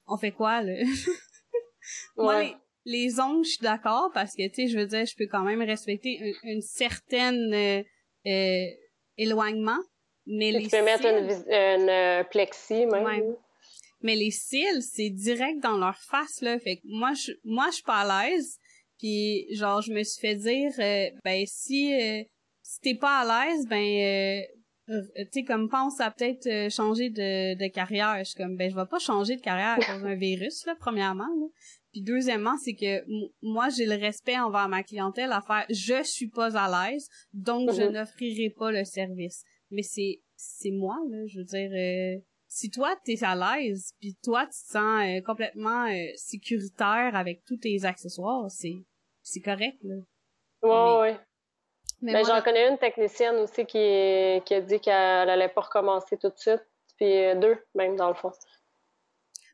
on 0.09 0.16
fait 0.16 0.33
quoi 0.33 0.62
là? 0.62 0.75
Moi, 2.16 2.37
Ouais. 2.37 2.57
les, 2.85 3.05
les 3.07 3.21
ongles, 3.21 3.44
je 3.44 3.51
suis 3.51 3.62
d'accord 3.62 4.11
parce 4.12 4.35
que 4.35 4.47
tu 4.49 4.55
sais, 4.55 4.68
je 4.68 4.79
veux 4.79 4.87
dire, 4.87 5.07
je 5.07 5.14
peux 5.16 5.27
quand 5.31 5.42
même 5.42 5.62
respecter 5.62 6.18
une, 6.18 6.35
une 6.55 6.61
certaine 6.62 7.53
euh, 7.55 7.83
euh, 8.27 8.66
éloignement, 9.16 9.79
mais 10.27 10.53
Tu 10.53 10.59
les 10.59 10.68
peux 10.68 10.83
mettre 10.83 11.03
cils, 11.03 11.16
une, 11.18 11.27
vis- 11.29 11.47
une, 11.49 11.88
euh, 11.88 12.25
plexi, 12.25 12.87
même. 12.87 13.05
Ouais. 13.05 13.25
mais 14.03 14.16
les 14.16 14.31
cils, 14.31 14.83
c'est 14.83 15.11
direct 15.11 15.61
dans 15.62 15.79
leur 15.79 15.97
face 15.99 16.40
là, 16.42 16.59
fait 16.59 16.77
que 16.77 16.83
moi 16.85 17.12
je 17.14 17.33
moi 17.44 17.66
je 17.71 17.77
suis 17.77 17.85
pas 17.85 18.01
à 18.03 18.29
l'aise, 18.29 18.59
puis 18.99 19.47
genre 19.55 19.81
je 19.83 19.92
me 19.92 20.03
suis 20.03 20.21
fait 20.21 20.35
dire 20.37 20.73
euh, 20.79 21.11
ben 21.25 21.44
si 21.47 21.94
euh, 21.94 22.23
si 22.62 22.81
t'es 22.81 22.94
pas 22.94 23.21
à 23.21 23.47
l'aise, 23.47 23.66
ben 23.66 23.77
euh, 23.77 24.42
tu 24.88 25.29
sais 25.33 25.44
comme 25.44 25.68
pense 25.68 26.01
à 26.01 26.11
peut-être 26.11 26.46
euh, 26.46 26.70
changer 26.70 27.11
de, 27.11 27.55
de 27.55 27.68
carrière, 27.72 28.16
je 28.18 28.24
suis 28.31 28.35
comme 28.35 28.57
ben 28.57 28.70
je 28.70 28.74
vais 28.77 28.87
pas 28.87 28.98
changer 28.98 29.37
de 29.37 29.40
carrière 29.42 29.79
à 29.79 29.85
cause 29.85 30.03
d'un 30.03 30.14
virus 30.14 30.64
là 30.66 30.74
premièrement 30.79 31.29
là. 31.40 31.46
Puis 31.92 32.03
deuxièmement, 32.03 32.57
c'est 32.59 32.74
que 32.74 33.05
moi 33.42 33.68
j'ai 33.70 33.87
le 33.87 33.94
respect 33.96 34.38
envers 34.38 34.68
ma 34.68 34.83
clientèle 34.83 35.33
à 35.33 35.40
faire 35.40 35.64
je 35.70 36.03
suis 36.05 36.29
pas 36.29 36.57
à 36.57 36.90
l'aise, 36.90 37.09
donc 37.33 37.70
je 37.72 37.83
Mhm. 37.83 37.92
n'offrirai 37.92 38.51
pas 38.51 38.70
le 38.72 38.85
service. 38.85 39.42
Mais 39.70 39.83
c'est 39.83 40.22
c'est 40.37 40.70
moi 40.70 40.96
là, 41.11 41.27
je 41.27 41.38
veux 41.38 41.44
dire 41.44 41.70
euh, 41.72 42.20
si 42.46 42.70
toi 42.70 42.94
t'es 43.05 43.22
à 43.22 43.35
l'aise, 43.35 43.92
puis 44.01 44.16
toi 44.22 44.44
tu 44.46 44.53
te 44.64 44.70
sens 44.72 45.03
euh, 45.05 45.20
complètement 45.22 45.87
euh, 45.87 46.07
sécuritaire 46.16 47.14
avec 47.14 47.42
tous 47.44 47.57
tes 47.59 47.85
accessoires, 47.85 48.51
c'est 48.51 48.85
c'est 49.22 49.40
correct 49.40 49.79
là. 49.83 49.96
Ouais, 50.62 51.12
ouais. 51.12 51.18
Mais 52.01 52.13
Ben, 52.13 52.21
moi, 52.25 52.37
j'en 52.37 52.43
connais 52.43 52.69
une 52.69 52.79
technicienne 52.79 53.37
aussi 53.37 53.65
qui, 53.67 54.41
qui 54.45 54.55
a 54.55 54.61
dit 54.61 54.79
qu'elle 54.81 55.29
allait 55.29 55.49
pas 55.49 55.63
recommencer 55.63 56.17
tout 56.17 56.29
de 56.29 56.39
suite. 56.39 56.65
Puis 56.97 57.13
euh, 57.25 57.35
deux, 57.35 57.57
même, 57.75 57.97
dans 57.97 58.09
le 58.09 58.15
fond. 58.15 58.33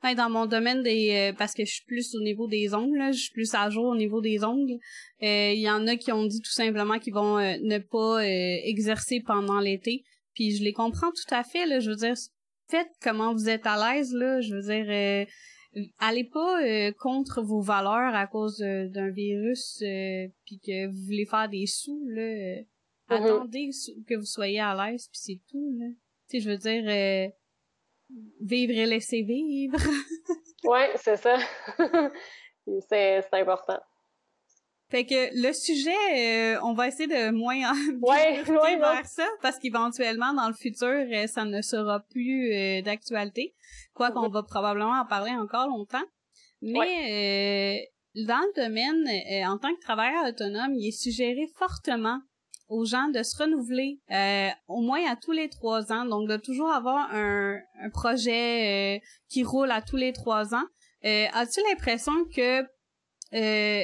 Ouais, 0.03 0.15
dans 0.15 0.29
mon 0.29 0.45
domaine 0.45 0.83
des 0.83 1.31
euh, 1.33 1.37
parce 1.37 1.55
que 1.55 1.65
je 1.65 1.73
suis 1.73 1.85
plus 1.87 2.15
au 2.15 2.21
niveau 2.21 2.47
des 2.47 2.75
ongles, 2.75 2.99
là, 2.99 3.11
je 3.13 3.19
suis 3.19 3.33
plus 3.33 3.55
à 3.55 3.71
jour 3.71 3.87
au 3.87 3.97
niveau 3.97 4.21
des 4.21 4.45
ongles. 4.45 4.75
euh, 5.23 5.53
Il 5.53 5.61
y 5.61 5.71
en 5.71 5.87
a 5.87 5.97
qui 5.97 6.13
ont 6.13 6.25
dit 6.27 6.43
tout 6.43 6.51
simplement 6.53 6.99
qu'ils 6.99 7.15
vont 7.15 7.39
euh, 7.39 7.55
ne 7.63 7.79
pas 7.79 8.21
euh, 8.23 8.59
exercer 8.65 9.23
pendant 9.27 9.61
l'été. 9.61 10.05
Puis 10.35 10.57
je 10.57 10.63
les 10.65 10.75
comprends 10.75 11.11
tout 11.11 11.35
à 11.35 11.43
fait. 11.43 11.65
Là, 11.65 11.81
je 11.81 11.89
veux 11.91 11.97
dire, 11.97 12.15
faites 12.71 12.91
comment 13.03 13.33
vous 13.33 13.49
êtes 13.49 13.67
à 13.67 13.77
l'aise. 13.95 14.13
Là, 14.13 14.43
je 14.43 14.55
veux 14.55 14.63
dire, 14.63 14.87
euh, 14.89 15.25
allez 15.99 16.25
pas 16.25 16.63
euh, 16.63 16.93
contre 16.93 17.43
vos 17.43 17.61
valeurs 17.61 18.15
à 18.15 18.27
cause 18.27 18.63
euh, 18.63 18.89
d'un 18.89 19.11
virus 19.11 19.81
euh, 19.83 20.27
puis 20.47 20.59
que 20.61 20.87
vous 20.89 21.05
voulez 21.07 21.27
faire 21.27 21.49
des 21.49 21.67
sous. 21.67 22.07
Là, 22.09 22.23
euh, 22.23 22.63
Mhm. 23.11 23.17
attendez 23.17 23.71
que 24.09 24.15
vous 24.15 24.25
soyez 24.25 24.61
à 24.61 24.75
l'aise 24.75 25.09
puis 25.09 25.21
c'est 25.21 25.41
tout. 25.51 25.77
Là, 25.79 25.87
tu 26.31 26.39
sais, 26.39 26.41
je 26.41 26.51
veux 26.51 26.57
dire. 26.57 26.85
euh, 26.89 27.29
vivre 28.41 28.73
et 28.73 28.87
laisser 28.87 29.23
vivre. 29.23 29.77
Ouais, 30.65 30.91
c'est 30.97 31.19
ça. 31.19 31.37
c'est 32.67 33.21
c'est 33.21 33.35
important. 33.35 33.79
Fait 34.95 35.07
que 35.07 35.43
le 35.43 35.53
sujet, 35.53 36.55
euh, 36.55 36.61
on 36.63 36.73
va 36.75 36.87
essayer 36.87 37.09
de 37.09 37.31
moins 37.33 37.73
en 37.73 37.75
Ouais, 38.01 38.45
ouais, 38.49 39.05
ça 39.05 39.27
parce 39.43 39.59
qu'éventuellement 39.59 40.33
dans 40.33 40.47
le 40.47 40.55
futur, 40.55 40.87
euh, 40.89 41.27
ça 41.27 41.45
ne 41.45 41.61
sera 41.63 41.99
plus 42.01 42.53
euh, 42.53 42.83
d'actualité. 42.83 43.55
Quoi 43.93 44.13
qu'on 44.13 44.29
va 44.29 44.45
probablement 44.45 45.01
en 45.01 45.07
parler 45.07 45.33
encore 45.33 45.67
longtemps. 45.67 46.05
Mais 46.63 47.81
euh, 48.17 48.23
dans 48.25 48.41
le 48.41 48.63
domaine, 48.65 49.49
en 49.49 49.59
tant 49.59 49.75
que 49.75 49.81
travailleur 49.81 50.27
autonome, 50.27 50.75
il 50.75 50.89
est 50.89 50.93
suggéré 50.93 51.49
fortement 51.57 52.21
aux 52.69 52.85
gens 52.85 53.09
de 53.09 53.23
se 53.23 53.37
renouveler 53.37 54.01
euh, 54.11 54.49
au 54.69 54.81
moins 54.81 55.05
à 55.11 55.17
tous 55.17 55.33
les 55.33 55.49
trois 55.49 55.93
ans, 55.93 56.05
donc 56.07 56.29
de 56.29 56.37
toujours 56.37 56.71
avoir 56.71 57.09
un, 57.13 57.59
un 57.83 57.91
projet 57.91 58.97
euh, 58.97 59.05
qui 59.29 59.43
roule 59.43 59.71
à 59.71 59.83
tous 59.83 59.97
les 59.97 60.13
trois 60.13 60.55
ans. 60.55 60.65
Euh, 61.05 61.27
As-tu 61.33 61.61
l'impression 61.69 62.13
que 62.35 62.63
euh, 63.35 63.83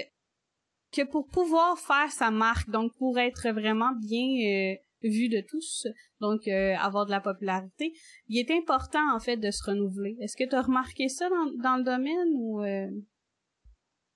que 0.93 1.03
pour 1.03 1.27
pouvoir 1.29 1.79
faire 1.79 2.11
sa 2.11 2.31
marque, 2.31 2.69
donc 2.71 2.93
pour 2.97 3.19
être 3.19 3.49
vraiment 3.51 3.93
bien 3.93 4.27
euh, 4.27 4.75
vu 5.03 5.29
de 5.29 5.41
tous, 5.41 5.87
donc 6.21 6.47
euh, 6.49 6.75
avoir 6.77 7.07
de 7.07 7.11
la 7.11 7.21
popularité, 7.21 7.93
il 8.29 8.39
est 8.39 8.51
important 8.51 9.15
en 9.15 9.21
fait 9.21 9.37
de 9.37 9.51
se 9.51 9.65
renouveler. 9.65 10.17
Est-ce 10.21 10.37
que 10.37 10.49
tu 10.49 10.55
as 10.55 10.63
remarqué 10.63 11.09
ça 11.09 11.29
dans, 11.29 11.63
dans 11.63 11.77
le 11.77 11.85
domaine 11.85 12.29
ou 12.35 12.63
euh... 12.63 12.89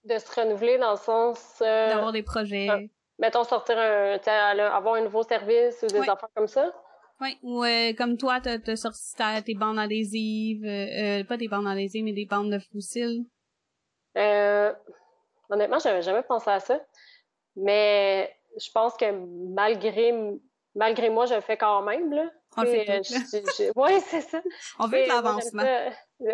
de 0.05 0.19
se 0.19 0.41
renouveler 0.41 0.79
dans 0.79 0.93
le 0.93 0.99
sens. 0.99 1.63
Euh, 1.63 1.91
D'avoir 1.91 2.13
des 2.13 2.23
projets. 2.23 2.69
Euh, 2.69 2.87
mettons, 3.19 3.45
sortir 3.45 3.79
un. 3.79 4.19
avoir 4.59 4.95
un 4.97 5.03
nouveau 5.03 5.23
service 5.23 5.83
ou 5.83 5.87
des 5.87 6.01
affaires 6.01 6.29
comme 6.35 6.49
ça? 6.49 6.73
Oui, 7.21 7.39
ou 7.43 7.65
comme 7.97 8.17
toi, 8.17 8.41
t'as 8.41 8.59
as 8.67 8.77
sorti 8.77 9.15
tes 9.45 9.55
bandes 9.55 9.79
adhésives, 9.79 10.67
pas 11.29 11.37
des 11.37 11.47
bandes 11.47 11.69
adhésives, 11.69 12.05
mais 12.05 12.13
des 12.13 12.27
bandes 12.27 12.51
de 12.51 12.59
fossiles. 12.59 13.25
Honnêtement, 15.51 15.79
j'avais 15.79 16.03
jamais 16.03 16.23
pensé 16.23 16.51
à 16.51 16.61
ça. 16.61 16.81
Mais 17.57 18.35
je 18.59 18.71
pense 18.71 18.97
que 18.97 19.11
malgré 19.55 20.13
malgré 20.75 21.11
moi, 21.11 21.27
je 21.27 21.35
le 21.35 21.41
fais 21.41 21.57
quand 21.57 21.83
même. 21.83 22.13
Là. 22.13 22.31
On 22.57 22.63
fait 22.63 23.03
Oui, 23.77 24.01
c'est 24.07 24.21
ça. 24.21 24.41
On 24.79 24.87
veut 24.87 25.03
de 25.03 25.09
l'avancement. 25.09 25.63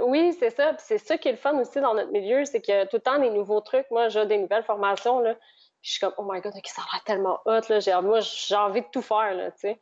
Oui, 0.02 0.34
c'est 0.38 0.50
ça. 0.50 0.74
c'est 0.78 0.98
ça 0.98 1.18
qui 1.18 1.28
est 1.28 1.32
le 1.32 1.38
fun 1.38 1.58
aussi 1.58 1.80
dans 1.80 1.94
notre 1.94 2.10
milieu, 2.10 2.44
c'est 2.44 2.60
qu'il 2.60 2.74
y 2.74 2.76
a 2.76 2.86
tout 2.86 2.96
le 2.96 3.02
temps 3.02 3.18
des 3.18 3.30
nouveaux 3.30 3.60
trucs. 3.60 3.90
Moi, 3.90 4.08
j'ai 4.08 4.26
des 4.26 4.38
nouvelles 4.38 4.64
formations. 4.64 5.20
Là, 5.20 5.36
je 5.82 5.92
suis 5.92 6.00
comme, 6.00 6.12
oh 6.18 6.24
my 6.30 6.40
god, 6.40 6.52
ça 6.64 6.82
a 6.82 6.94
l'air 6.94 7.04
tellement 7.04 7.40
hot. 7.46 7.60
Là. 7.68 7.80
J'ai, 7.80 7.98
moi, 8.02 8.20
j'ai 8.20 8.54
envie 8.54 8.82
de 8.82 8.88
tout 8.92 9.02
faire. 9.02 9.34
Là, 9.34 9.50
sais. 9.56 9.78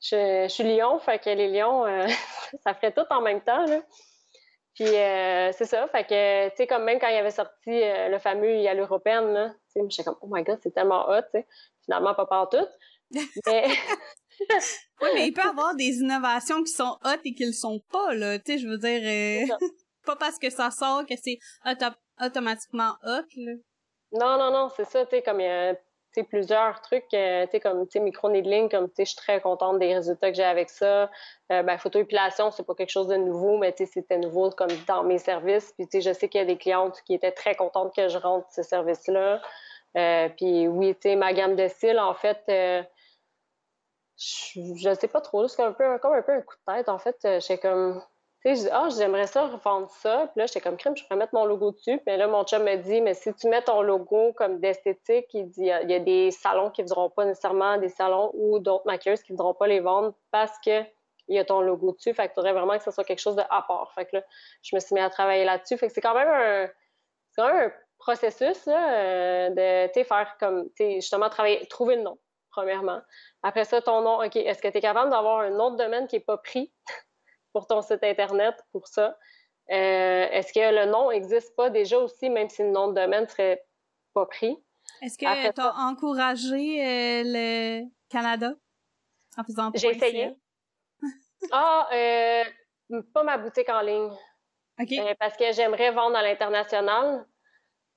Je, 0.00 0.46
suis 0.48 0.62
Lyon, 0.62 0.98
fait 1.00 1.18
que 1.18 1.30
les 1.30 1.48
Lions, 1.48 1.84
euh, 1.84 2.06
ça 2.64 2.74
ferait 2.74 2.92
tout 2.92 3.06
en 3.10 3.20
même 3.20 3.40
temps. 3.40 3.64
Là. 3.64 3.80
Puis 4.78 4.94
euh, 4.94 5.50
c'est 5.50 5.64
ça, 5.64 5.88
fait 5.88 6.04
que, 6.04 6.48
tu 6.50 6.56
sais, 6.56 6.66
comme 6.68 6.84
même 6.84 7.00
quand 7.00 7.08
il 7.08 7.16
avait 7.16 7.32
sorti 7.32 7.68
euh, 7.68 8.08
le 8.10 8.20
fameux 8.20 8.64
a 8.64 8.74
l'européenne, 8.74 9.32
là, 9.32 9.48
tu 9.72 9.80
sais, 9.80 9.86
j'étais 9.90 10.04
comme, 10.04 10.18
oh 10.20 10.28
my 10.30 10.44
god, 10.44 10.60
c'est 10.62 10.72
tellement 10.72 11.08
hot, 11.08 11.22
tu 11.22 11.40
sais. 11.40 11.46
Finalement, 11.84 12.14
pas 12.14 12.26
partout. 12.26 12.64
Mais... 13.10 13.66
oui, 15.02 15.08
mais 15.14 15.26
il 15.26 15.32
peut 15.32 15.42
y 15.42 15.48
avoir 15.48 15.74
des 15.74 15.98
innovations 15.98 16.62
qui 16.62 16.70
sont 16.70 16.96
hot 17.04 17.18
et 17.24 17.34
qui 17.34 17.44
le 17.44 17.52
sont 17.52 17.80
pas, 17.90 18.14
là. 18.14 18.38
Tu 18.38 18.52
sais, 18.52 18.58
je 18.58 18.68
veux 18.68 18.78
dire, 18.78 19.00
euh, 19.02 19.68
pas 20.06 20.14
parce 20.14 20.38
que 20.38 20.48
ça 20.48 20.70
sort 20.70 21.04
que 21.06 21.14
c'est 21.16 21.40
automatiquement 22.20 22.92
hot, 23.02 23.26
là. 23.34 23.52
Non, 24.12 24.38
non, 24.38 24.52
non, 24.52 24.68
c'est 24.76 24.84
ça, 24.84 25.04
tu 25.06 25.16
sais, 25.16 25.22
comme 25.22 25.40
il 25.40 25.46
y 25.46 25.48
a 25.48 25.74
plusieurs 26.22 26.80
trucs, 26.82 27.12
euh, 27.14 27.44
tu 27.46 27.52
sais, 27.52 27.60
comme, 27.60 27.86
tu 27.86 27.92
sais, 27.92 28.00
micro-needling, 28.00 28.68
comme, 28.68 28.88
tu 28.88 28.96
sais, 28.96 29.04
je 29.04 29.10
suis 29.10 29.16
très 29.16 29.40
contente 29.40 29.78
des 29.78 29.94
résultats 29.94 30.30
que 30.30 30.36
j'ai 30.36 30.44
avec 30.44 30.70
ça. 30.70 31.10
Euh, 31.52 31.62
ben, 31.62 31.78
photoépilation, 31.78 32.50
c'est 32.50 32.66
pas 32.66 32.74
quelque 32.74 32.90
chose 32.90 33.08
de 33.08 33.16
nouveau, 33.16 33.58
mais 33.58 33.72
tu 33.72 33.84
sais, 33.84 33.92
c'était 33.92 34.18
nouveau 34.18 34.50
comme 34.50 34.70
dans 34.86 35.02
mes 35.04 35.18
services. 35.18 35.72
Puis, 35.76 35.86
tu 35.88 36.00
sais, 36.00 36.12
je 36.12 36.18
sais 36.18 36.28
qu'il 36.28 36.40
y 36.40 36.44
a 36.44 36.46
des 36.46 36.58
clientes 36.58 37.00
qui 37.06 37.14
étaient 37.14 37.32
très 37.32 37.54
contentes 37.54 37.94
que 37.94 38.08
je 38.08 38.18
rentre 38.18 38.46
ce 38.52 38.62
service-là. 38.62 39.40
puis, 40.36 40.68
oui, 40.68 40.94
tu 40.94 41.10
sais, 41.10 41.16
ma 41.16 41.32
gamme 41.32 41.56
de 41.56 41.68
styles, 41.68 41.98
en 41.98 42.14
fait, 42.14 42.42
je, 44.18 44.88
ne 44.88 44.94
sais 44.94 45.08
pas 45.08 45.20
trop, 45.20 45.46
c'est 45.46 45.62
un 45.62 45.72
peu, 45.72 45.98
comme 45.98 46.12
un 46.12 46.22
peu 46.22 46.32
un 46.32 46.40
coup 46.42 46.56
de 46.56 46.74
tête. 46.74 46.88
En 46.88 46.98
fait, 46.98 47.16
euh, 47.24 47.40
j'étais 47.40 47.58
comme, 47.58 48.02
tu 48.42 48.54
sais, 48.54 48.70
ah, 48.72 48.88
j'aimerais 48.96 49.26
ça 49.26 49.46
revendre 49.46 49.90
ça. 49.90 50.28
Puis 50.32 50.40
là, 50.40 50.46
j'étais 50.46 50.60
comme 50.60 50.76
crème, 50.76 50.96
je 50.96 51.02
pourrais 51.02 51.16
mettre 51.16 51.34
mon 51.34 51.44
logo 51.44 51.72
dessus. 51.72 51.98
Puis 52.06 52.16
là, 52.16 52.28
mon 52.28 52.44
chum 52.44 52.62
me 52.62 52.76
dit, 52.76 53.00
mais 53.00 53.14
si 53.14 53.34
tu 53.34 53.48
mets 53.48 53.62
ton 53.62 53.82
logo 53.82 54.32
comme 54.34 54.60
d'esthétique, 54.60 55.26
il 55.34 55.48
dit, 55.48 55.70
il 55.82 55.90
y, 55.90 55.94
a 55.94 55.98
des 55.98 56.30
salons 56.30 56.70
qui 56.70 56.82
ne 56.82 56.88
voudront 56.88 57.10
pas 57.10 57.24
nécessairement 57.24 57.78
des 57.78 57.88
salons 57.88 58.30
ou 58.34 58.60
d'autres 58.60 58.86
maquilleurs 58.86 59.18
qui 59.18 59.32
ne 59.32 59.36
voudront 59.36 59.54
pas 59.54 59.66
les 59.66 59.80
vendre 59.80 60.14
parce 60.30 60.56
que 60.64 60.82
il 61.30 61.36
y 61.36 61.38
a 61.38 61.44
ton 61.44 61.60
logo 61.60 61.92
dessus. 61.92 62.14
Fait 62.14 62.28
que 62.28 62.34
tu 62.34 62.40
vraiment 62.40 62.78
que 62.78 62.84
ce 62.84 62.90
soit 62.90 63.04
quelque 63.04 63.20
chose 63.20 63.36
de 63.36 63.42
à 63.50 63.62
part. 63.62 63.92
Fait 63.94 64.06
que 64.06 64.16
là, 64.16 64.22
je 64.62 64.74
me 64.74 64.80
suis 64.80 64.94
mis 64.94 65.00
à 65.00 65.10
travailler 65.10 65.44
là-dessus. 65.44 65.76
Fait 65.76 65.88
que 65.88 65.92
c'est 65.92 66.00
quand 66.00 66.14
même 66.14 66.28
un, 66.28 66.66
c'est 67.30 67.42
quand 67.42 67.48
même 67.48 67.68
un 67.68 67.72
processus 67.98 68.64
là, 68.66 68.94
euh, 68.94 69.50
de, 69.50 69.92
tu 69.92 70.04
faire 70.04 70.36
comme, 70.38 70.70
tu 70.76 70.94
justement, 70.94 71.28
travailler, 71.28 71.66
trouver 71.66 71.96
le 71.96 72.02
nom 72.02 72.18
premièrement. 72.50 73.00
Après 73.42 73.64
ça, 73.64 73.80
ton 73.80 74.00
nom, 74.00 74.22
OK, 74.24 74.36
est-ce 74.36 74.60
que 74.60 74.68
tu 74.68 74.78
es 74.78 74.80
capable 74.80 75.10
d'avoir 75.10 75.40
un 75.40 75.50
de 75.50 75.76
domaine 75.76 76.06
qui 76.08 76.16
n'est 76.16 76.20
pas 76.20 76.38
pris? 76.38 76.72
Pour 77.52 77.66
ton 77.66 77.82
site 77.82 78.02
Internet 78.02 78.54
pour 78.72 78.86
ça? 78.86 79.16
Euh, 79.70 80.26
est-ce 80.30 80.52
que 80.52 80.74
le 80.74 80.90
nom 80.90 81.10
n'existe 81.10 81.54
pas 81.56 81.70
déjà 81.70 81.98
aussi, 81.98 82.30
même 82.30 82.48
si 82.48 82.62
le 82.62 82.70
nom 82.70 82.88
de 82.88 82.94
domaine 82.94 83.24
ne 83.24 83.28
serait 83.28 83.64
pas 84.14 84.26
pris? 84.26 84.56
Est-ce 85.02 85.18
que 85.18 85.52
tu 85.52 85.60
as 85.60 85.74
encouragé 85.76 86.84
euh, 86.84 87.22
le 87.24 87.84
Canada 88.08 88.52
en 89.36 89.44
faisant 89.44 89.70
J'ai 89.74 89.88
essayé. 89.88 90.36
ah, 91.52 91.88
euh, 91.92 92.44
pas 93.12 93.22
ma 93.22 93.38
boutique 93.38 93.68
en 93.68 93.80
ligne. 93.80 94.10
OK. 94.80 95.16
parce 95.18 95.36
que 95.36 95.52
j'aimerais 95.52 95.90
vendre 95.90 96.16
à 96.16 96.22
l'international. 96.22 97.26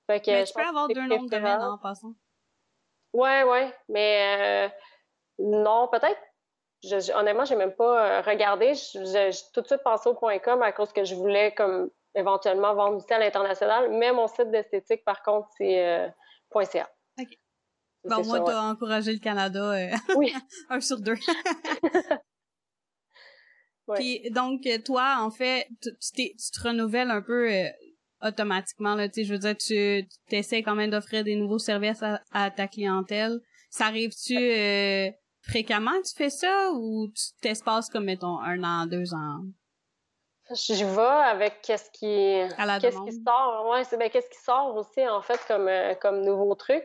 Mais 0.10 0.46
je 0.46 0.54
peux 0.54 0.62
avoir 0.62 0.88
deux 0.88 1.08
noms 1.08 1.24
de 1.24 1.30
domaine 1.30 1.62
en 1.62 1.78
passant. 1.78 2.14
Ouais, 3.14 3.44
ouais, 3.44 3.74
mais 3.90 4.68
euh, 4.68 4.70
non, 5.40 5.88
peut-être. 5.90 6.20
Je, 6.84 7.14
honnêtement, 7.14 7.46
j'ai 7.46 7.56
même 7.56 7.74
pas 7.74 8.20
euh, 8.20 8.22
regardé. 8.22 8.74
J'ai 8.74 9.32
tout 9.54 9.62
de 9.62 9.68
suite 9.68 9.84
passé 9.84 10.10
au 10.10 10.16
.com 10.16 10.62
à 10.62 10.72
cause 10.72 10.92
que 10.92 11.04
je 11.04 11.16
voulais 11.16 11.54
comme 11.54 11.90
éventuellement 12.16 12.74
vendre 12.74 13.06
du 13.06 13.14
à 13.14 13.20
l'international. 13.20 13.92
Mais 13.92 14.12
mon 14.12 14.28
site 14.28 14.50
d'esthétique, 14.52 15.04
par 15.06 15.22
contre, 15.22 15.48
c'est 15.58 15.86
euh, 15.86 16.08
.ca. 16.66 16.90
OK. 17.20 17.38
Bon, 18.04 18.26
moi, 18.26 18.40
tu 18.40 18.52
as 18.52 18.64
encouragé 18.64 19.14
le 19.14 19.20
Canada. 19.20 19.74
oui. 20.16 20.34
un 20.70 20.80
sur 20.80 21.00
deux. 21.00 21.18
Puis 23.96 24.30
donc, 24.32 24.62
toi, 24.86 25.18
en 25.20 25.30
fait, 25.32 25.68
tu, 25.82 25.92
tu 26.16 26.52
te 26.52 26.68
renouvelles 26.68 27.12
un 27.12 27.22
peu 27.22 27.50
automatiquement 28.22 28.96
là 28.96 29.10
tu 29.10 29.24
je 29.24 29.34
veux 29.34 29.40
dire 29.40 29.58
tu 29.58 30.08
essaies 30.32 30.64
quand 30.64 30.76
même 30.76 30.92
d'offrir 30.92 31.24
des 31.24 31.36
nouveaux 31.36 31.60
services 31.60 32.04
à, 32.32 32.52
ta 32.52 32.68
clientèle 32.68 33.40
ça 33.70 33.86
arrive-tu 33.86 34.38
euh, 34.38 35.10
fréquemment 35.42 35.92
que 36.02 36.08
tu 36.08 36.16
fais 36.16 36.30
ça 36.30 36.72
ou 36.74 37.08
tu 37.08 37.24
t'espaces 37.42 37.90
comme 37.90 38.06
mettons 38.06 38.40
un 38.40 38.64
an 38.64 38.86
deux 38.86 39.14
ans? 39.14 39.42
Je 40.50 40.84
vais 40.84 41.30
avec 41.30 41.62
qu'est-ce 41.62 41.90
qui 41.92 42.42
qu'est-ce 42.82 43.04
qui 43.06 43.24
sort 43.26 43.70
ouais 43.72 43.84
c'est 43.86 43.98
ben 43.98 44.10
qu'est-ce 44.10 44.30
qui 44.30 44.44
sort 44.44 44.76
aussi 44.76 45.08
en 45.08 45.22
fait 45.22 45.40
comme 45.48 45.68
euh, 45.68 45.96
comme 45.96 46.22
nouveau 46.22 46.54
truc 46.56 46.84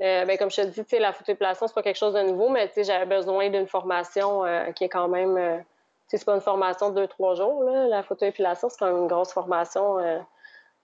euh, 0.00 0.24
ben, 0.24 0.38
comme 0.38 0.48
je 0.48 0.62
te 0.62 0.66
dis, 0.68 0.84
tu 0.84 0.96
la 1.00 1.12
photoépilation, 1.12 1.66
c'est 1.66 1.74
pas 1.74 1.82
quelque 1.82 1.98
chose 1.98 2.14
de 2.14 2.22
nouveau, 2.22 2.50
mais 2.50 2.68
tu 2.68 2.74
sais, 2.74 2.84
j'avais 2.84 3.04
besoin 3.04 3.50
d'une 3.50 3.66
formation 3.66 4.44
qui 4.76 4.84
est 4.84 4.88
quand 4.88 5.08
même, 5.08 5.34
tu 5.34 5.64
sais, 6.06 6.18
c'est 6.18 6.24
pas 6.24 6.36
une 6.36 6.40
formation 6.40 6.90
de 6.90 7.00
deux, 7.00 7.08
trois 7.08 7.34
jours, 7.34 7.64
là. 7.64 7.88
La 7.88 8.04
photoépilation, 8.04 8.68
c'est 8.68 8.78
quand 8.78 8.86
même 8.86 9.02
une 9.02 9.08
grosse 9.08 9.32
formation 9.32 9.98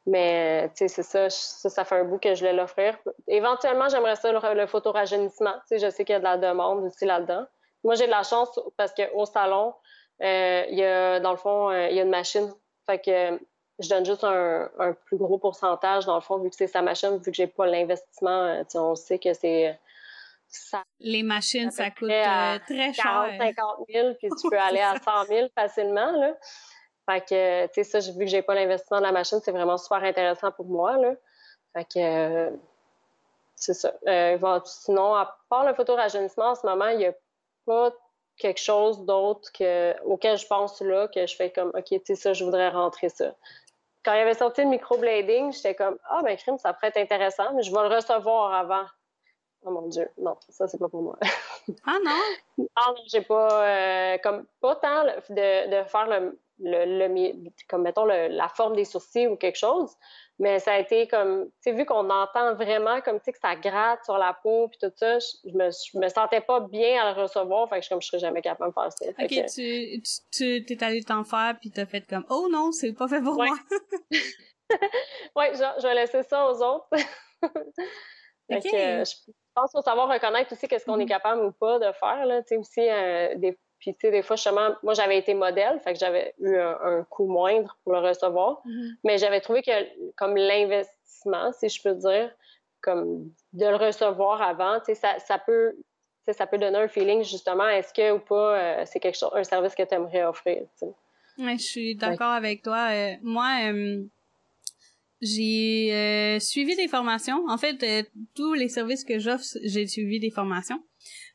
mais, 0.06 0.68
tu 0.70 0.76
sais, 0.76 0.88
c'est 0.88 1.02
ça, 1.02 1.30
ça, 1.30 1.70
ça, 1.70 1.84
fait 1.84 1.96
un 1.96 2.04
bout 2.04 2.18
que 2.18 2.34
je 2.34 2.40
voulais 2.40 2.52
l'offrir. 2.52 2.98
Éventuellement, 3.26 3.88
j'aimerais 3.88 4.16
ça, 4.16 4.32
le, 4.32 4.54
le 4.54 4.66
photorajeunissement. 4.66 5.52
Tu 5.52 5.60
sais, 5.66 5.78
je 5.78 5.90
sais 5.90 6.04
qu'il 6.04 6.12
y 6.12 6.16
a 6.16 6.18
de 6.18 6.24
la 6.24 6.36
demande 6.36 6.84
aussi 6.84 7.06
là-dedans. 7.06 7.46
Moi, 7.84 7.94
j'ai 7.94 8.06
de 8.06 8.10
la 8.10 8.22
chance 8.22 8.60
parce 8.76 8.92
qu'au 8.92 9.24
salon, 9.24 9.74
euh, 10.22 10.64
il 10.70 10.78
y 10.78 10.84
a, 10.84 11.20
dans 11.20 11.30
le 11.30 11.36
fond, 11.36 11.70
euh, 11.70 11.88
il 11.88 11.96
y 11.96 12.00
a 12.00 12.02
une 12.02 12.10
machine. 12.10 12.52
Fait 12.86 12.98
que 12.98 13.38
je 13.78 13.88
donne 13.88 14.04
juste 14.04 14.24
un, 14.24 14.70
un, 14.78 14.92
plus 14.92 15.16
gros 15.16 15.38
pourcentage, 15.38 16.04
dans 16.04 16.14
le 16.14 16.20
fond, 16.20 16.38
vu 16.38 16.50
que 16.50 16.56
c'est 16.56 16.66
sa 16.66 16.82
machine, 16.82 17.16
vu 17.16 17.30
que 17.30 17.36
j'ai 17.36 17.46
pas 17.46 17.66
l'investissement. 17.66 18.44
Euh, 18.44 18.60
tu 18.60 18.70
sais, 18.70 18.78
on 18.78 18.94
sait 18.94 19.18
que 19.18 19.32
c'est... 19.32 19.78
Ça, 20.46 20.84
Les 21.00 21.24
machines, 21.24 21.70
ça, 21.72 21.90
coûte 21.90 22.08
très 22.08 22.92
cher. 22.92 22.94
40, 23.02 23.40
50 23.40 23.78
000, 23.88 24.14
puis 24.14 24.28
tu 24.40 24.48
peux 24.48 24.58
aller 24.58 24.80
à 24.80 24.94
100 25.00 25.24
000 25.24 25.48
facilement, 25.52 26.12
là. 26.12 26.36
Fait 27.06 27.20
que, 27.20 27.66
tu 27.66 27.84
sais, 27.84 28.00
ça, 28.00 28.12
vu 28.12 28.20
que 28.20 28.30
j'ai 28.30 28.42
pas 28.42 28.54
l'investissement 28.54 28.98
de 28.98 29.02
la 29.02 29.12
machine, 29.12 29.40
c'est 29.42 29.52
vraiment 29.52 29.76
super 29.76 30.02
intéressant 30.02 30.50
pour 30.52 30.66
moi, 30.66 30.96
là. 30.96 31.14
Fait 31.74 31.84
que, 31.84 31.98
euh, 31.98 32.50
c'est 33.56 33.74
ça. 33.74 33.92
Euh, 34.06 34.60
sinon, 34.64 35.14
à 35.14 35.36
part 35.48 35.66
le 35.66 35.74
photorajeunissement, 35.74 36.50
en 36.50 36.54
ce 36.54 36.66
moment, 36.66 36.88
il 36.88 36.98
n'y 36.98 37.06
a 37.06 37.14
pas 37.66 37.92
quelque 38.36 38.60
chose 38.60 39.04
d'autre 39.04 39.50
que, 39.52 39.94
auquel 40.04 40.38
je 40.38 40.46
pense 40.46 40.80
là, 40.80 41.08
que 41.08 41.26
je 41.26 41.36
fais 41.36 41.50
comme, 41.50 41.70
OK, 41.74 41.84
tu 41.84 42.00
sais, 42.04 42.14
ça, 42.14 42.32
je 42.32 42.44
voudrais 42.44 42.70
rentrer 42.70 43.08
ça. 43.08 43.34
Quand 44.04 44.12
il 44.12 44.20
avait 44.20 44.34
sorti 44.34 44.62
le 44.62 44.68
microblading, 44.68 45.52
j'étais 45.52 45.74
comme, 45.74 45.98
ah, 46.08 46.20
ben, 46.22 46.36
crime, 46.36 46.58
ça 46.58 46.72
pourrait 46.72 46.88
être 46.88 46.96
intéressant, 46.98 47.52
mais 47.54 47.62
je 47.62 47.72
vais 47.72 47.88
le 47.88 47.94
recevoir 47.94 48.52
avant. 48.52 48.84
Oh 49.66 49.70
mon 49.70 49.88
Dieu, 49.88 50.10
non, 50.18 50.36
ça, 50.50 50.68
c'est 50.68 50.78
pas 50.78 50.88
pour 50.88 51.02
moi. 51.02 51.18
ah 51.86 51.98
non? 52.04 52.66
Ah 52.76 52.90
non, 52.90 53.02
j'ai 53.06 53.22
pas, 53.22 53.64
euh, 53.64 54.18
comme, 54.18 54.44
pas 54.60 54.76
tant 54.76 55.04
de, 55.04 55.70
de 55.70 55.88
faire 55.88 56.06
le, 56.06 56.38
le, 56.60 57.50
comme 57.68 57.82
mettons 57.82 58.04
la 58.04 58.48
forme 58.48 58.76
des 58.76 58.84
sourcils 58.84 59.26
ou 59.26 59.36
quelque 59.36 59.58
chose. 59.58 59.94
Mais 60.38 60.58
ça 60.58 60.72
a 60.72 60.78
été 60.80 61.06
comme, 61.06 61.44
tu 61.44 61.70
sais, 61.70 61.72
vu 61.72 61.84
qu'on 61.84 62.10
entend 62.10 62.54
vraiment 62.56 63.00
comme, 63.00 63.18
tu 63.18 63.26
sais, 63.26 63.32
que 63.32 63.38
ça 63.38 63.54
gratte 63.54 64.04
sur 64.04 64.18
la 64.18 64.36
peau 64.42 64.66
puis 64.68 64.78
tout 64.80 64.92
ça, 64.96 65.18
je, 65.20 65.50
me, 65.52 66.00
me 66.00 66.08
sentais 66.08 66.40
pas 66.40 66.60
bien 66.60 67.00
à 67.00 67.14
le 67.14 67.22
recevoir, 67.22 67.68
fait 67.68 67.78
que 67.78 67.84
je, 67.84 67.88
comme 67.88 68.02
je 68.02 68.08
serais 68.08 68.18
jamais 68.18 68.42
capable 68.42 68.70
de 68.70 68.74
faire 68.74 68.92
ça. 68.92 69.06
Ok, 69.10 69.46
tu, 69.54 70.02
tu, 70.32 70.64
t'es 70.64 70.84
allé 70.84 71.04
t'en 71.04 71.22
faire 71.22 71.56
puis 71.60 71.70
t'as 71.70 71.86
fait 71.86 72.04
comme, 72.08 72.24
oh 72.30 72.48
non, 72.50 72.72
c'est 72.72 72.92
pas 72.92 73.06
fait 73.06 73.22
pour 73.22 73.34
moi. 73.34 73.54
oui, 74.10 75.44
je, 75.52 75.80
je 75.80 75.86
vais 75.86 75.94
laisser 75.94 76.24
ça 76.24 76.50
aux 76.50 76.60
autres. 76.62 76.88
fait 78.50 78.60
que, 78.60 78.70
je 78.70 79.14
pense 79.54 79.70
qu'il 79.70 79.78
faut 79.78 79.82
savoir 79.82 80.08
reconnaître 80.08 80.52
aussi 80.52 80.66
qu'est-ce 80.66 80.84
qu'on 80.84 80.98
est 80.98 81.04
mm-hmm. 81.04 81.08
capable 81.08 81.44
ou 81.44 81.52
pas 81.52 81.78
de 81.78 81.92
faire, 81.92 82.26
là, 82.26 82.42
tu 82.42 82.48
sais, 82.48 82.56
aussi, 82.56 82.88
euh, 82.88 83.36
des 83.36 83.56
puis, 83.78 83.94
tu 83.94 84.06
sais, 84.06 84.10
des 84.10 84.22
fois, 84.22 84.36
justement, 84.36 84.70
moi, 84.82 84.94
j'avais 84.94 85.18
été 85.18 85.34
modèle, 85.34 85.78
fait 85.80 85.92
que 85.92 85.98
j'avais 85.98 86.34
eu 86.38 86.56
un, 86.56 87.04
coût 87.10 87.26
moindre 87.26 87.76
pour 87.84 87.92
le 87.92 87.98
recevoir. 88.00 88.62
Mm-hmm. 88.64 88.90
Mais 89.04 89.18
j'avais 89.18 89.40
trouvé 89.40 89.62
que, 89.62 89.70
comme 90.16 90.36
l'investissement, 90.36 91.52
si 91.52 91.68
je 91.68 91.82
peux 91.82 91.94
dire, 91.94 92.30
comme 92.80 93.30
de 93.52 93.66
le 93.66 93.76
recevoir 93.76 94.42
avant, 94.42 94.78
tu 94.80 94.86
sais, 94.86 94.94
ça, 94.94 95.18
ça 95.18 95.38
peut 95.38 95.74
ça 96.32 96.46
peut 96.46 96.58
donner 96.58 96.78
un 96.78 96.88
feeling 96.88 97.22
justement 97.22 97.68
est-ce 97.68 97.92
que 97.92 98.12
ou 98.12 98.18
pas 98.18 98.58
euh, 98.58 98.84
c'est 98.86 99.00
quelque 99.00 99.18
chose 99.18 99.30
un 99.34 99.44
service 99.44 99.74
que 99.74 99.82
tu 99.82 99.94
aimerais 99.94 100.24
offrir 100.24 100.62
Oui, 101.38 101.58
je 101.58 101.64
suis 101.64 101.96
d'accord 101.96 102.32
avec 102.32 102.62
toi 102.62 102.88
euh, 102.90 103.14
moi 103.22 103.70
euh, 103.70 104.02
j'ai 105.20 106.38
suivi 106.40 106.76
des 106.76 106.88
formations. 106.88 107.46
En 107.48 107.56
fait, 107.56 108.06
tous 108.34 108.52
les 108.52 108.68
services 108.68 109.04
que 109.04 109.18
j'offre, 109.18 109.44
j'ai 109.62 109.86
suivi 109.86 110.20
des 110.20 110.30
formations. 110.30 110.82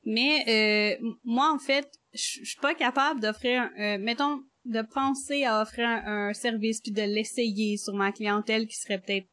Mais 0.06 1.00
moi, 1.24 1.52
en 1.52 1.58
fait, 1.58 1.99
je 2.14 2.43
suis 2.43 2.60
pas 2.62 2.74
capable 2.74 3.20
d'offrir, 3.20 3.70
mettons, 3.99 4.41
de 4.66 4.82
penser 4.82 5.45
à 5.45 5.62
offrir 5.62 5.88
un, 5.88 6.34
service 6.34 6.82
puis 6.82 6.91
de 6.91 7.01
l'essayer 7.01 7.78
sur 7.78 7.93
ma 7.93 8.12
clientèle 8.12 8.68
qui 8.68 8.76
serait 8.76 8.99
peut-être 8.99 9.28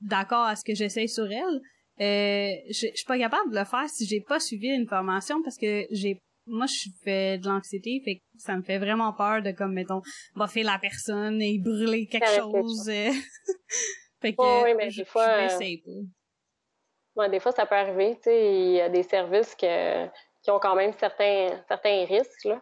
d'accord 0.00 0.44
à 0.44 0.56
ce 0.56 0.64
que 0.64 0.74
j'essaye 0.74 1.08
sur 1.08 1.26
elle. 1.30 1.60
je 1.98 2.88
suis 2.94 3.06
pas 3.06 3.18
capable 3.18 3.50
de 3.50 3.58
le 3.58 3.64
faire 3.64 3.88
si 3.88 4.06
j'ai 4.06 4.20
pas 4.20 4.40
suivi 4.40 4.68
une 4.68 4.86
formation 4.86 5.42
parce 5.42 5.56
que 5.56 5.86
j'ai 5.90 6.20
moi 6.46 6.66
je 6.66 6.90
fais 7.02 7.38
de 7.38 7.46
l'anxiété 7.46 8.02
fait 8.04 8.16
que 8.16 8.22
ça 8.36 8.56
me 8.56 8.62
fait 8.62 8.78
vraiment 8.78 9.12
peur 9.12 9.42
de 9.42 9.52
comme 9.52 9.74
mettons 9.74 10.02
baffer 10.34 10.62
la 10.62 10.78
personne 10.78 11.40
et 11.40 11.58
brûler 11.58 12.06
quelque 12.06 12.36
chose 12.36 12.88
euh. 12.88 13.10
fait 14.20 14.34
que 14.34 14.64
oui, 14.64 14.74
mais 14.76 14.88
des 14.88 15.04
fois 15.04 15.28
euh, 15.28 15.58
des 17.28 17.40
fois 17.40 17.52
ça 17.52 17.66
peut 17.66 17.76
arriver 17.76 18.16
tu 18.16 18.22
sais 18.24 18.54
il 18.54 18.72
y 18.72 18.80
a 18.80 18.88
des 18.88 19.02
services 19.02 19.54
que, 19.54 20.06
qui 20.42 20.50
ont 20.50 20.58
quand 20.58 20.74
même 20.74 20.92
certains 20.92 21.48
certains 21.68 22.04
risques 22.04 22.44
là 22.44 22.60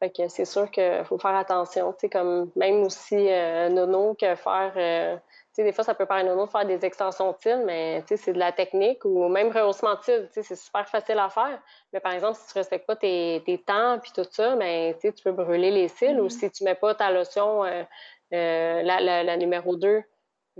fait 0.00 0.10
que 0.10 0.28
c'est 0.28 0.44
sûr 0.44 0.70
qu'il 0.70 1.04
faut 1.04 1.18
faire 1.18 1.36
attention 1.36 1.92
tu 1.92 2.00
sais 2.00 2.08
comme 2.08 2.50
même 2.56 2.82
aussi 2.82 3.30
euh, 3.30 3.68
nono 3.68 4.14
que 4.14 4.34
faire 4.34 4.72
euh, 4.76 5.16
des 5.62 5.72
fois, 5.72 5.84
ça 5.84 5.94
peut 5.94 6.06
paraître 6.06 6.28
non 6.28 6.44
de 6.44 6.50
faire 6.50 6.64
des 6.64 6.84
extensions 6.84 7.32
de 7.32 7.36
cils, 7.40 7.62
mais 7.64 8.04
c'est 8.06 8.32
de 8.32 8.38
la 8.38 8.52
technique 8.52 9.04
ou 9.04 9.28
même 9.28 9.50
rehaussement 9.50 9.94
de 9.94 10.02
cils, 10.02 10.28
c'est 10.30 10.56
super 10.56 10.88
facile 10.88 11.18
à 11.18 11.28
faire. 11.28 11.60
Mais 11.92 12.00
par 12.00 12.12
exemple, 12.12 12.36
si 12.36 12.46
tu 12.52 12.58
ne 12.58 12.60
respectes 12.60 12.86
pas 12.86 12.96
tes, 12.96 13.62
temps 13.66 13.98
puis 14.00 14.12
tout 14.14 14.26
ça, 14.30 14.56
ben, 14.56 14.94
tu 15.00 15.12
peux 15.24 15.32
brûler 15.32 15.70
les 15.70 15.88
cils 15.88 16.20
ou 16.20 16.26
mm-hmm. 16.26 16.30
si 16.30 16.50
tu 16.50 16.64
ne 16.64 16.70
mets 16.70 16.74
pas 16.74 16.94
ta 16.94 17.10
lotion, 17.10 17.64
euh, 17.64 17.82
euh, 18.34 18.82
la, 18.82 19.36
numéro 19.36 19.76
2, 19.76 20.02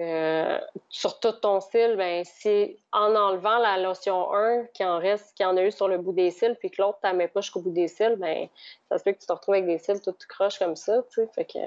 euh, 0.01 0.59
sur 0.89 1.19
tout 1.19 1.33
ton 1.33 1.61
cil, 1.61 1.97
ben, 1.97 2.25
si 2.25 2.79
en 2.93 3.15
enlevant 3.15 3.59
la 3.59 3.79
lotion 3.79 4.33
1 4.33 4.67
qui 4.75 4.85
en 4.85 4.99
reste, 4.99 5.35
qui 5.37 5.45
en 5.45 5.57
a 5.57 5.63
eu 5.63 5.73
sur 5.73 5.89
le 5.89 5.99
bout 5.99 6.13
des 6.13 6.31
cils, 6.31 6.57
puis 6.57 6.71
que 6.71 6.81
l'autre, 6.81 6.99
tu 7.03 7.13
mets 7.15 7.29
pas 7.29 7.41
jusqu'au 7.41 7.61
bout 7.61 7.71
des 7.71 7.89
cils, 7.89 8.17
ben, 8.17 8.49
ça 8.89 8.99
se 8.99 9.03
fait 9.03 9.15
que 9.15 9.21
tu 9.21 9.27
te 9.27 9.33
retrouves 9.33 9.55
avec 9.55 9.67
des 9.67 9.79
cils 9.79 10.01
tout 10.01 10.15
croche 10.29 10.59
comme 10.59 10.77
ça. 10.77 11.03
Fait 11.35 11.45
que, 11.45 11.59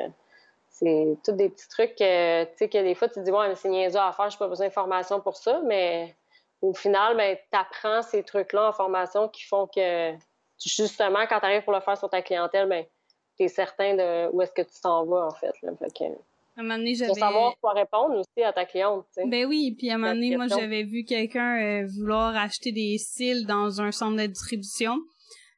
c'est 0.70 1.18
tous 1.26 1.34
des 1.34 1.50
petits 1.50 1.68
trucs 1.68 1.96
que, 1.96 2.44
que 2.44 2.84
des 2.84 2.96
fois, 2.96 3.10
tu 3.10 3.16
te 3.16 3.20
dis, 3.20 3.32
ouais, 3.32 3.54
c'est 3.56 3.70
niaiseux 3.70 4.00
à 4.00 4.14
faire, 4.14 4.30
je 4.30 4.36
n'ai 4.36 4.40
pas 4.40 4.48
besoin 4.48 4.68
de 4.68 4.74
formation 4.74 5.20
pour 5.20 5.36
ça, 5.36 5.60
mais 5.66 6.16
au 6.62 6.74
final, 6.74 7.18
ben, 7.18 7.38
tu 7.38 7.58
apprends 7.58 8.02
ces 8.02 8.24
trucs-là 8.24 8.70
en 8.70 8.74
formation 8.74 9.28
qui 9.28 9.44
font 9.44 9.68
que, 9.68 10.14
justement, 10.64 11.26
quand 11.28 11.40
tu 11.40 11.46
arrives 11.46 11.64
pour 11.64 11.74
le 11.74 11.82
faire 11.82 11.98
sur 11.98 12.10
ta 12.10 12.22
clientèle, 12.22 12.70
ben, 12.70 12.86
tu 13.38 13.44
es 13.44 13.48
certain 13.50 13.96
de 13.96 14.30
où 14.32 14.42
est-ce 14.42 14.54
que 14.54 14.62
tu 14.62 14.80
t'en 14.82 15.06
vas, 15.06 15.26
en 15.26 15.32
fait. 15.32 15.54
À 16.58 16.62
un 16.62 16.64
moment 16.64 16.78
donné, 16.78 16.96
j'avais... 16.96 17.14
savoir 17.14 17.56
quoi 17.62 17.74
répondre 17.74 18.18
aussi 18.18 18.44
à 18.44 18.52
ta 18.52 18.66
cliente, 18.66 19.06
tu 19.14 19.22
sais. 19.22 19.30
Ben 19.30 19.46
oui, 19.46 19.76
puis 19.78 19.90
à 19.90 19.96
un 19.96 19.98
moment 19.98 20.14
donné, 20.14 20.36
moi, 20.36 20.48
j'avais 20.48 20.84
vu 20.84 21.04
quelqu'un 21.04 21.62
euh, 21.62 21.88
vouloir 21.98 22.36
acheter 22.36 22.72
des 22.72 22.98
cils 22.98 23.46
dans 23.46 23.82
un 23.82 23.92
centre 23.92 24.22
de 24.22 24.28
distribution. 24.28 24.98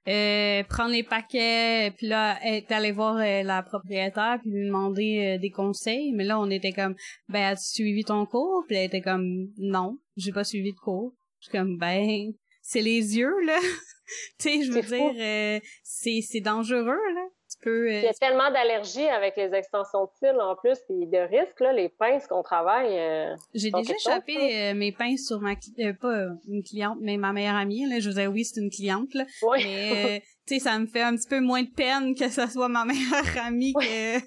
Euh, 0.09 0.63
prendre 0.65 0.91
les 0.91 1.03
paquets, 1.03 1.93
puis 1.97 2.07
là, 2.07 2.37
est 2.43 2.69
allé 2.73 2.91
voir 2.91 3.15
euh, 3.15 3.41
la 3.41 3.63
propriétaire, 3.63 4.37
puis 4.41 4.51
lui 4.51 4.65
demander 4.65 5.35
euh, 5.35 5.37
des 5.39 5.49
conseils. 5.49 6.11
Mais 6.11 6.25
là, 6.25 6.39
on 6.39 6.49
était 6.49 6.73
comme, 6.73 6.95
ben, 7.29 7.53
as-tu 7.53 7.83
suivi 7.83 8.03
ton 8.03 8.25
cours? 8.25 8.65
Puis 8.67 8.75
elle 8.75 8.87
était 8.87 9.01
comme, 9.01 9.47
non, 9.57 9.97
j'ai 10.17 10.33
pas 10.33 10.43
suivi 10.43 10.73
de 10.73 10.77
cours. 10.77 11.13
Je 11.39 11.45
suis 11.45 11.57
comme, 11.57 11.77
ben, 11.77 12.33
c'est 12.61 12.81
les 12.81 13.17
yeux, 13.17 13.39
là. 13.45 13.57
tu 14.39 14.49
sais, 14.49 14.63
je 14.63 14.71
veux 14.73 14.81
dire, 14.81 15.61
c'est, 15.83 16.19
c'est 16.21 16.41
dangereux, 16.41 17.13
là. 17.15 17.25
Euh, 17.69 17.99
il 17.99 18.03
y 18.03 18.07
a 18.07 18.13
tellement 18.13 18.51
d'allergies 18.51 19.07
avec 19.07 19.35
les 19.37 19.53
extensions 19.53 20.05
de 20.05 20.09
cils 20.19 20.39
en 20.39 20.55
plus, 20.55 20.77
puis 20.87 21.07
de 21.07 21.17
risques, 21.17 21.59
là, 21.59 21.73
les 21.73 21.89
pinces 21.89 22.27
qu'on 22.27 22.43
travaille. 22.43 22.97
Euh, 22.97 23.35
J'ai 23.53 23.71
déjà 23.71 23.93
échappé 23.95 24.35
euh, 24.35 24.73
mes 24.73 24.91
pinces 24.91 25.27
sur 25.27 25.39
ma 25.39 25.55
pas 25.99 26.27
une 26.47 26.63
cliente, 26.63 26.97
mais 27.01 27.17
ma 27.17 27.33
meilleure 27.33 27.55
amie. 27.55 27.85
Là, 27.85 27.99
je 27.99 28.05
vous 28.05 28.15
disais 28.15 28.27
oui, 28.27 28.45
c'est 28.45 28.61
une 28.61 28.69
cliente. 28.69 29.13
Là, 29.13 29.25
oui. 29.43 29.63
Mais 29.63 30.23
tu 30.45 30.55
sais, 30.55 30.59
ça 30.59 30.77
me 30.77 30.87
fait 30.87 31.01
un 31.01 31.15
petit 31.15 31.27
peu 31.27 31.39
moins 31.39 31.63
de 31.63 31.71
peine 31.71 32.15
que 32.15 32.29
ce 32.29 32.47
soit 32.47 32.67
ma 32.67 32.85
meilleure 32.85 33.45
amie 33.45 33.73
que 33.73 34.17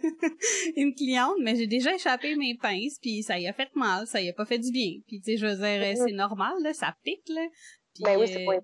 une 0.80 0.94
cliente, 0.94 1.36
mais 1.42 1.56
j'ai 1.56 1.66
déjà 1.66 1.94
échappé 1.94 2.36
mes 2.36 2.56
pinces, 2.56 2.98
puis 3.00 3.22
ça 3.22 3.38
y 3.38 3.46
a 3.46 3.52
fait 3.52 3.74
mal, 3.74 4.06
ça 4.06 4.20
y 4.20 4.28
a 4.28 4.32
pas 4.32 4.46
fait 4.46 4.58
du 4.58 4.70
bien. 4.70 4.92
Puis 5.06 5.20
tu 5.20 5.32
sais, 5.32 5.36
je 5.36 5.46
veux 5.46 5.56
dire, 5.56 5.64
mm-hmm. 5.64 6.04
c'est 6.06 6.14
normal, 6.14 6.54
là, 6.62 6.72
ça 6.72 6.94
pique 7.04 7.28
là. 7.28 7.42
ben 8.00 8.18
oui, 8.18 8.28
c'est 8.28 8.44
pas 8.44 8.54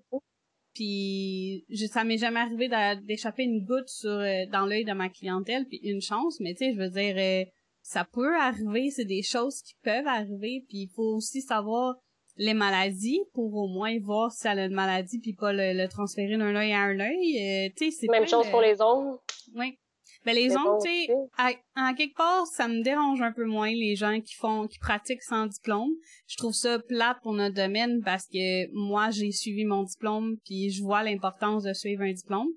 puis 0.73 1.65
ça 1.87 2.03
m'est 2.03 2.17
jamais 2.17 2.39
arrivé 2.39 2.69
d'échapper 3.03 3.43
une 3.43 3.63
goutte 3.63 3.89
sur 3.89 4.11
euh, 4.11 4.45
dans 4.51 4.65
l'œil 4.65 4.85
de 4.85 4.93
ma 4.93 5.09
clientèle, 5.09 5.65
puis 5.67 5.79
une 5.83 6.01
chance, 6.01 6.39
mais 6.39 6.53
tu 6.53 6.65
sais, 6.65 6.73
je 6.73 6.79
veux 6.79 6.89
dire, 6.89 7.15
euh, 7.17 7.45
ça 7.81 8.05
peut 8.05 8.35
arriver, 8.35 8.89
c'est 8.89 9.05
des 9.05 9.21
choses 9.21 9.61
qui 9.61 9.75
peuvent 9.83 10.07
arriver, 10.07 10.65
puis 10.67 10.83
il 10.83 10.89
faut 10.95 11.15
aussi 11.15 11.41
savoir 11.41 11.95
les 12.37 12.53
maladies 12.53 13.21
pour 13.33 13.53
au 13.53 13.67
moins 13.67 13.95
voir 13.99 14.31
si 14.31 14.47
elle 14.47 14.59
a 14.59 14.65
une 14.65 14.73
maladie 14.73 15.19
puis 15.19 15.33
pas 15.33 15.53
le, 15.53 15.87
transférer 15.87 16.37
d'un 16.37 16.55
œil 16.55 16.73
à 16.73 16.79
un 16.79 16.99
œil. 16.99 17.37
Euh, 17.37 17.69
tu 17.77 17.91
sais, 17.91 17.91
c'est 17.91 18.07
même 18.07 18.27
chose 18.27 18.49
pour 18.49 18.61
les 18.61 18.81
ongles. 18.81 19.17
Oui. 19.55 19.77
Ben 20.25 20.35
les 20.35 20.55
ongles, 20.55 20.81
tu 20.83 20.89
sais, 20.89 21.13
en 21.75 21.93
quelque 21.95 22.15
part, 22.15 22.47
ça 22.47 22.67
me 22.67 22.81
dérange 22.81 23.21
un 23.21 23.31
peu 23.31 23.45
moins 23.45 23.71
les 23.71 23.95
gens 23.95 24.21
qui 24.21 24.35
font, 24.35 24.67
qui 24.67 24.79
pratiquent 24.79 25.21
sans 25.21 25.47
diplôme. 25.47 25.91
Je 26.27 26.37
trouve 26.37 26.53
ça 26.53 26.79
plate 26.79 27.17
pour 27.21 27.33
notre 27.33 27.55
domaine 27.55 28.01
parce 28.03 28.27
que 28.27 28.71
moi, 28.73 29.09
j'ai 29.09 29.31
suivi 29.31 29.65
mon 29.65 29.83
diplôme 29.83 30.37
puis 30.45 30.71
je 30.71 30.81
vois 30.81 31.03
l'importance 31.03 31.63
de 31.63 31.73
suivre 31.73 32.03
un 32.03 32.13
diplôme. 32.13 32.47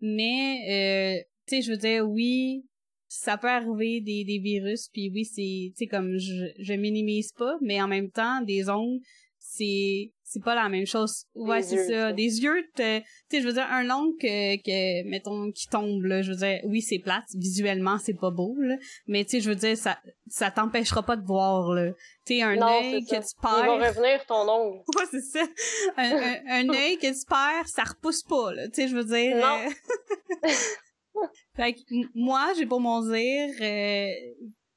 Mais, 0.00 1.18
euh, 1.20 1.22
tu 1.46 1.56
sais, 1.56 1.62
je 1.62 1.70
veux 1.70 1.78
dire, 1.78 2.08
oui, 2.08 2.64
ça 3.08 3.36
peut 3.36 3.48
arriver 3.48 4.00
des, 4.00 4.24
des 4.24 4.38
virus 4.38 4.88
puis 4.92 5.10
oui, 5.14 5.24
c'est, 5.24 5.70
tu 5.70 5.72
sais, 5.76 5.86
comme 5.86 6.16
je, 6.18 6.52
je 6.58 6.72
minimise 6.72 7.32
pas, 7.32 7.56
mais 7.60 7.80
en 7.80 7.88
même 7.88 8.10
temps, 8.10 8.40
des 8.40 8.68
ongles, 8.68 9.00
c'est 9.38 10.12
c'est 10.32 10.42
pas 10.42 10.54
la 10.54 10.70
même 10.70 10.86
chose. 10.86 11.26
Ouais, 11.34 11.62
c'est 11.62 11.86
ça. 11.88 12.12
Des 12.12 12.42
yeux, 12.42 12.64
tu 12.74 12.82
sais, 12.82 13.04
je 13.30 13.46
veux 13.46 13.52
dire, 13.52 13.66
un 13.70 13.82
long 13.82 14.12
que, 14.18 14.56
que, 14.56 15.08
mettons, 15.08 15.52
qui 15.52 15.68
tombe, 15.68 16.04
là, 16.04 16.22
je 16.22 16.30
veux 16.32 16.38
dire, 16.38 16.60
oui, 16.64 16.80
c'est 16.80 17.00
plate, 17.00 17.24
visuellement, 17.34 17.98
c'est 17.98 18.14
pas 18.14 18.30
beau, 18.30 18.56
là, 18.58 18.76
mais 19.06 19.24
tu 19.24 19.32
sais, 19.32 19.40
je 19.40 19.50
veux 19.50 19.56
dire, 19.56 19.76
ça, 19.76 19.98
ça 20.28 20.50
t'empêchera 20.50 21.02
pas 21.02 21.16
de 21.16 21.26
voir, 21.26 21.74
là. 21.74 21.92
Tu 22.24 22.36
sais, 22.36 22.42
un 22.42 22.62
œil 22.62 23.04
que 23.04 23.16
tu 23.16 23.40
perds... 23.42 23.74
Il 23.74 23.80
va 23.80 23.88
revenir 23.88 24.24
ton 24.26 24.48
ongle. 24.48 24.82
Ouais, 24.96 25.04
c'est 25.10 25.20
ça. 25.20 25.44
Un, 25.98 26.36
un, 26.48 26.68
œil 26.74 26.96
que 26.96 27.08
tu 27.08 27.26
perds, 27.26 27.68
ça 27.68 27.82
repousse 27.84 28.22
pas, 28.22 28.54
là, 28.54 28.68
tu 28.68 28.74
sais, 28.74 28.88
je 28.88 28.96
veux 28.96 29.04
dire... 29.04 29.36
Non. 29.36 29.66
Euh, 30.44 30.48
fait 31.56 31.74
que, 31.74 31.80
moi, 32.14 32.52
j'ai 32.56 32.64
pour 32.64 32.80
mon 32.80 33.02
dire, 33.02 33.50
euh, 33.60 34.08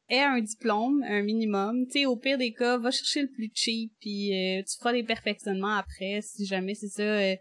aie 0.10 0.22
un 0.22 0.39
diplôme, 0.39 1.03
un 1.03 1.22
minimum. 1.22 1.86
Tu 1.88 1.99
sais, 1.99 2.06
au 2.06 2.16
pire 2.16 2.38
des 2.38 2.53
cas, 2.53 2.78
va 2.78 2.91
chercher 2.91 3.24
le 3.24 3.30
plus 3.30 3.51
cheap, 3.53 3.91
puis 3.99 4.34
euh, 4.34 4.64
tu 4.64 4.78
feras 4.78 4.93
des 4.93 5.03
perfectionnements 5.03 5.76
après, 5.76 6.22
si 6.22 6.45
jamais 6.45 6.76
c'est 6.76 6.89
ça 6.89 7.03
euh, 7.03 7.36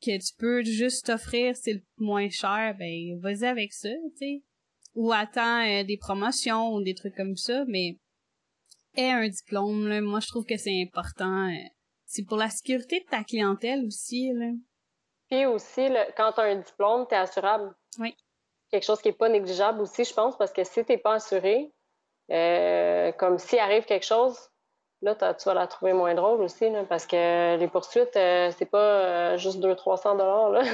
que 0.00 0.16
tu 0.18 0.34
peux 0.38 0.62
juste 0.62 1.06
t'offrir, 1.06 1.56
c'est 1.56 1.74
le 1.74 1.82
moins 1.98 2.28
cher, 2.28 2.74
ben 2.78 3.18
vas-y 3.20 3.46
avec 3.46 3.72
ça, 3.72 3.88
tu 3.88 4.18
sais. 4.18 4.42
Ou 4.94 5.12
attends 5.12 5.66
euh, 5.66 5.82
des 5.82 5.96
promotions 5.96 6.74
ou 6.74 6.82
des 6.82 6.94
trucs 6.94 7.16
comme 7.16 7.36
ça, 7.36 7.64
mais 7.66 7.98
aie 8.96 9.10
un 9.10 9.28
diplôme, 9.28 9.88
là. 9.88 10.00
Moi, 10.00 10.20
je 10.20 10.28
trouve 10.28 10.44
que 10.44 10.56
c'est 10.56 10.82
important. 10.82 11.50
c'est 12.04 12.24
pour 12.24 12.36
la 12.36 12.48
sécurité 12.48 13.00
de 13.00 13.06
ta 13.06 13.24
clientèle 13.24 13.84
aussi, 13.84 14.32
là. 14.32 14.50
Puis 15.30 15.46
aussi, 15.46 15.88
là, 15.88 16.06
quand 16.16 16.32
tu 16.32 16.40
as 16.40 16.44
un 16.44 16.56
diplôme, 16.56 17.06
tu 17.08 17.14
es 17.14 17.18
assurable. 17.18 17.74
Oui. 17.98 18.14
Quelque 18.70 18.84
chose 18.84 19.00
qui 19.00 19.08
est 19.08 19.12
pas 19.12 19.28
négligeable 19.28 19.80
aussi, 19.80 20.04
je 20.04 20.12
pense, 20.12 20.36
parce 20.36 20.52
que 20.52 20.62
si 20.64 20.84
t'es 20.84 20.98
pas 20.98 21.14
assuré, 21.14 21.72
euh, 22.30 23.12
comme 23.12 23.38
s'il 23.38 23.58
arrive 23.58 23.84
quelque 23.84 24.06
chose, 24.06 24.38
là, 25.02 25.14
tu 25.14 25.44
vas 25.44 25.54
la 25.54 25.66
trouver 25.66 25.92
moins 25.92 26.14
drôle 26.14 26.40
aussi, 26.42 26.66
parce 26.88 27.06
que 27.06 27.56
les 27.56 27.68
poursuites, 27.68 28.16
euh, 28.16 28.50
c'est 28.56 28.66
pas 28.66 28.78
euh, 28.78 29.36
juste 29.36 29.58
200-300 29.58 30.16
dollars. 30.16 30.64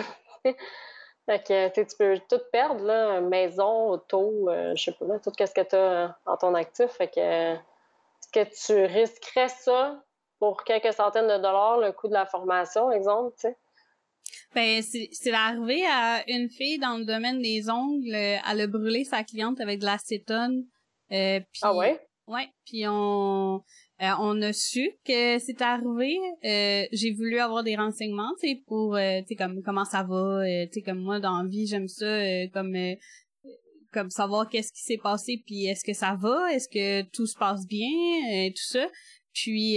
fait 0.45 1.47
que 1.47 1.69
tu 1.69 1.97
peux 1.99 2.19
tout 2.29 2.41
perdre, 2.53 2.85
là, 2.85 3.21
maison, 3.21 3.91
auto, 3.91 4.49
je 4.75 4.83
sais 4.83 4.93
pas, 4.93 5.19
tout 5.19 5.33
ce 5.39 5.53
que 5.53 5.61
tu 5.63 5.77
as 5.77 6.17
en 6.27 6.37
ton 6.37 6.55
actif. 6.55 6.91
Fait 6.93 7.09
que 7.09 7.55
est-ce 7.55 8.31
que 8.33 8.67
tu 8.67 8.85
risquerais 8.85 9.49
ça 9.49 10.03
pour 10.39 10.65
quelques 10.65 10.93
centaines 10.93 11.29
de 11.29 11.37
dollars, 11.37 11.79
le 11.79 11.93
coût 11.93 12.09
de 12.09 12.15
la 12.15 12.27
formation, 12.27 12.91
exemple, 12.93 13.35
tu 13.35 13.49
sais? 13.49 13.57
Ben, 14.55 14.83
c'est 14.83 15.33
arrivé 15.33 15.85
à 15.87 16.25
une 16.27 16.49
fille 16.49 16.79
dans 16.79 16.97
le 16.97 17.05
domaine 17.05 17.41
des 17.41 17.71
ongles. 17.71 18.15
Elle 18.15 18.61
a 18.61 18.67
brûlé 18.67 19.05
sa 19.05 19.23
cliente 19.23 19.61
avec 19.61 19.79
de 19.79 19.85
l'acétone 19.85 20.65
euh, 21.13 21.41
ah 21.63 21.75
ouais? 21.75 22.01
Ouais, 22.27 22.49
puis 22.65 22.85
on 22.87 23.57
euh, 24.03 24.13
on 24.21 24.41
a 24.43 24.53
su 24.53 24.89
que 25.05 25.39
c'est 25.39 25.61
arrivé. 25.61 26.17
Euh, 26.45 26.87
j'ai 26.93 27.13
voulu 27.13 27.39
avoir 27.39 27.65
des 27.65 27.77
renseignements, 27.77 28.33
tu 28.41 28.49
sais, 28.49 28.63
pour 28.67 28.97
tu 28.97 29.27
sais 29.27 29.35
comme 29.35 29.63
comment 29.63 29.85
ça 29.85 30.03
va, 30.05 30.43
tu 30.67 30.73
sais 30.73 30.83
comme 30.83 31.01
moi 31.01 31.19
dans 31.19 31.43
la 31.43 31.49
vie, 31.49 31.67
j'aime 31.67 31.89
ça 31.89 32.47
comme 32.53 32.77
comme 33.93 34.11
savoir 34.11 34.49
qu'est-ce 34.49 34.73
qui 34.73 34.83
s'est 34.83 35.01
passé 35.03 35.43
puis 35.45 35.67
est-ce 35.67 35.85
que 35.85 35.93
ça 35.93 36.17
va, 36.21 36.53
est-ce 36.53 36.69
que 36.69 37.03
tout 37.11 37.27
se 37.27 37.37
passe 37.37 37.67
bien, 37.67 38.49
tout 38.51 38.73
ça. 38.73 38.87
Puis 39.35 39.77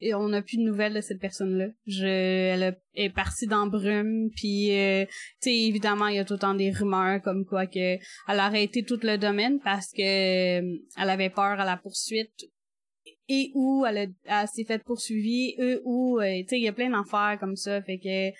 et 0.00 0.14
on 0.14 0.28
n'a 0.28 0.42
plus 0.42 0.58
de 0.58 0.62
nouvelles 0.62 0.94
de 0.94 1.00
cette 1.00 1.20
personne-là. 1.20 1.66
Je, 1.86 2.06
elle 2.06 2.76
est 2.94 3.10
partie 3.10 3.46
dans 3.46 3.66
brume, 3.66 4.30
puis 4.36 4.72
euh, 4.72 5.04
tu 5.40 5.50
sais 5.50 5.56
évidemment 5.56 6.08
il 6.08 6.16
y 6.16 6.18
a 6.18 6.24
tout 6.24 6.34
le 6.34 6.38
temps 6.38 6.54
des 6.54 6.70
rumeurs 6.70 7.22
comme 7.22 7.44
quoi 7.44 7.66
que 7.66 7.78
elle 7.78 8.00
a 8.26 8.44
arrêté 8.44 8.84
tout 8.84 9.00
le 9.02 9.16
domaine 9.16 9.60
parce 9.60 9.90
que 9.92 10.60
euh, 10.60 10.78
elle 10.96 11.10
avait 11.10 11.30
peur 11.30 11.60
à 11.60 11.64
la 11.64 11.76
poursuite 11.76 12.44
et 13.28 13.50
où 13.54 13.84
elle, 13.86 14.12
a, 14.26 14.46
s'est 14.46 14.64
fait 14.64 14.82
poursuivre, 14.82 15.62
eux 15.62 15.80
où 15.84 16.20
euh, 16.20 16.40
tu 16.40 16.48
sais 16.48 16.58
il 16.58 16.64
y 16.64 16.68
a 16.68 16.72
plein 16.72 16.90
d'affaires 16.90 17.38
comme 17.40 17.56
ça, 17.56 17.82
fait 17.82 17.98
que 17.98 18.36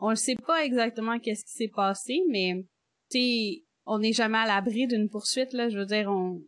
on 0.00 0.10
ne 0.10 0.16
sait 0.16 0.36
pas 0.46 0.64
exactement 0.64 1.18
qu'est-ce 1.18 1.44
qui 1.44 1.52
s'est 1.52 1.72
passé, 1.74 2.20
mais 2.28 2.64
tu 3.10 3.18
sais 3.18 3.64
on 3.86 3.98
n'est 3.98 4.12
jamais 4.12 4.38
à 4.38 4.46
l'abri 4.46 4.86
d'une 4.86 5.08
poursuite 5.08 5.52
là. 5.54 5.68
Je 5.70 5.78
veux 5.78 5.86
dire 5.86 6.08
on 6.10 6.42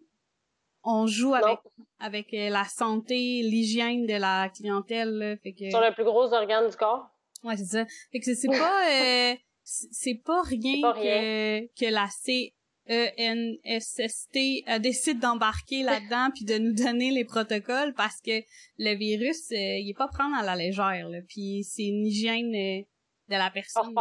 on 0.82 1.06
joue 1.06 1.34
avec 1.34 1.58
avec 2.00 2.34
euh, 2.34 2.48
la 2.48 2.64
santé, 2.64 3.42
l'hygiène 3.42 4.06
de 4.06 4.14
la 4.14 4.48
clientèle. 4.48 5.10
Là, 5.10 5.36
fait 5.36 5.52
que... 5.52 5.70
Sur 5.70 5.80
le 5.80 5.94
plus 5.94 6.04
gros 6.04 6.32
organe 6.32 6.68
du 6.68 6.76
corps. 6.76 7.08
Ouais, 7.44 7.56
c'est 7.56 7.66
ça. 7.66 7.86
Fait 8.10 8.18
que 8.20 8.34
c'est 8.34 8.48
pas 8.48 8.90
euh, 8.90 9.36
c'est 9.62 10.20
pas 10.24 10.42
rien, 10.42 10.92
que 10.92 11.66
que 11.78 11.90
la 11.90 12.08
CENSST 12.08 14.36
euh, 14.68 14.78
décide 14.78 15.20
d'embarquer 15.20 15.82
là-dedans 15.82 16.30
puis 16.34 16.44
de 16.44 16.58
nous 16.58 16.72
donner 16.72 17.10
les 17.10 17.24
protocoles 17.24 17.94
parce 17.94 18.20
que 18.20 18.42
le 18.78 18.94
virus 18.96 19.50
il 19.50 19.88
est 19.88 19.96
pas 19.96 20.08
prendre 20.08 20.36
à 20.36 20.42
la 20.42 20.56
légère 20.56 21.08
là. 21.08 21.20
Puis 21.28 21.64
c'est 21.64 21.86
une 21.86 22.06
hygiène 22.06 22.50
de 22.50 22.84
la 23.28 23.50
personne. 23.50 23.94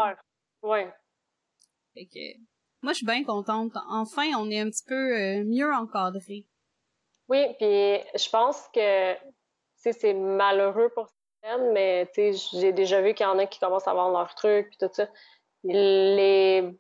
Ouais. 0.63 0.91
Fait 1.93 2.05
que 2.05 2.39
moi 2.81 2.93
je 2.93 2.97
suis 2.97 3.05
bien 3.05 3.23
contente. 3.23 3.73
Enfin, 3.89 4.27
on 4.37 4.49
est 4.49 4.59
un 4.59 4.69
petit 4.69 4.85
peu 4.85 5.43
mieux 5.43 5.71
encadré. 5.71 6.48
Oui, 7.29 7.53
puis 7.59 7.99
je 8.15 8.29
pense 8.29 8.67
que 8.73 9.15
c'est 9.75 10.13
malheureux 10.13 10.89
pour 10.89 11.07
certaines, 11.41 11.71
mais 11.71 12.09
j'ai 12.15 12.73
déjà 12.73 13.01
vu 13.01 13.13
qu'il 13.13 13.25
y 13.25 13.29
en 13.29 13.37
a 13.37 13.45
qui 13.45 13.59
commencent 13.59 13.87
à 13.87 13.93
vendre 13.93 14.17
leurs 14.17 14.33
trucs 14.35 14.69
puis 14.69 14.77
tout 14.77 14.89
ça. 14.91 15.07
Les 15.63 16.75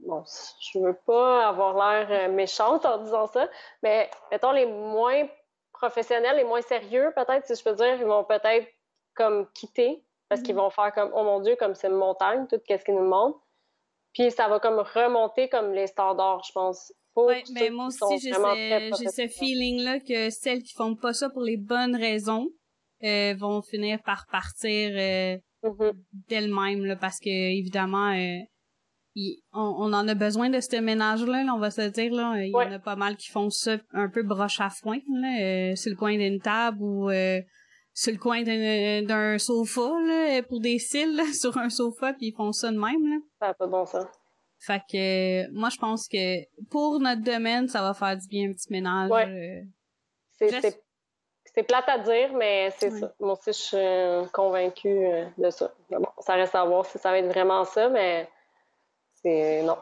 bon, 0.00 0.22
je 0.60 0.78
veux 0.78 0.98
pas 1.06 1.48
avoir 1.48 1.74
l'air 1.74 2.08
euh, 2.10 2.32
méchante 2.32 2.84
en 2.84 2.98
disant 2.98 3.26
ça, 3.26 3.48
mais 3.82 4.10
mettons 4.30 4.52
les 4.52 4.66
moins 4.66 5.26
professionnels, 5.72 6.36
les 6.36 6.44
moins 6.44 6.62
sérieux, 6.62 7.12
peut-être, 7.14 7.46
si 7.46 7.54
je 7.54 7.64
peux 7.64 7.74
dire, 7.74 7.94
ils 7.94 8.04
vont 8.04 8.24
peut-être 8.24 8.68
comme 9.14 9.50
quitter 9.52 10.04
parce 10.28 10.42
qu'ils 10.42 10.54
mm-hmm. 10.54 10.58
vont 10.58 10.70
faire 10.70 10.92
comme 10.92 11.10
oh 11.14 11.24
mon 11.24 11.40
Dieu, 11.40 11.56
comme 11.56 11.74
c'est 11.74 11.88
une 11.88 11.94
montagne, 11.94 12.46
tout 12.46 12.60
ce 12.68 12.74
qu'ils 12.84 12.94
nous 12.94 13.04
demandent. 13.04 13.34
Puis 14.14 14.30
ça 14.30 14.48
va 14.48 14.58
comme 14.58 14.78
remonter 14.78 15.48
comme 15.48 15.72
les 15.72 15.86
standards, 15.86 16.42
je 16.46 16.52
pense. 16.52 16.92
Oui, 17.16 17.42
mais 17.52 17.70
moi 17.70 17.86
aussi, 17.86 18.18
j'ai 18.20 18.32
ce, 18.32 19.10
ce 19.12 19.28
feeling-là 19.28 19.98
que 20.00 20.30
celles 20.30 20.62
qui 20.62 20.72
font 20.74 20.94
pas 20.94 21.12
ça 21.12 21.28
pour 21.30 21.42
les 21.42 21.56
bonnes 21.56 21.96
raisons 21.96 22.46
euh, 23.02 23.34
vont 23.38 23.62
finir 23.62 24.00
par 24.04 24.26
partir 24.30 24.90
euh, 24.92 25.36
mm-hmm. 25.64 25.92
d'elles-mêmes, 26.28 26.96
parce 27.00 27.18
que, 27.18 27.28
évidemment, 27.28 28.12
euh, 28.12 28.38
on, 29.52 29.92
en 29.92 30.06
a 30.06 30.14
besoin 30.14 30.48
de 30.48 30.60
ce 30.60 30.80
ménage-là, 30.80 31.44
on 31.52 31.58
va 31.58 31.70
se 31.70 31.88
dire. 31.90 32.12
Là. 32.12 32.40
Il 32.42 32.50
y 32.50 32.54
en 32.54 32.72
a 32.72 32.78
pas 32.78 32.96
mal 32.96 33.16
qui 33.16 33.30
font 33.30 33.50
ça 33.50 33.78
un 33.92 34.08
peu 34.08 34.22
broche 34.22 34.60
à 34.60 34.70
foin, 34.70 34.98
là, 35.08 35.76
sur 35.76 35.90
le 35.90 35.96
coin 35.96 36.16
d'une 36.16 36.40
table 36.40 36.78
ou 36.80 37.08
sur 37.98 38.12
le 38.12 38.18
coin 38.18 38.42
d'un 38.44 39.38
sofa, 39.38 39.90
là, 40.06 40.40
pour 40.44 40.60
des 40.60 40.78
cils, 40.78 41.20
sur 41.34 41.58
un 41.58 41.68
sofa, 41.68 42.12
puis 42.12 42.28
ils 42.28 42.32
font 42.32 42.52
ça 42.52 42.70
de 42.70 42.78
même. 42.78 43.10
Là. 43.10 43.16
Ça 43.40 43.54
pas 43.54 43.66
bon, 43.66 43.84
ça. 43.86 44.08
Fait 44.60 44.80
que 44.90 45.50
moi 45.52 45.68
je 45.68 45.78
pense 45.78 46.08
que 46.08 46.44
pour 46.70 47.00
notre 47.00 47.22
domaine, 47.22 47.68
ça 47.68 47.80
va 47.80 47.94
faire 47.94 48.16
du 48.16 48.26
bien 48.28 48.50
un 48.50 48.52
petit 48.52 48.72
ménage. 48.72 49.10
Ouais. 49.10 49.64
Euh. 50.40 50.70
C'est 51.44 51.62
plate 51.64 51.88
à 51.88 51.98
dire, 51.98 52.32
mais 52.34 52.70
c'est 52.76 52.90
ça. 52.90 53.12
Moi 53.18 53.32
aussi, 53.32 53.46
je 53.46 54.22
suis 54.22 54.32
convaincue 54.32 55.06
euh, 55.06 55.26
de 55.36 55.50
ça. 55.50 55.72
bon, 55.90 56.06
ça 56.20 56.34
reste 56.34 56.54
à 56.54 56.64
voir 56.64 56.86
si 56.86 56.98
ça 56.98 57.10
va 57.10 57.18
être 57.18 57.32
vraiment 57.32 57.64
ça, 57.64 57.88
mais 57.88 58.28
c'est 59.14 59.62
non. 59.62 59.78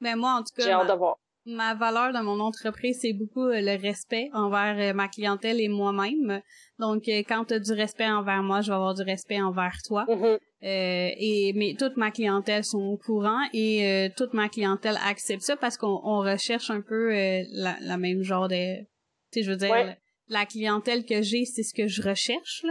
Mais 0.00 0.14
moi, 0.16 0.32
en 0.32 0.42
tout 0.42 0.52
cas, 0.54 0.64
j'ai 0.64 0.72
hâte 0.72 0.88
de 0.88 0.92
voir 0.92 1.18
ma 1.48 1.74
valeur 1.74 2.12
dans 2.12 2.22
mon 2.22 2.40
entreprise, 2.40 2.98
c'est 3.00 3.12
beaucoup 3.12 3.46
euh, 3.46 3.60
le 3.60 3.80
respect 3.80 4.30
envers 4.32 4.76
euh, 4.78 4.94
ma 4.94 5.08
clientèle 5.08 5.60
et 5.60 5.68
moi-même. 5.68 6.42
Donc, 6.78 7.08
euh, 7.08 7.22
quand 7.28 7.46
tu 7.46 7.54
as 7.54 7.58
du 7.58 7.72
respect 7.72 8.06
envers 8.06 8.42
moi, 8.42 8.60
je 8.60 8.68
vais 8.68 8.74
avoir 8.74 8.94
du 8.94 9.02
respect 9.02 9.40
envers 9.40 9.78
toi. 9.84 10.04
Mm-hmm. 10.08 10.38
et 10.62 11.52
mais 11.54 11.74
toute 11.78 11.96
ma 11.96 12.10
clientèle 12.10 12.64
sont 12.64 12.82
au 12.82 12.96
courant 12.96 13.40
et 13.52 14.10
toute 14.16 14.34
ma 14.34 14.48
clientèle 14.48 14.98
accepte 15.04 15.42
ça 15.42 15.56
parce 15.56 15.76
qu'on 15.76 16.20
recherche 16.20 16.70
un 16.70 16.80
peu 16.80 17.12
la, 17.52 17.96
même 17.96 18.22
genre 18.22 18.48
de... 18.48 18.80
Tu 18.80 18.86
sais, 19.30 19.42
je 19.42 19.50
veux 19.50 19.56
dire, 19.56 19.96
la, 20.28 20.46
clientèle 20.46 21.04
que 21.04 21.22
j'ai, 21.22 21.44
c'est 21.44 21.62
ce 21.62 21.72
que 21.72 21.86
je 21.86 22.02
recherche. 22.02 22.64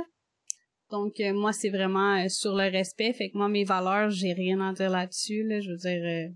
Donc, 0.91 1.19
moi, 1.33 1.53
c'est 1.53 1.69
vraiment 1.69 2.27
sur 2.29 2.55
le 2.55 2.69
respect. 2.69 3.13
Fait 3.13 3.29
que 3.29 3.37
moi, 3.37 3.47
mes 3.47 3.63
valeurs, 3.63 4.09
j'ai 4.09 4.33
rien 4.33 4.59
à 4.61 4.73
dire 4.73 4.89
là-dessus. 4.89 5.43
Là. 5.43 5.61
Je 5.61 5.71
veux 5.71 5.77
dire 5.77 6.31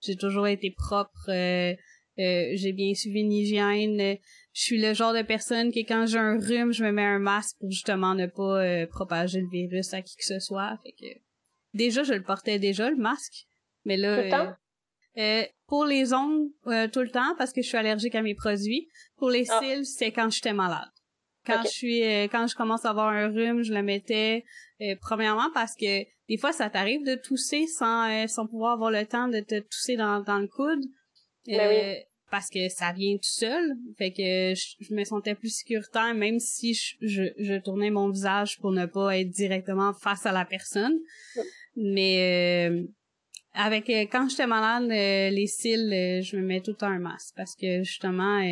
j'ai 0.00 0.16
toujours 0.16 0.46
été 0.46 0.70
propre. 0.70 1.28
Euh, 1.28 1.74
euh, 2.18 2.50
j'ai 2.54 2.72
bien 2.72 2.94
suivi 2.94 3.20
une 3.20 3.32
hygiène. 3.32 4.18
Je 4.52 4.60
suis 4.60 4.80
le 4.80 4.92
genre 4.92 5.14
de 5.14 5.22
personne 5.22 5.70
qui, 5.70 5.84
quand 5.84 6.06
j'ai 6.06 6.18
un 6.18 6.38
rhume, 6.38 6.72
je 6.72 6.84
me 6.84 6.90
mets 6.90 7.04
un 7.04 7.20
masque 7.20 7.56
pour 7.60 7.70
justement 7.70 8.14
ne 8.14 8.26
pas 8.26 8.62
euh, 8.62 8.86
propager 8.86 9.40
le 9.40 9.48
virus 9.48 9.94
à 9.94 10.02
qui 10.02 10.16
que 10.16 10.24
ce 10.24 10.40
soit. 10.40 10.78
Fait 10.82 10.92
que 10.92 11.20
déjà, 11.74 12.02
je 12.02 12.14
le 12.14 12.22
portais 12.22 12.58
déjà 12.58 12.90
le 12.90 12.96
masque, 12.96 13.46
mais 13.84 13.96
là, 13.96 14.56
pour 15.66 15.84
les 15.84 16.12
ongles, 16.12 16.50
tout 16.92 17.02
le 17.02 17.10
temps 17.10 17.34
parce 17.36 17.52
que 17.52 17.62
je 17.62 17.68
suis 17.68 17.76
allergique 17.76 18.14
à 18.14 18.22
mes 18.22 18.34
produits. 18.34 18.88
Pour 19.16 19.30
les 19.30 19.48
ah. 19.50 19.60
cils, 19.62 19.86
c'est 19.86 20.10
quand 20.10 20.30
j'étais 20.30 20.52
malade. 20.52 20.90
Quand 21.48 21.62
je 21.64 21.68
suis, 21.68 22.02
quand 22.30 22.46
je 22.46 22.54
commence 22.54 22.84
à 22.84 22.90
avoir 22.90 23.08
un 23.08 23.28
rhume, 23.28 23.62
je 23.62 23.72
le 23.72 23.82
mettais 23.82 24.44
premièrement 25.00 25.50
parce 25.54 25.74
que 25.74 26.04
des 26.28 26.36
fois, 26.36 26.52
ça 26.52 26.68
t'arrive 26.68 27.04
de 27.04 27.14
tousser 27.14 27.66
sans, 27.66 28.08
euh, 28.10 28.26
sans 28.26 28.46
pouvoir 28.46 28.74
avoir 28.74 28.90
le 28.90 29.06
temps 29.06 29.28
de 29.28 29.40
te 29.40 29.58
tousser 29.60 29.96
dans, 29.96 30.20
dans 30.20 30.38
le 30.38 30.46
coude. 30.46 30.84
Ben 31.46 31.60
euh, 31.60 31.94
parce 32.30 32.50
que 32.50 32.68
ça 32.68 32.92
vient 32.92 33.14
tout 33.14 33.22
seul. 33.22 33.74
Fait 33.96 34.12
que 34.12 34.54
je, 34.54 34.94
me 34.94 35.02
sentais 35.04 35.34
plus 35.34 35.48
sécuritaire, 35.48 36.14
même 36.14 36.38
si 36.38 36.74
je, 36.74 37.32
je, 37.38 37.58
tournais 37.58 37.88
mon 37.88 38.10
visage 38.10 38.58
pour 38.58 38.70
ne 38.70 38.84
pas 38.84 39.18
être 39.18 39.30
directement 39.30 39.94
face 39.94 40.26
à 40.26 40.32
la 40.32 40.44
personne. 40.44 40.98
Mais 41.74 42.68
euh, 42.68 42.82
avec 43.54 43.88
quand 43.88 44.28
j'étais 44.28 44.46
malade, 44.46 44.88
les 44.90 45.46
cils, 45.46 46.20
je 46.22 46.36
me 46.36 46.42
mets 46.42 46.60
tout 46.60 46.72
le 46.72 46.76
temps 46.76 46.88
un 46.88 46.98
masque. 46.98 47.32
Parce 47.34 47.56
que 47.56 47.82
justement, 47.82 48.42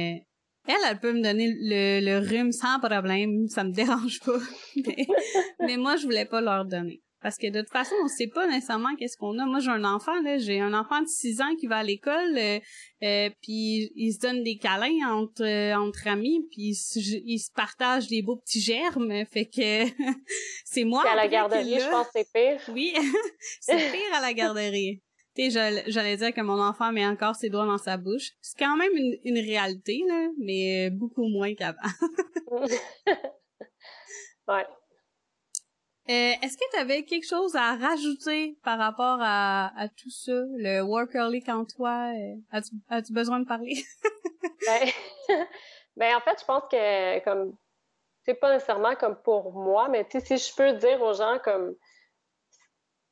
elle, 0.68 0.90
elle 0.90 0.98
peut 0.98 1.12
me 1.12 1.22
donner 1.22 1.54
le, 1.60 2.00
le 2.04 2.18
rhume 2.18 2.52
sans 2.52 2.78
problème, 2.80 3.48
ça 3.48 3.64
me 3.64 3.72
dérange 3.72 4.20
pas. 4.20 4.38
mais, 4.86 5.06
mais 5.60 5.76
moi, 5.76 5.96
je 5.96 6.04
voulais 6.04 6.26
pas 6.26 6.40
leur 6.40 6.64
donner. 6.64 7.02
Parce 7.26 7.38
que 7.38 7.50
de 7.50 7.60
toute 7.60 7.72
façon, 7.72 7.94
on 8.04 8.08
sait 8.08 8.28
pas 8.28 8.46
nécessairement 8.46 8.94
qu'est-ce 8.94 9.16
qu'on 9.16 9.38
a. 9.38 9.46
Moi, 9.46 9.58
j'ai 9.58 9.70
un 9.70 9.84
enfant, 9.84 10.20
là, 10.22 10.38
j'ai 10.38 10.60
un 10.60 10.74
enfant 10.74 11.00
de 11.00 11.08
6 11.08 11.40
ans 11.40 11.56
qui 11.58 11.66
va 11.66 11.78
à 11.78 11.82
l'école, 11.82 12.38
euh, 12.38 12.60
euh 13.02 13.30
puis 13.42 13.90
il 13.96 14.12
se 14.12 14.20
donne 14.20 14.44
des 14.44 14.58
câlins 14.58 15.10
entre 15.10 15.42
euh, 15.42 15.74
entre 15.74 16.06
amis, 16.06 16.46
puis 16.52 16.76
il 16.94 17.38
se 17.38 17.50
partage 17.52 18.06
des 18.08 18.22
beaux 18.22 18.36
petits 18.36 18.60
germes. 18.60 19.24
Fait 19.32 19.46
que 19.46 19.86
c'est 20.64 20.84
moi. 20.84 21.04
à 21.10 21.16
la 21.16 21.26
garderie, 21.26 21.80
je 21.80 21.90
pense 21.90 22.06
que 22.06 22.12
c'est 22.14 22.32
pire. 22.32 22.60
Oui, 22.72 22.94
c'est 23.60 23.76
pire 23.76 24.14
à 24.14 24.20
la 24.20 24.32
garderie. 24.32 25.02
Tu 25.36 25.50
sais, 25.50 25.84
j'allais 25.86 26.16
dire 26.16 26.32
que 26.32 26.40
mon 26.40 26.60
enfant 26.60 26.92
met 26.92 27.06
encore 27.06 27.34
ses 27.34 27.50
doigts 27.50 27.66
dans 27.66 27.78
sa 27.78 27.96
bouche. 27.96 28.32
C'est 28.40 28.58
quand 28.58 28.76
même 28.76 28.96
une, 28.96 29.16
une 29.24 29.38
réalité, 29.38 30.02
là, 30.08 30.28
mais 30.38 30.90
beaucoup 30.90 31.28
moins 31.28 31.54
qu'avant. 31.54 31.78
ouais. 34.48 34.66
Euh, 36.08 36.32
est-ce 36.40 36.56
que 36.56 36.64
tu 36.72 36.78
avais 36.78 37.02
quelque 37.02 37.26
chose 37.26 37.56
à 37.56 37.74
rajouter 37.74 38.56
par 38.62 38.78
rapport 38.78 39.18
à, 39.20 39.72
à 39.76 39.88
tout 39.88 40.10
ça, 40.10 40.40
le 40.56 40.80
work 40.82 41.12
early 41.14 41.42
quand 41.42 41.64
toi? 41.64 42.12
Euh, 42.14 42.36
as-tu, 42.52 42.76
as-tu 42.88 43.12
besoin 43.12 43.40
de 43.40 43.44
parler? 43.44 43.74
ben, 44.66 44.88
ben, 45.96 46.16
en 46.16 46.20
fait, 46.20 46.38
je 46.38 46.44
pense 46.44 46.62
que 46.70 47.24
comme 47.24 47.56
c'est 48.24 48.34
pas 48.34 48.52
nécessairement 48.52 48.94
comme 48.94 49.16
pour 49.16 49.52
moi, 49.52 49.88
mais 49.88 50.06
si 50.08 50.36
je 50.36 50.54
peux 50.54 50.74
dire 50.74 51.02
aux 51.02 51.14
gens 51.14 51.40
comme 51.42 51.74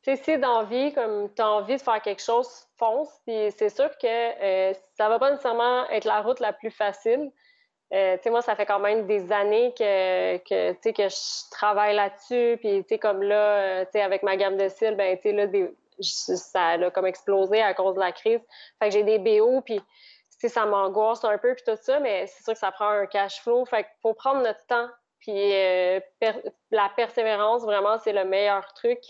sais, 0.05 0.17
si 0.17 0.39
d'envie, 0.39 0.93
comme 0.93 1.33
tu 1.35 1.41
as 1.43 1.51
envie 1.51 1.77
de 1.77 1.81
faire 1.81 2.01
quelque 2.03 2.23
chose, 2.23 2.49
fonce. 2.77 3.11
Puis 3.27 3.51
c'est 3.57 3.69
sûr 3.69 3.91
que 3.99 4.07
euh, 4.07 4.75
ça 4.97 5.09
va 5.09 5.19
pas 5.19 5.31
nécessairement 5.31 5.89
être 5.91 6.05
la 6.05 6.21
route 6.21 6.41
la 6.41 6.53
plus 6.53 6.71
facile. 6.71 7.31
Euh, 7.93 8.17
moi, 8.27 8.43
ça 8.43 8.57
fait 8.57 8.67
quand 8.67 8.81
même 8.81 9.07
des 9.07 9.31
années 9.31 9.73
que, 9.79 10.39
que, 10.39 10.73
que 10.73 11.09
je 11.09 11.51
travaille 11.51 11.95
là-dessus. 11.95 12.59
Puis, 12.59 12.99
comme 12.99 13.23
là, 13.23 13.83
euh, 13.83 13.85
avec 13.95 14.23
ma 14.23 14.37
gamme 14.37 14.57
de 14.57 14.69
cils, 14.69 14.97
ben, 14.97 15.19
là, 15.25 15.47
ça 15.99 16.69
a 16.71 16.91
comme 16.91 17.07
explosé 17.07 17.63
à 17.63 17.73
cause 17.75 17.95
de 17.95 18.01
la 18.01 18.13
crise. 18.13 18.41
Fait 18.81 18.89
que 18.89 18.95
j'ai 18.95 19.05
des 19.05 19.19
BO, 19.19 19.61
puis 19.61 19.81
ça 20.49 20.67
m'angoisse 20.67 21.25
un 21.25 21.39
peu, 21.39 21.55
puis 21.55 21.65
tout 21.65 21.79
ça, 21.81 22.01
mais 22.01 22.27
c'est 22.27 22.43
sûr 22.43 22.53
que 22.55 22.59
ça 22.59 22.73
prend 22.73 22.89
un 22.89 23.07
cash 23.07 23.41
flow. 23.41 23.65
Fait 23.65 23.85
qu'il 23.85 23.93
faut 24.03 24.15
prendre 24.15 24.43
notre 24.43 24.65
temps. 24.67 24.89
Puis 25.21 25.55
euh, 25.55 26.01
la 26.71 26.91
persévérance, 26.97 27.63
vraiment, 27.63 27.99
c'est 27.99 28.13
le 28.13 28.25
meilleur 28.25 28.73
truc. 28.75 29.01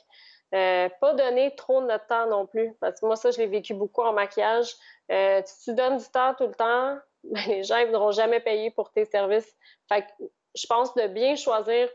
Pas 1.00 1.14
donner 1.14 1.55
trop 1.57 1.80
de 1.80 1.86
notre 1.86 2.07
temps 2.07 2.26
non 2.26 2.46
plus. 2.46 2.74
Parce 2.80 3.00
que 3.00 3.07
moi, 3.07 3.16
ça, 3.16 3.30
je 3.30 3.38
l'ai 3.38 3.46
vécu 3.46 3.74
beaucoup 3.74 4.02
en 4.02 4.12
maquillage. 4.12 4.74
si 5.09 5.64
tu 5.64 5.74
donnes 5.74 5.98
du 5.98 6.09
temps 6.11 6.34
tout 6.34 6.46
le 6.46 6.55
temps, 6.55 6.98
ben, 7.24 7.42
les 7.48 7.62
gens 7.64 7.78
ne 7.80 7.86
voudront 7.86 8.12
jamais 8.12 8.40
payer 8.40 8.70
pour 8.70 8.90
tes 8.92 9.05
services. 9.05 9.57
Fait 9.88 10.02
que 10.02 10.24
je 10.55 10.66
pense 10.66 10.94
de 10.94 11.07
bien 11.09 11.36
choisir 11.36 11.88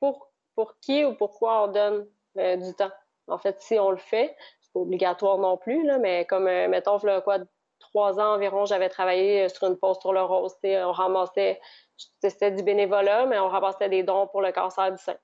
pour, 0.00 0.30
pour 0.54 0.78
qui 0.80 1.04
ou 1.04 1.14
pourquoi 1.14 1.64
on 1.64 1.68
donne 1.68 2.08
du 2.34 2.74
temps. 2.74 2.90
En 3.28 3.38
fait, 3.38 3.60
si 3.60 3.78
on 3.78 3.90
le 3.90 3.96
fait, 3.96 4.36
c'est 4.60 4.72
pas 4.72 4.80
obligatoire 4.80 5.38
non 5.38 5.56
plus, 5.56 5.84
mais 6.00 6.24
comme, 6.26 6.44
mettons, 6.44 6.98
quoi, 6.98 7.38
trois 7.80 8.20
ans 8.20 8.34
environ, 8.34 8.66
j'avais 8.66 8.88
travaillé 8.88 9.48
sur 9.48 9.66
une 9.66 9.76
poste 9.76 10.02
sur 10.02 10.12
le 10.12 10.22
rose. 10.22 10.54
On 10.64 10.92
ramassait, 10.92 11.60
c'était 12.22 12.52
du 12.52 12.62
bénévolat, 12.62 13.26
mais 13.26 13.38
on 13.38 13.48
ramassait 13.48 13.88
des 13.88 14.02
dons 14.02 14.28
pour 14.28 14.42
le 14.42 14.52
cancer 14.52 14.92
du 14.92 14.98
sein. 14.98 15.16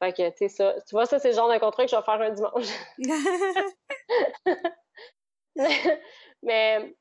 Fait 0.00 0.12
que, 0.12 0.30
tu 0.30 0.36
sais, 0.38 0.48
ça, 0.48 0.74
tu 0.88 0.94
vois, 0.94 1.06
ça, 1.06 1.18
c'est 1.18 1.28
le 1.28 1.34
genre 1.34 1.52
de 1.52 1.58
contrat 1.58 1.84
que 1.84 1.90
je 1.90 1.96
vais 1.96 2.02
faire 2.02 2.20
un 2.20 2.30
dimanche. 2.30 2.68
mais, 6.42 6.94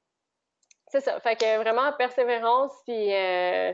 c'est 0.89 1.02
ça. 1.02 1.20
Fait 1.22 1.36
que 1.36 1.58
vraiment, 1.58 1.93
persévérance, 1.93 2.74
puis 2.86 3.14
euh, 3.14 3.72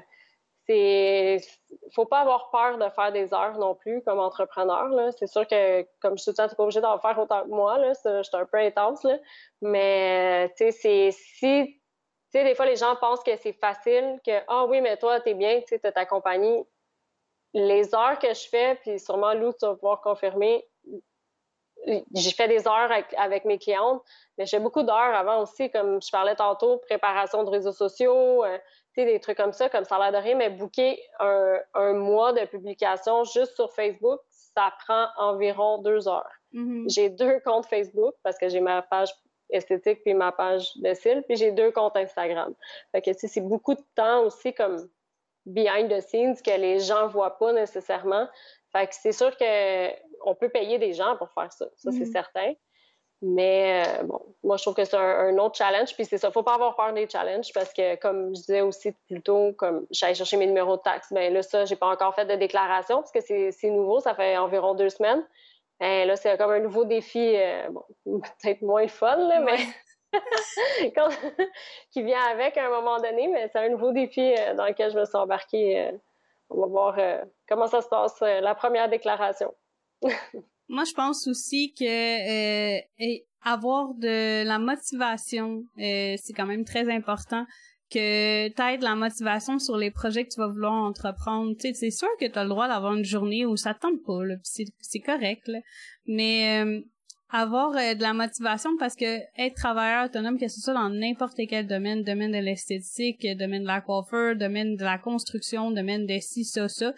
c'est. 0.67 1.41
Faut 1.93 2.05
pas 2.05 2.19
avoir 2.19 2.51
peur 2.51 2.77
de 2.77 2.89
faire 2.89 3.11
des 3.11 3.33
heures 3.33 3.57
non 3.57 3.75
plus 3.75 4.03
comme 4.03 4.19
entrepreneur. 4.19 4.89
C'est 5.17 5.27
sûr 5.27 5.47
que, 5.47 5.83
comme 6.01 6.17
je 6.17 6.25
te 6.25 6.29
dis, 6.31 6.49
tu 6.49 6.55
pas 6.55 6.63
obligé 6.63 6.81
d'en 6.81 6.99
faire 6.99 7.17
autant 7.17 7.43
que 7.43 7.49
moi. 7.49 7.77
Là. 7.77 7.93
Je 7.93 8.23
suis 8.23 8.37
un 8.37 8.45
peu 8.45 8.57
intense. 8.57 9.03
Là. 9.03 9.17
Mais, 9.61 10.49
tu 10.57 10.65
sais, 10.65 10.71
c'est. 10.71 11.11
Si. 11.11 11.81
Tu 12.31 12.39
sais, 12.39 12.43
des 12.43 12.55
fois, 12.55 12.65
les 12.65 12.75
gens 12.75 12.95
pensent 12.97 13.23
que 13.23 13.35
c'est 13.37 13.53
facile, 13.53 14.19
que, 14.25 14.43
ah 14.47 14.65
oui, 14.65 14.81
mais 14.81 14.97
toi, 14.97 15.21
t'es 15.21 15.33
bien, 15.35 15.59
tu 15.61 15.67
sais, 15.67 15.79
t'as 15.79 15.93
ta 15.93 16.05
compagnie 16.05 16.65
les 17.55 17.95
heures 17.95 18.19
que 18.19 18.33
je 18.33 18.49
fais, 18.49 18.75
puis 18.81 18.99
sûrement 18.99 19.33
Lou, 19.33 19.53
tu 19.53 19.65
vas 19.65 19.75
pouvoir 19.75 20.01
confirmer, 20.01 20.67
j'ai 22.13 22.31
fait 22.31 22.49
des 22.49 22.67
heures 22.67 22.91
avec, 23.17 23.45
mes 23.45 23.57
clientes, 23.57 24.03
mais 24.37 24.45
j'ai 24.45 24.59
beaucoup 24.59 24.83
d'heures 24.83 25.15
avant 25.15 25.41
aussi, 25.41 25.71
comme 25.71 26.01
je 26.01 26.11
parlais 26.11 26.35
tantôt, 26.35 26.79
préparation 26.79 27.43
de 27.43 27.49
réseaux 27.49 27.71
sociaux, 27.71 28.43
euh, 28.43 28.57
des 28.97 29.19
trucs 29.21 29.37
comme 29.37 29.53
ça, 29.53 29.69
comme 29.69 29.85
ça 29.85 29.95
a 29.95 30.11
l'air 30.11 30.21
de 30.21 30.23
rien, 30.23 30.35
mais 30.35 30.49
booker 30.49 31.01
un, 31.19 31.93
mois 31.93 32.33
de 32.33 32.45
publication 32.45 33.23
juste 33.23 33.55
sur 33.55 33.71
Facebook, 33.73 34.19
ça 34.29 34.73
prend 34.85 35.07
environ 35.17 35.77
deux 35.79 36.09
heures. 36.09 36.31
Mm-hmm. 36.53 36.93
J'ai 36.93 37.09
deux 37.09 37.39
comptes 37.41 37.67
Facebook 37.67 38.15
parce 38.23 38.37
que 38.37 38.49
j'ai 38.49 38.61
ma 38.61 38.81
page 38.81 39.13
esthétique 39.49 40.01
puis 40.03 40.13
ma 40.13 40.31
page 40.31 40.75
de 40.77 40.93
style, 40.93 41.23
puis 41.27 41.37
j'ai 41.37 41.51
deux 41.51 41.71
comptes 41.71 41.95
Instagram. 41.95 42.53
Fait 42.91 43.01
que 43.01 43.11
c'est 43.13 43.41
beaucoup 43.41 43.75
de 43.75 43.83
temps 43.95 44.23
aussi 44.23 44.53
comme 44.53 44.89
behind 45.45 45.89
the 45.89 46.01
scenes 46.01 46.35
que 46.41 46.57
les 46.57 46.79
gens 46.79 47.07
voient 47.07 47.37
pas 47.37 47.53
nécessairement. 47.53 48.27
Fait 48.71 48.87
que 48.87 48.95
c'est 48.95 49.11
sûr 49.11 49.35
qu'on 49.37 50.35
peut 50.35 50.49
payer 50.49 50.77
des 50.77 50.93
gens 50.93 51.15
pour 51.17 51.31
faire 51.31 51.51
ça. 51.51 51.65
Ça, 51.75 51.91
c'est 51.91 52.05
mm. 52.07 52.11
certain. 52.11 52.53
Mais 53.21 53.83
euh, 53.87 54.03
bon, 54.03 54.21
moi, 54.43 54.57
je 54.57 54.63
trouve 54.63 54.75
que 54.75 54.83
c'est 54.83 54.97
un, 54.97 55.37
autre 55.37 55.55
challenge. 55.57 55.93
Puis 55.95 56.05
c'est 56.05 56.17
ça, 56.17 56.31
faut 56.31 56.43
pas 56.43 56.55
avoir 56.55 56.75
peur 56.75 56.93
des 56.93 57.07
challenges 57.07 57.51
parce 57.53 57.73
que, 57.73 57.95
comme 57.95 58.35
je 58.35 58.41
disais 58.41 58.61
aussi 58.61 58.91
plus 59.07 59.21
tôt, 59.21 59.53
comme 59.57 59.87
j'allais 59.91 60.15
chercher 60.15 60.37
mes 60.37 60.47
numéros 60.47 60.77
de 60.77 60.81
taxes, 60.81 61.11
bien 61.13 61.29
là, 61.29 61.41
ça, 61.41 61.65
j'ai 61.65 61.75
pas 61.75 61.87
encore 61.87 62.13
fait 62.13 62.25
de 62.25 62.35
déclaration 62.35 62.97
parce 62.97 63.11
que 63.11 63.21
c'est 63.21 63.69
nouveau, 63.69 63.99
ça 63.99 64.13
fait 64.13 64.37
environ 64.37 64.75
deux 64.75 64.89
semaines. 64.89 65.23
Et 65.81 66.05
là, 66.05 66.15
c'est 66.15 66.37
comme 66.37 66.51
un 66.51 66.59
nouveau 66.59 66.85
défi, 66.85 67.35
euh, 67.35 67.69
bon, 67.69 67.83
peut-être 68.41 68.61
moins 68.61 68.87
fun, 68.87 69.15
là, 69.15 69.39
mais 69.39 69.57
qui 71.91 72.03
vient 72.03 72.21
avec 72.31 72.57
à 72.57 72.67
un 72.67 72.69
moment 72.69 72.97
donné, 72.97 73.27
mais 73.27 73.49
c'est 73.51 73.59
un 73.59 73.69
nouveau 73.69 73.91
défi 73.91 74.21
euh, 74.21 74.55
dans 74.55 74.65
lequel 74.65 74.91
je 74.91 74.99
me 74.99 75.05
suis 75.05 75.17
embarquée. 75.17 75.79
Euh, 75.79 75.91
on 76.49 76.61
va 76.61 76.67
voir 76.67 76.95
euh, 76.99 77.23
comment 77.47 77.67
ça 77.67 77.81
se 77.81 77.87
passe, 77.87 78.19
la 78.21 78.53
première 78.55 78.89
déclaration. 78.89 79.53
Moi, 80.69 80.83
je 80.83 80.93
pense 80.93 81.27
aussi 81.27 81.73
que 81.73 82.79
avoir 83.47 83.93
de 83.95 84.43
la 84.43 84.59
motivation, 84.59 85.63
c'est 85.77 86.33
quand 86.35 86.45
même 86.45 86.65
très 86.65 86.91
important 86.91 87.45
que 87.91 88.47
tu 88.47 88.61
aies 88.61 88.77
de 88.77 88.83
la 88.83 88.95
motivation 88.95 89.59
sur 89.59 89.77
les 89.77 89.91
projets 89.91 90.25
que 90.25 90.33
tu 90.33 90.39
vas 90.39 90.47
vouloir 90.47 90.73
entreprendre. 90.73 91.53
Tu 91.53 91.67
sais, 91.67 91.73
c'est 91.73 91.91
sûr 91.91 92.09
que 92.19 92.25
tu 92.25 92.37
as 92.37 92.43
le 92.43 92.49
droit 92.49 92.67
d'avoir 92.67 92.93
une 92.93 93.05
journée 93.05 93.45
où 93.45 93.55
ça 93.57 93.75
te 93.75 93.81
tente 93.81 94.03
pas, 94.03 94.21
c'est 94.43 94.99
correct, 94.99 95.51
mais 96.07 96.63
avoir 97.29 97.75
euh, 97.75 97.95
de 97.95 98.01
la 98.01 98.13
motivation 98.13 98.71
parce 98.77 98.95
que 98.95 99.19
être 99.37 99.55
travailleur 99.55 100.05
autonome, 100.05 100.39
que 100.39 100.47
ce 100.47 100.61
soit 100.61 100.73
dans 100.73 100.89
n'importe 100.89 101.39
quel 101.49 101.67
domaine, 101.67 102.03
domaine 102.03 102.31
de 102.31 102.37
l'esthétique, 102.37 103.25
domaine 103.37 103.63
de 103.63 103.67
la 103.67 103.81
coiffeur, 103.81 104.35
domaine 104.35 104.75
de 104.75 104.83
la 104.83 104.97
construction, 104.97 105.71
domaine 105.71 106.05
de 106.05 106.19
ci, 106.19 106.45
ça, 106.45 106.69
ça, 106.69 106.93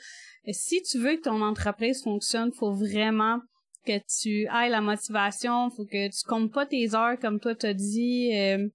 si 0.52 0.82
tu 0.84 1.00
veux 1.00 1.16
que 1.16 1.22
ton 1.24 1.42
entreprise 1.42 2.04
fonctionne, 2.04 2.52
faut 2.52 2.74
vraiment 2.74 3.40
que 3.86 4.00
tu 4.22 4.44
aies 4.44 4.70
la 4.70 4.82
motivation, 4.82 5.70
faut 5.70 5.86
que 5.86 6.08
tu 6.10 6.24
comptes 6.28 6.52
pas 6.52 6.66
tes 6.66 6.94
heures 6.94 7.18
comme 7.20 7.40
toi 7.40 7.56
t'as 7.56 7.74
dit, 7.74 8.32
euh, 8.36 8.68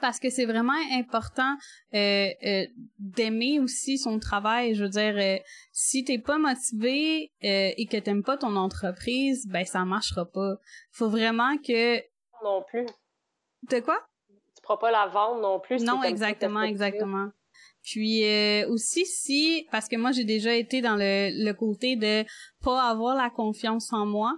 parce 0.00 0.18
que 0.18 0.30
c'est 0.30 0.46
vraiment 0.46 0.78
important 0.92 1.56
euh, 1.94 2.28
euh, 2.44 2.66
d'aimer 2.98 3.60
aussi 3.60 3.98
son 3.98 4.18
travail. 4.18 4.74
Je 4.74 4.84
veux 4.84 4.90
dire, 4.90 5.14
euh, 5.16 5.38
si 5.72 6.04
t'es 6.04 6.18
pas 6.18 6.38
motivé 6.38 7.32
euh, 7.44 7.70
et 7.76 7.86
que 7.86 7.96
t'aimes 7.96 8.22
pas 8.22 8.36
ton 8.36 8.56
entreprise, 8.56 9.46
ben 9.48 9.64
ça 9.64 9.84
marchera 9.84 10.26
pas. 10.26 10.56
Faut 10.92 11.08
vraiment 11.08 11.56
que 11.58 11.98
non 12.44 12.62
plus. 12.68 12.86
De 13.70 13.80
quoi? 13.80 13.98
Tu 14.28 14.62
pourras 14.62 14.78
pas 14.78 14.90
la 14.90 15.06
vendre 15.06 15.40
non 15.40 15.60
plus. 15.60 15.82
Non, 15.82 16.02
exactement, 16.02 16.62
exactement. 16.62 17.28
Puis 17.82 18.24
aussi 18.68 19.06
si, 19.06 19.66
parce 19.70 19.88
que 19.88 19.96
moi 19.96 20.10
j'ai 20.10 20.24
déjà 20.24 20.54
été 20.54 20.80
dans 20.80 20.96
le, 20.96 21.44
le 21.44 21.52
côté 21.52 21.94
de 21.94 22.24
pas 22.62 22.90
avoir 22.90 23.14
la 23.14 23.30
confiance 23.30 23.92
en 23.92 24.06
moi, 24.06 24.36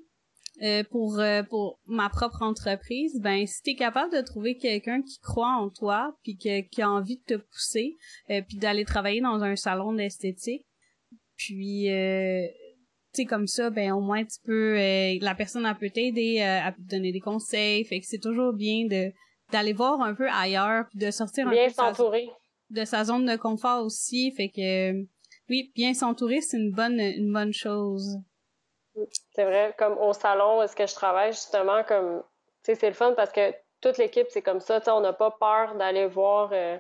euh, 0.63 0.83
pour 0.91 1.21
euh, 1.21 1.45
pour 1.45 1.79
ma 1.87 2.09
propre 2.09 2.43
entreprise, 2.43 3.21
ben 3.21 3.47
si 3.47 3.63
t'es 3.63 3.75
capable 3.77 4.13
de 4.13 4.21
trouver 4.21 4.57
quelqu'un 4.57 5.03
qui 5.03 5.19
croit 5.21 5.57
en 5.57 5.71
toi, 5.71 6.17
puis 6.25 6.37
qui 6.37 6.83
a 6.83 6.91
envie 6.91 7.19
de 7.19 7.37
te 7.37 7.41
pousser, 7.41 7.97
euh, 8.31 8.43
puis 8.43 8.59
d'aller 8.59 8.85
travailler 8.85 9.21
dans 9.21 9.43
un 9.45 9.55
salon 9.55 9.93
d'esthétique, 9.93 10.67
puis 11.37 11.91
euh, 11.93 12.45
tu 13.15 13.23
sais 13.23 13.25
comme 13.25 13.47
ça, 13.47 13.71
ben 13.71 13.93
au 13.93 14.01
moins 14.01 14.25
tu 14.25 14.41
peux, 14.45 14.75
la 15.21 15.35
personne 15.37 15.65
elle 15.65 15.77
peut 15.77 15.91
t'aider, 15.91 16.41
à 16.41 16.73
te 16.73 16.81
donner 16.81 17.13
des 17.13 17.21
conseils, 17.21 17.85
fait 17.85 18.01
que 18.01 18.07
c'est 18.07 18.21
toujours 18.21 18.53
bien 18.53 18.87
de 18.87 19.13
d'aller 19.53 19.73
voir 19.73 20.01
un 20.01 20.15
peu 20.15 20.29
ailleurs, 20.29 20.87
puis 20.91 20.99
de 20.99 21.11
sortir 21.13 21.47
un 21.47 21.51
peu 21.51 21.69
s'entourer. 21.69 22.29
de 22.71 22.85
sa 22.85 23.05
zone 23.05 23.27
de 23.27 23.37
confort 23.37 23.85
aussi, 23.85 24.33
fait 24.33 24.49
que 24.49 24.93
oui, 25.49 25.71
bien 25.77 25.95
s'entourer 25.95 26.41
c'est 26.41 26.57
une 26.57 26.73
bonne 26.73 26.99
une 26.99 27.33
bonne 27.33 27.53
chose. 27.53 28.19
C'est 29.35 29.45
vrai, 29.45 29.75
comme 29.79 29.97
au 29.99 30.13
salon 30.13 30.63
est-ce 30.63 30.77
que 30.77 30.87
je 30.87 30.95
travaille, 30.95 31.33
justement, 31.33 31.83
comme, 31.85 32.23
tu 32.65 32.73
sais, 32.73 32.75
c'est 32.75 32.89
le 32.89 32.95
fun 32.95 33.13
parce 33.15 33.33
que 33.33 33.55
toute 33.81 33.99
l'équipe, 33.99 34.27
c'est 34.31 34.43
comme 34.43 34.61
ça, 34.61 34.81
tu 34.81 34.87
sais, 34.87 34.91
on 34.91 35.01
n'a 35.01 35.13
pas 35.13 35.31
peur 35.31 35.75
d'aller 35.77 36.07
voir, 36.07 36.51
euh, 36.53 36.79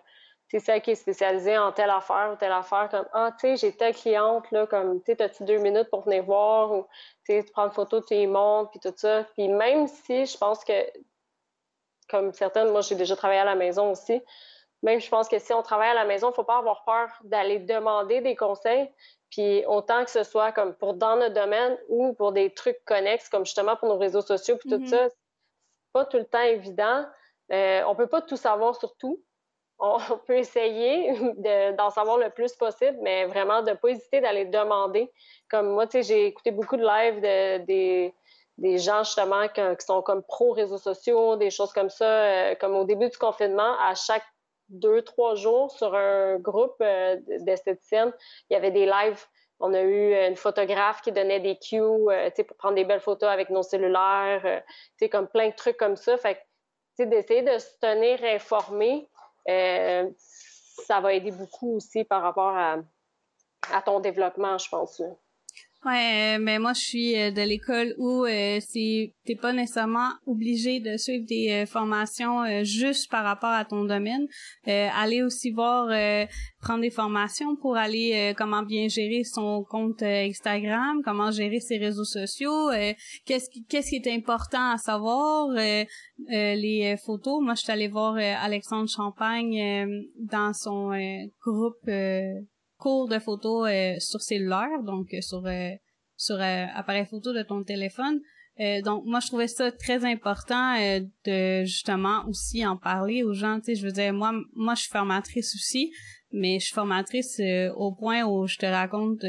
tu 0.48 0.58
sais, 0.58 0.64
celle 0.64 0.82
qui 0.82 0.92
est 0.92 0.94
spécialisée 0.96 1.56
en 1.58 1.72
telle 1.72 1.90
affaire 1.90 2.30
ou 2.32 2.36
telle 2.36 2.52
affaire, 2.52 2.88
comme, 2.90 3.06
ah, 3.12 3.30
tu 3.38 3.48
sais, 3.48 3.56
j'ai 3.56 3.76
telle 3.76 3.94
cliente, 3.94 4.50
là, 4.50 4.66
comme, 4.66 5.02
tu 5.02 5.12
sais, 5.12 5.22
as-tu 5.22 5.44
deux 5.44 5.58
minutes 5.58 5.90
pour 5.90 6.02
venir 6.02 6.24
voir 6.24 6.72
ou, 6.72 6.86
tu 7.24 7.40
sais, 7.40 7.42
prendre 7.52 7.72
photo, 7.72 8.00
tu 8.00 8.14
y 8.14 8.26
montres, 8.26 8.70
puis 8.70 8.80
tout 8.80 8.94
ça. 8.96 9.24
Puis 9.34 9.48
même 9.48 9.86
si 9.86 10.26
je 10.26 10.36
pense 10.36 10.64
que, 10.64 10.72
comme 12.08 12.32
certaines, 12.32 12.70
moi, 12.70 12.80
j'ai 12.80 12.94
déjà 12.94 13.16
travaillé 13.16 13.40
à 13.40 13.44
la 13.44 13.54
maison 13.54 13.92
aussi, 13.92 14.22
même 14.82 15.00
je 15.00 15.08
pense 15.08 15.28
que 15.28 15.38
si 15.38 15.52
on 15.52 15.62
travaille 15.62 15.90
à 15.90 15.94
la 15.94 16.04
maison, 16.04 16.28
il 16.28 16.30
ne 16.30 16.34
faut 16.34 16.44
pas 16.44 16.58
avoir 16.58 16.84
peur 16.84 17.08
d'aller 17.24 17.58
demander 17.58 18.20
des 18.20 18.36
conseils. 18.36 18.90
Puis 19.30 19.64
autant 19.66 20.04
que 20.04 20.10
ce 20.10 20.24
soit 20.24 20.52
comme 20.52 20.74
pour 20.74 20.94
dans 20.94 21.16
notre 21.16 21.34
domaine 21.34 21.78
ou 21.88 22.14
pour 22.14 22.32
des 22.32 22.52
trucs 22.54 22.82
connexes, 22.84 23.28
comme 23.28 23.44
justement 23.44 23.76
pour 23.76 23.88
nos 23.88 23.98
réseaux 23.98 24.22
sociaux, 24.22 24.56
puis 24.56 24.70
tout 24.70 24.78
mm-hmm. 24.78 24.88
ça, 24.88 25.08
c'est 25.08 25.92
pas 25.92 26.04
tout 26.06 26.16
le 26.16 26.24
temps 26.24 26.42
évident. 26.42 27.04
Euh, 27.52 27.82
on 27.86 27.94
peut 27.94 28.06
pas 28.06 28.22
tout 28.22 28.36
savoir 28.36 28.76
sur 28.76 28.96
tout. 28.96 29.22
On, 29.78 29.98
peut 30.26 30.38
essayer 30.38 31.12
d'en 31.76 31.90
savoir 31.90 32.18
le 32.18 32.30
plus 32.30 32.54
possible, 32.54 32.98
mais 33.02 33.26
vraiment 33.26 33.62
de 33.62 33.72
pas 33.72 33.88
hésiter 33.88 34.20
d'aller 34.20 34.46
demander. 34.46 35.12
Comme 35.50 35.70
moi, 35.70 35.86
tu 35.86 35.98
sais, 35.98 36.02
j'ai 36.02 36.26
écouté 36.26 36.50
beaucoup 36.50 36.76
de 36.76 36.84
lives 36.84 37.20
de, 37.20 37.64
des, 37.64 38.14
des 38.58 38.78
gens 38.78 39.04
justement 39.04 39.46
qui, 39.48 39.60
sont 39.84 40.02
comme 40.02 40.22
pro 40.22 40.52
réseaux 40.52 40.78
sociaux, 40.78 41.36
des 41.36 41.50
choses 41.50 41.72
comme 41.72 41.90
ça. 41.90 42.04
Euh, 42.04 42.54
comme 42.56 42.74
au 42.74 42.84
début 42.84 43.08
du 43.08 43.18
confinement, 43.18 43.76
à 43.80 43.94
chaque 43.94 44.24
deux, 44.68 45.02
trois 45.02 45.34
jours 45.34 45.70
sur 45.70 45.94
un 45.94 46.38
groupe 46.38 46.76
euh, 46.80 47.16
d'esthéticiennes. 47.40 48.12
Il 48.50 48.54
y 48.54 48.56
avait 48.56 48.70
des 48.70 48.86
lives. 48.86 49.24
On 49.60 49.74
a 49.74 49.82
eu 49.82 50.14
une 50.14 50.36
photographe 50.36 51.00
qui 51.02 51.10
donnait 51.10 51.40
des 51.40 51.56
cues 51.56 51.80
euh, 51.80 52.30
pour 52.46 52.56
prendre 52.56 52.76
des 52.76 52.84
belles 52.84 53.00
photos 53.00 53.28
avec 53.28 53.50
nos 53.50 53.62
cellulaires, 53.62 54.42
euh, 54.44 55.08
comme 55.08 55.28
plein 55.28 55.48
de 55.48 55.54
trucs 55.54 55.76
comme 55.76 55.96
ça. 55.96 56.16
Fait 56.16 56.44
d'essayer 56.98 57.42
de 57.42 57.58
se 57.58 57.78
tenir 57.80 58.22
informé, 58.24 59.08
ça 59.46 61.00
va 61.00 61.12
aider 61.12 61.30
beaucoup 61.30 61.76
aussi 61.76 62.02
par 62.02 62.22
rapport 62.22 62.56
à 62.56 63.82
ton 63.84 64.00
développement, 64.00 64.58
je 64.58 64.68
pense. 64.68 65.00
Ouais, 65.84 66.36
euh, 66.36 66.38
mais 66.40 66.58
moi 66.58 66.72
je 66.72 66.80
suis 66.80 67.16
euh, 67.16 67.30
de 67.30 67.40
l'école 67.40 67.94
où 67.98 68.24
euh, 68.24 68.58
c'est 68.60 69.14
t'es 69.24 69.36
pas 69.36 69.52
nécessairement 69.52 70.10
obligé 70.26 70.80
de 70.80 70.96
suivre 70.96 71.24
des 71.24 71.66
formations 71.66 72.64
juste 72.64 73.08
par 73.08 73.22
rapport 73.22 73.50
à 73.50 73.64
ton 73.64 73.84
domaine. 73.84 74.26
aller 74.66 75.22
aussi 75.22 75.52
voir 75.52 75.86
prendre 76.60 76.80
des 76.80 76.90
formations 76.90 77.54
pour 77.56 77.76
aller 77.76 78.34
comment 78.36 78.62
bien 78.62 78.88
gérer 78.88 79.22
son 79.22 79.64
compte 79.64 80.02
Instagram, 80.02 81.00
comment 81.04 81.30
gérer 81.30 81.60
ses 81.60 81.76
réseaux 81.76 82.04
sociaux, 82.04 82.70
qu'est-ce 83.24 83.48
qui 83.50 83.64
qu'est-ce 83.66 83.90
qui 83.90 83.96
est 83.96 84.12
important 84.12 84.72
à 84.72 84.78
savoir, 84.78 85.48
les 86.28 86.96
photos. 87.04 87.40
Moi 87.42 87.54
je 87.54 87.60
suis 87.62 87.72
allée 87.72 87.88
voir 87.88 88.16
Alexandre 88.16 88.88
Champagne 88.88 90.02
dans 90.16 90.52
son 90.54 90.90
groupe 91.44 91.88
cours 92.78 93.08
de 93.08 93.18
photos 93.18 93.68
sur 93.98 94.20
cellulaire, 94.20 94.82
donc 94.84 95.14
sur 95.20 95.44
sur 96.16 96.40
appareil 96.40 97.06
photo 97.06 97.32
de 97.32 97.42
ton 97.42 97.62
téléphone. 97.62 98.20
donc 98.84 99.04
moi 99.04 99.20
je 99.20 99.28
trouvais 99.28 99.48
ça 99.48 99.70
très 99.70 100.04
important 100.04 100.76
de 101.24 101.64
justement 101.64 102.24
aussi 102.28 102.66
en 102.66 102.76
parler 102.76 103.22
aux 103.22 103.34
gens. 103.34 103.58
Tu 103.60 103.66
sais, 103.66 103.74
je 103.74 103.86
veux 103.86 103.92
dire 103.92 104.12
moi 104.12 104.32
moi 104.54 104.74
je 104.74 104.82
suis 104.82 104.90
formatrice 104.90 105.54
aussi, 105.54 105.92
mais 106.32 106.58
je 106.58 106.66
suis 106.66 106.74
formatrice 106.74 107.40
au 107.76 107.94
point 107.94 108.24
où 108.24 108.46
je 108.46 108.56
te 108.56 108.66
raconte 108.66 109.24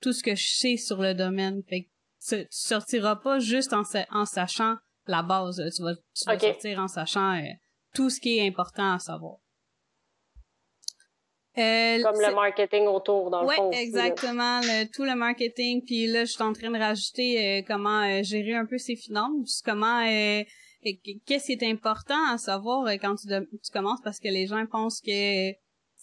tout 0.00 0.12
ce 0.12 0.22
que 0.22 0.34
je 0.34 0.48
sais 0.48 0.76
sur 0.76 1.00
le 1.00 1.14
domaine. 1.14 1.62
Fait 1.68 1.84
que 1.84 1.88
tu 2.28 2.46
sortiras 2.50 3.16
pas 3.16 3.38
juste 3.38 3.72
en, 3.72 3.82
en 4.10 4.24
sachant 4.24 4.76
la 5.06 5.22
base. 5.22 5.62
Tu 5.74 5.82
vas, 5.82 5.94
sortir 6.12 6.78
en 6.78 6.88
sachant 6.88 7.36
euh, 7.36 7.48
tout 7.94 8.10
ce 8.10 8.20
qui 8.20 8.38
est 8.38 8.46
important 8.46 8.94
à 8.94 8.98
savoir. 8.98 9.36
Euh, 11.56 12.02
Comme 12.02 12.20
le 12.20 12.34
marketing 12.34 12.86
autour, 12.86 13.30
dans 13.30 13.42
le 13.42 13.48
fond. 13.48 13.70
Oui, 13.70 13.76
exactement. 13.78 14.60
tout 14.92 15.04
le 15.04 15.14
marketing. 15.14 15.84
Puis 15.84 16.06
là, 16.06 16.24
je 16.24 16.32
suis 16.32 16.42
en 16.42 16.52
train 16.52 16.70
de 16.70 16.78
rajouter 16.78 17.60
euh, 17.60 17.62
comment 17.66 18.22
gérer 18.22 18.54
un 18.54 18.66
peu 18.66 18.78
ses 18.78 18.96
finances, 18.96 19.62
comment... 19.64 20.04
Qu'est-ce 21.26 21.46
qui 21.46 21.52
est 21.52 21.70
important 21.70 22.18
à 22.30 22.36
savoir 22.36 22.86
quand 23.00 23.14
tu, 23.14 23.26
tu 23.28 23.72
commences 23.72 24.02
parce 24.02 24.20
que 24.20 24.28
les 24.28 24.46
gens 24.46 24.66
pensent 24.66 25.00
que 25.00 25.52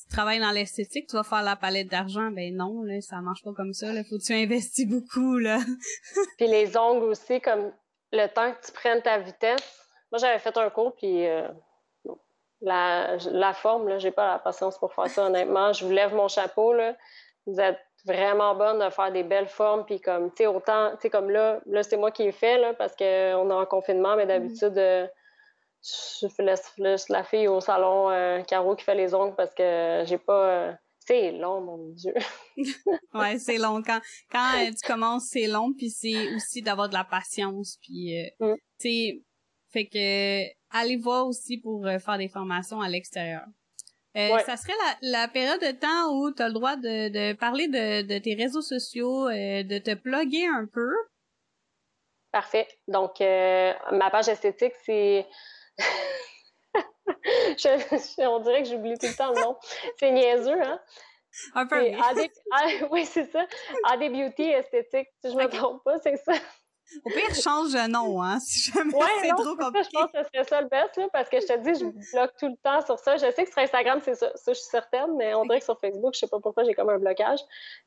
tu 0.02 0.08
travailles 0.10 0.40
dans 0.40 0.52
l'esthétique, 0.52 1.08
tu 1.08 1.16
vas 1.16 1.24
faire 1.24 1.44
la 1.44 1.56
palette 1.56 1.88
d'argent. 1.88 2.32
Ben 2.32 2.56
non, 2.56 2.82
là, 2.84 3.00
ça 3.02 3.22
marche 3.22 3.44
pas 3.44 3.54
comme 3.54 3.74
ça. 3.74 3.94
Là. 3.94 4.04
Faut 4.04 4.18
que 4.18 4.24
tu 4.24 4.34
investis 4.34 4.88
beaucoup, 4.90 5.38
là. 5.38 5.60
puis 6.38 6.48
les 6.48 6.76
ongles 6.78 7.06
aussi, 7.06 7.40
comme 7.42 7.72
le 8.12 8.28
temps 8.28 8.52
que 8.54 8.66
tu 8.66 8.72
prennes 8.72 9.02
ta 9.02 9.20
vitesse. 9.20 9.86
Moi, 10.12 10.20
j'avais 10.20 10.40
fait 10.40 10.56
un 10.58 10.70
cours, 10.70 10.94
puis 10.96 11.26
euh, 11.28 11.48
la, 12.62 13.18
la 13.32 13.54
forme, 13.54 13.88
là, 13.88 13.98
j'ai 13.98 14.12
pas 14.12 14.34
la 14.34 14.40
patience 14.40 14.78
pour 14.78 14.94
faire 14.94 15.10
ça, 15.10 15.26
honnêtement. 15.26 15.74
Je 15.74 15.86
vous 15.86 15.92
lève 15.92 16.14
mon 16.14 16.28
chapeau, 16.28 16.74
là. 16.74 16.96
Vous 17.48 17.60
êtes 17.60 17.80
vraiment 18.06 18.56
bonne 18.56 18.84
de 18.84 18.90
faire 18.90 19.12
des 19.12 19.24
belles 19.24 19.48
formes, 19.48 19.86
puis 19.86 20.00
comme, 20.00 20.30
tu 20.32 20.38
sais, 20.38 20.48
autant, 20.48 20.92
tu 20.92 21.02
sais, 21.02 21.10
comme 21.10 21.30
là, 21.30 21.60
là, 21.66 21.84
c'est 21.84 21.98
moi 21.98 22.12
qui 22.12 22.24
ai 22.24 22.32
fait, 22.32 22.58
là, 22.58 22.74
parce 22.74 22.96
qu'on 22.96 23.04
est 23.50 23.54
en 23.54 23.66
confinement, 23.66 24.16
mais 24.16 24.26
d'habitude, 24.26 24.78
euh, 24.78 25.08
je 25.84 26.84
laisse, 26.84 27.10
la 27.10 27.24
fille 27.24 27.48
au 27.48 27.60
salon 27.60 28.10
euh, 28.12 28.42
Caro 28.44 28.76
qui 28.76 28.84
fait 28.84 28.96
les 28.96 29.14
ongles 29.14 29.36
parce 29.36 29.54
que 29.54 30.04
j'ai 30.06 30.18
pas. 30.18 30.50
Euh, 30.50 30.74
c'est 31.00 31.32
long, 31.32 31.62
mon 31.62 31.90
Dieu. 31.90 32.14
ouais, 33.16 33.40
c'est 33.40 33.58
long. 33.58 33.82
Quand, 33.82 34.00
quand 34.32 34.54
euh, 34.60 34.70
tu 34.70 34.88
commences, 34.88 35.30
c'est 35.32 35.48
long, 35.48 35.74
puis 35.76 35.90
c'est 35.90 36.36
aussi 36.36 36.62
d'avoir 36.62 36.90
de 36.90 36.94
la 36.94 37.04
patience, 37.04 37.80
puis 37.82 38.16
mm. 38.40 38.54
tu 38.80 38.90
sais, 38.90 39.22
fait 39.72 39.86
que 39.88 40.61
allez 40.72 40.98
voir 40.98 41.28
aussi 41.28 41.58
pour 41.58 41.86
faire 41.86 42.18
des 42.18 42.28
formations 42.28 42.82
à 42.82 42.90
l'extérieur. 42.90 43.46
Ça 44.14 44.58
serait 44.58 44.74
la, 45.02 45.22
la, 45.22 45.28
période 45.30 45.62
de 45.62 45.72
temps 45.72 46.14
où 46.14 46.34
tu 46.34 46.42
as 46.42 46.48
le 46.48 46.54
droit 46.54 46.76
de, 46.76 47.08
de 47.08 47.34
parler 47.34 47.70
de, 47.70 48.02
de, 48.02 48.18
tes 48.18 48.36
réseaux 48.36 48.62
sociaux, 48.62 49.30
de 49.30 49.78
te 49.78 49.94
plugger 49.94 50.48
un 50.48 50.66
peu. 50.66 50.92
Parfait. 52.32 52.68
Donc, 52.90 53.22
ma 53.22 54.10
page 54.12 54.28
esthétique, 54.28 54.74
c'est 54.86 55.26
on 58.20 58.40
dirait 58.40 58.64
que 58.64 58.70
j'oublie 58.70 58.98
tout 58.98 59.08
le 59.08 59.16
temps 59.16 59.34
le 59.34 59.42
nom. 59.42 59.58
C'est 59.98 60.12
niaiseux, 60.12 60.62
hein? 60.62 60.80
Un 61.56 61.66
peu. 61.66 61.82
oui, 62.92 63.06
c'est 63.06 63.32
ça. 63.32 63.46
AD 63.86 64.12
Beauty 64.12 64.44
Esthétique. 64.44 65.08
Si 65.24 65.32
je 65.32 65.38
me 65.38 65.48
trompe 65.48 65.82
pas, 65.84 65.98
c'est 66.00 66.18
ça. 66.18 66.34
Au 67.06 67.10
pire, 67.10 67.34
change 67.36 67.74
de 67.74 67.90
nom, 67.90 68.22
hein, 68.22 68.40
si 68.40 68.72
jamais 68.72 68.94
ouais, 68.94 69.06
c'est 69.22 69.30
trop 69.30 69.56
compliqué. 69.56 69.88
je 69.92 70.00
pense 70.00 70.12
que 70.12 70.18
ce 70.20 70.24
serait 70.24 70.44
ça 70.44 70.62
le 70.62 70.68
best, 70.68 70.98
là, 70.98 71.08
parce 71.12 71.30
que 71.30 71.40
je 71.40 71.48
te 71.48 71.58
dis, 71.60 71.80
je 71.80 72.16
bloque 72.16 72.36
tout 72.38 72.48
le 72.48 72.58
temps 72.58 72.86
sur 72.86 73.00
ça. 73.00 73.18
Je 73.18 73.32
sais 73.32 73.44
que 73.44 73.50
sur 73.50 73.60
Instagram, 73.60 74.00
c'est 74.04 74.16
ça, 74.16 74.32
ça, 74.36 74.54
je 74.54 74.60
suis 74.60 74.70
certaine, 74.70 75.16
mais 75.18 75.34
on 75.34 75.44
dirait 75.46 75.60
que 75.60 75.66
sur 75.66 75.80
Facebook, 75.80 76.14
je 76.14 76.20
sais 76.20 76.28
pas 76.28 76.40
pourquoi, 76.40 76.64
j'ai 76.64 76.74
comme 76.74 76.90
un 76.90 77.00
blocage. 77.00 77.40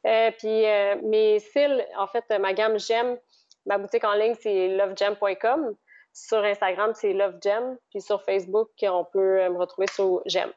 Euh, 0.07 0.31
puis 0.39 0.67
euh, 0.67 0.97
mes 1.03 1.39
cils, 1.41 1.87
en 1.97 2.07
fait, 2.07 2.25
ma 2.41 2.53
gamme 2.53 2.79
J'aime, 2.79 3.17
ma 3.67 3.79
boutique 3.79 4.05
en 4.05 4.15
ligne, 4.15 4.35
c'est 4.41 4.69
lovegem.com. 4.69 5.77
Sur 6.15 6.45
Instagram, 6.45 6.93
c'est 6.95 7.13
Love 7.13 7.39
Gem. 7.43 7.77
Puis 7.91 8.01
sur 8.01 8.23
Facebook, 8.23 8.71
on 8.83 9.05
peut 9.05 9.43
euh, 9.43 9.51
me 9.51 9.59
retrouver 9.59 9.89
sur 9.89 10.23
Gem. 10.27 10.51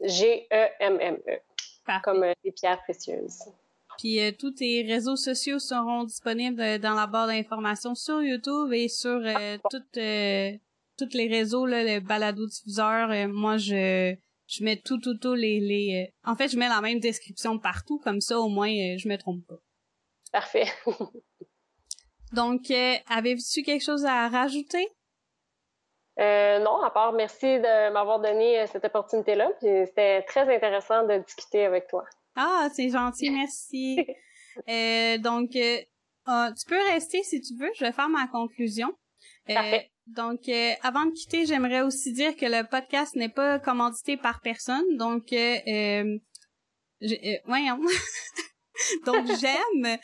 G-E-M-M-E. 0.00 1.40
Comme 2.04 2.24
euh, 2.24 2.34
des 2.44 2.52
pierres 2.52 2.82
précieuses. 2.82 3.44
Puis 3.98 4.20
euh, 4.20 4.32
tous 4.38 4.52
tes 4.52 4.82
réseaux 4.82 5.16
sociaux 5.16 5.58
seront 5.58 6.04
disponibles 6.04 6.78
dans 6.78 6.94
la 6.94 7.06
barre 7.06 7.26
d'informations 7.26 7.94
sur 7.94 8.22
YouTube 8.22 8.72
et 8.72 8.88
sur 8.88 9.20
toutes 9.70 9.98
tous 10.96 11.16
les 11.16 11.28
réseaux, 11.28 11.64
là, 11.64 11.84
les 11.84 12.00
balado-diffuseurs. 12.00 13.28
moi, 13.28 13.56
je 13.56 14.16
je 14.48 14.64
mets 14.64 14.76
tout, 14.76 14.98
tout, 14.98 15.16
tout 15.18 15.34
les... 15.34 15.60
les 15.60 16.12
En 16.24 16.34
fait, 16.34 16.48
je 16.48 16.58
mets 16.58 16.68
la 16.68 16.80
même 16.80 17.00
description 17.00 17.58
partout, 17.58 18.00
comme 18.02 18.20
ça, 18.20 18.40
au 18.40 18.48
moins, 18.48 18.70
je 18.70 19.06
me 19.06 19.16
trompe 19.16 19.46
pas. 19.46 19.58
Parfait. 20.32 20.66
Donc, 22.32 22.70
avez-vous 23.10 23.62
quelque 23.64 23.84
chose 23.84 24.06
à 24.06 24.28
rajouter? 24.28 24.88
Euh, 26.18 26.58
non, 26.58 26.82
à 26.82 26.90
part 26.90 27.12
merci 27.12 27.46
de 27.46 27.92
m'avoir 27.92 28.18
donné 28.18 28.60
euh, 28.60 28.66
cette 28.66 28.84
opportunité-là. 28.84 29.50
C'était 29.60 30.22
très 30.22 30.52
intéressant 30.52 31.04
de 31.04 31.18
discuter 31.18 31.64
avec 31.64 31.86
toi. 31.86 32.04
Ah, 32.40 32.68
c'est 32.72 32.90
gentil, 32.90 33.30
merci. 33.30 33.98
euh, 34.68 35.18
donc, 35.18 35.56
euh, 35.56 35.78
ah, 36.24 36.52
tu 36.56 36.64
peux 36.66 36.80
rester 36.92 37.22
si 37.24 37.40
tu 37.40 37.54
veux. 37.56 37.70
Je 37.74 37.84
vais 37.84 37.92
faire 37.92 38.08
ma 38.08 38.28
conclusion. 38.28 38.96
Parfait. 39.46 39.90
Donc, 40.06 40.48
avant 40.82 41.06
de 41.06 41.12
quitter, 41.12 41.46
j'aimerais 41.46 41.80
aussi 41.80 42.12
dire 42.12 42.36
que 42.36 42.46
le 42.46 42.68
podcast 42.68 43.16
n'est 43.16 43.28
pas 43.28 43.58
commandité 43.58 44.16
par 44.16 44.40
personne. 44.40 44.96
Donc, 44.96 45.32
euh, 47.02 47.38
voyons. 47.46 47.80
donc, 49.06 49.26
j'aime 49.40 49.84
euh, 49.84 49.96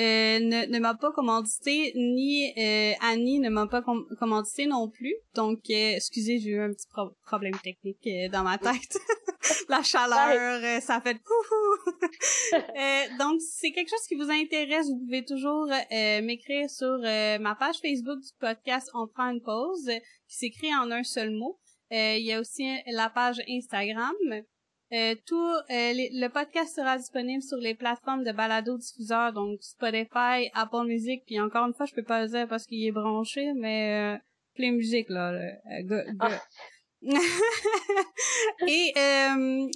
ne, 0.00 0.66
ne 0.66 0.78
m'a 0.78 0.94
pas 0.94 1.12
commandité, 1.12 1.92
ni 1.94 2.52
euh, 2.56 2.92
Annie 3.00 3.38
ne 3.38 3.50
m'a 3.50 3.66
pas 3.66 3.82
commandité 4.18 4.66
non 4.66 4.88
plus. 4.88 5.14
Donc, 5.34 5.58
euh, 5.70 5.96
excusez, 5.96 6.38
j'ai 6.38 6.50
eu 6.50 6.60
un 6.60 6.72
petit 6.72 6.86
problème 7.24 7.56
technique 7.58 8.08
dans 8.32 8.42
ma 8.42 8.58
tête. 8.58 8.98
La 9.68 9.82
chaleur, 9.82 10.80
ça 10.82 11.00
fait 11.00 11.14
coucou. 11.14 11.92
donc, 13.18 13.40
si 13.40 13.58
c'est 13.58 13.72
quelque 13.72 13.90
chose 13.90 14.06
qui 14.08 14.14
vous 14.16 14.30
intéresse, 14.30 14.88
vous 14.88 14.98
pouvez 14.98 15.24
toujours 15.24 15.66
m'écrire 16.22 16.68
sur 16.68 16.98
ma 17.40 17.54
page 17.54 17.76
Facebook 17.80 18.20
du 18.20 18.30
podcast 18.38 18.90
On 18.94 19.06
prend 19.06 19.30
une 19.30 19.40
pause, 19.40 19.90
qui 20.28 20.36
s'écrit 20.36 20.74
en 20.74 20.90
un 20.90 21.04
seul 21.04 21.30
mot. 21.30 21.58
Il 21.90 22.24
y 22.24 22.32
a 22.32 22.40
aussi 22.40 22.64
la 22.86 23.10
page 23.10 23.40
Instagram. 23.48 24.14
Euh, 24.92 25.14
tout 25.24 25.36
euh, 25.36 25.62
le 25.68 26.28
podcast 26.28 26.74
sera 26.74 26.98
disponible 26.98 27.42
sur 27.42 27.58
les 27.58 27.76
plateformes 27.76 28.24
de 28.24 28.32
balado 28.32 28.76
diffuseurs 28.76 29.32
donc 29.32 29.62
Spotify, 29.62 30.50
Apple 30.52 30.84
Music, 30.86 31.22
puis 31.26 31.38
encore 31.38 31.66
une 31.66 31.74
fois, 31.74 31.86
je 31.86 31.94
peux 31.94 32.02
pas 32.02 32.22
le 32.22 32.28
dire 32.28 32.48
parce 32.48 32.66
qu'il 32.66 32.84
est 32.84 32.90
branché, 32.90 33.52
mais 33.54 34.16
euh, 34.16 34.18
plein 34.56 34.72
musique 34.72 35.08
là. 35.08 35.32
Ah. 36.18 36.40
Et 38.66 38.92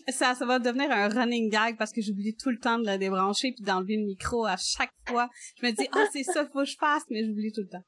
ça, 0.08 0.34
ça 0.34 0.44
va 0.44 0.58
devenir 0.58 0.90
un 0.90 1.08
running 1.08 1.48
gag 1.48 1.78
parce 1.78 1.92
que 1.92 2.02
j'oublie 2.02 2.34
tout 2.34 2.50
le 2.50 2.58
temps 2.58 2.78
de 2.78 2.84
la 2.84 2.98
débrancher 2.98 3.52
puis 3.52 3.64
d'enlever 3.64 3.96
le 3.96 4.04
micro 4.04 4.44
à 4.44 4.56
chaque 4.56 4.92
fois. 5.06 5.30
Je 5.60 5.66
me 5.66 5.70
dis 5.70 5.88
ah 5.92 6.06
c'est 6.12 6.24
ça 6.24 6.44
faut 6.46 6.60
que 6.60 6.64
je 6.64 6.76
fasse, 6.76 7.04
mais 7.08 7.24
j'oublie 7.24 7.52
tout 7.52 7.62
le 7.62 7.68
temps. 7.68 7.84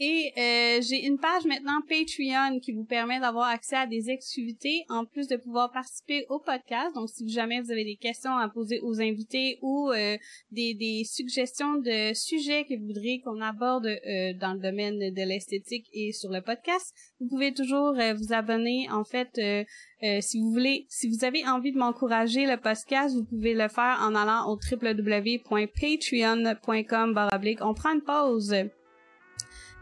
Et 0.00 0.32
euh, 0.36 0.82
j'ai 0.82 1.06
une 1.06 1.18
page 1.18 1.44
maintenant 1.44 1.80
Patreon 1.88 2.58
qui 2.58 2.72
vous 2.72 2.84
permet 2.84 3.20
d'avoir 3.20 3.46
accès 3.46 3.76
à 3.76 3.86
des 3.86 4.10
exclusivités 4.10 4.84
en 4.88 5.04
plus 5.04 5.28
de 5.28 5.36
pouvoir 5.36 5.70
participer 5.70 6.26
au 6.30 6.40
podcast. 6.40 6.92
Donc, 6.96 7.08
si 7.10 7.28
jamais 7.28 7.60
vous 7.60 7.70
avez 7.70 7.84
des 7.84 7.94
questions 7.94 8.36
à 8.36 8.48
poser 8.48 8.80
aux 8.80 9.00
invités 9.00 9.60
ou 9.62 9.90
euh, 9.90 10.16
des, 10.50 10.74
des, 10.74 11.04
suggestions 11.04 11.74
de 11.74 12.12
sujets 12.12 12.64
que 12.64 12.76
vous 12.76 12.86
voudriez 12.86 13.20
qu'on 13.20 13.40
aborde 13.40 13.86
euh, 13.86 14.32
dans 14.40 14.54
le 14.54 14.60
domaine 14.60 14.98
de 14.98 15.22
l'esthétique 15.22 15.86
et 15.92 16.10
sur 16.10 16.32
le 16.32 16.40
podcast, 16.40 16.92
vous 17.20 17.28
pouvez 17.28 17.54
toujours 17.54 17.94
vous 17.94 18.32
abonner. 18.32 18.88
En 18.90 19.04
fait, 19.04 19.40
si 20.20 20.40
vous 20.40 20.50
voulez, 20.50 20.86
si 20.88 21.08
vous 21.08 21.24
avez 21.24 21.46
envie 21.46 21.70
de 21.70 21.78
m'encourager 21.78 22.46
le 22.46 22.56
podcast, 22.56 23.14
vous 23.14 23.22
pouvez 23.24 23.54
le 23.54 23.68
faire 23.68 24.00
en 24.02 24.16
allant 24.16 24.50
au 24.50 24.58
www.patreon.com. 24.58 27.28
On 27.60 27.74
prend 27.74 27.94
une 27.94 28.02
pause. 28.02 28.56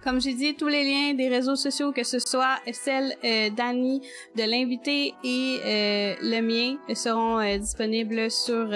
Comme 0.02 0.20
j'ai 0.20 0.34
dit, 0.34 0.54
tous 0.56 0.66
les 0.66 0.82
liens 0.82 1.14
des 1.14 1.28
réseaux 1.28 1.54
sociaux, 1.54 1.92
que 1.92 2.02
ce 2.02 2.18
soit 2.18 2.58
celle 2.72 3.14
euh, 3.24 3.50
d'Annie, 3.50 4.02
de 4.36 4.42
l'invité 4.42 5.14
et 5.22 5.60
euh, 5.64 6.14
le 6.20 6.40
mien, 6.40 6.76
seront 6.94 7.38
euh, 7.38 7.56
disponibles 7.56 8.30
sur 8.30 8.68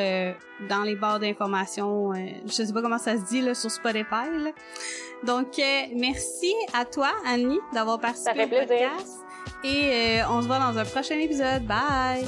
dans 0.68 0.82
les 0.84 0.94
barres 0.94 1.20
d'informations. 1.20 2.12
je 2.46 2.50
sais 2.50 2.72
pas 2.72 2.80
comment 2.80 2.98
ça 2.98 3.16
se 3.16 3.24
dit 3.24 3.40
là 3.40 3.54
sur 3.54 3.70
Spotify. 3.70 4.28
Là. 4.30 4.52
Donc 5.24 5.60
merci 5.94 6.52
à 6.72 6.84
toi, 6.84 7.10
Annie, 7.26 7.58
d'avoir 7.74 7.98
participé 7.98 8.44
au 8.44 8.48
podcast. 8.48 9.18
Et 9.64 10.20
on 10.30 10.42
se 10.42 10.46
voit 10.46 10.58
dans 10.58 10.78
un 10.78 10.84
prochain 10.84 11.18
épisode. 11.18 11.64
Bye. 11.64 12.24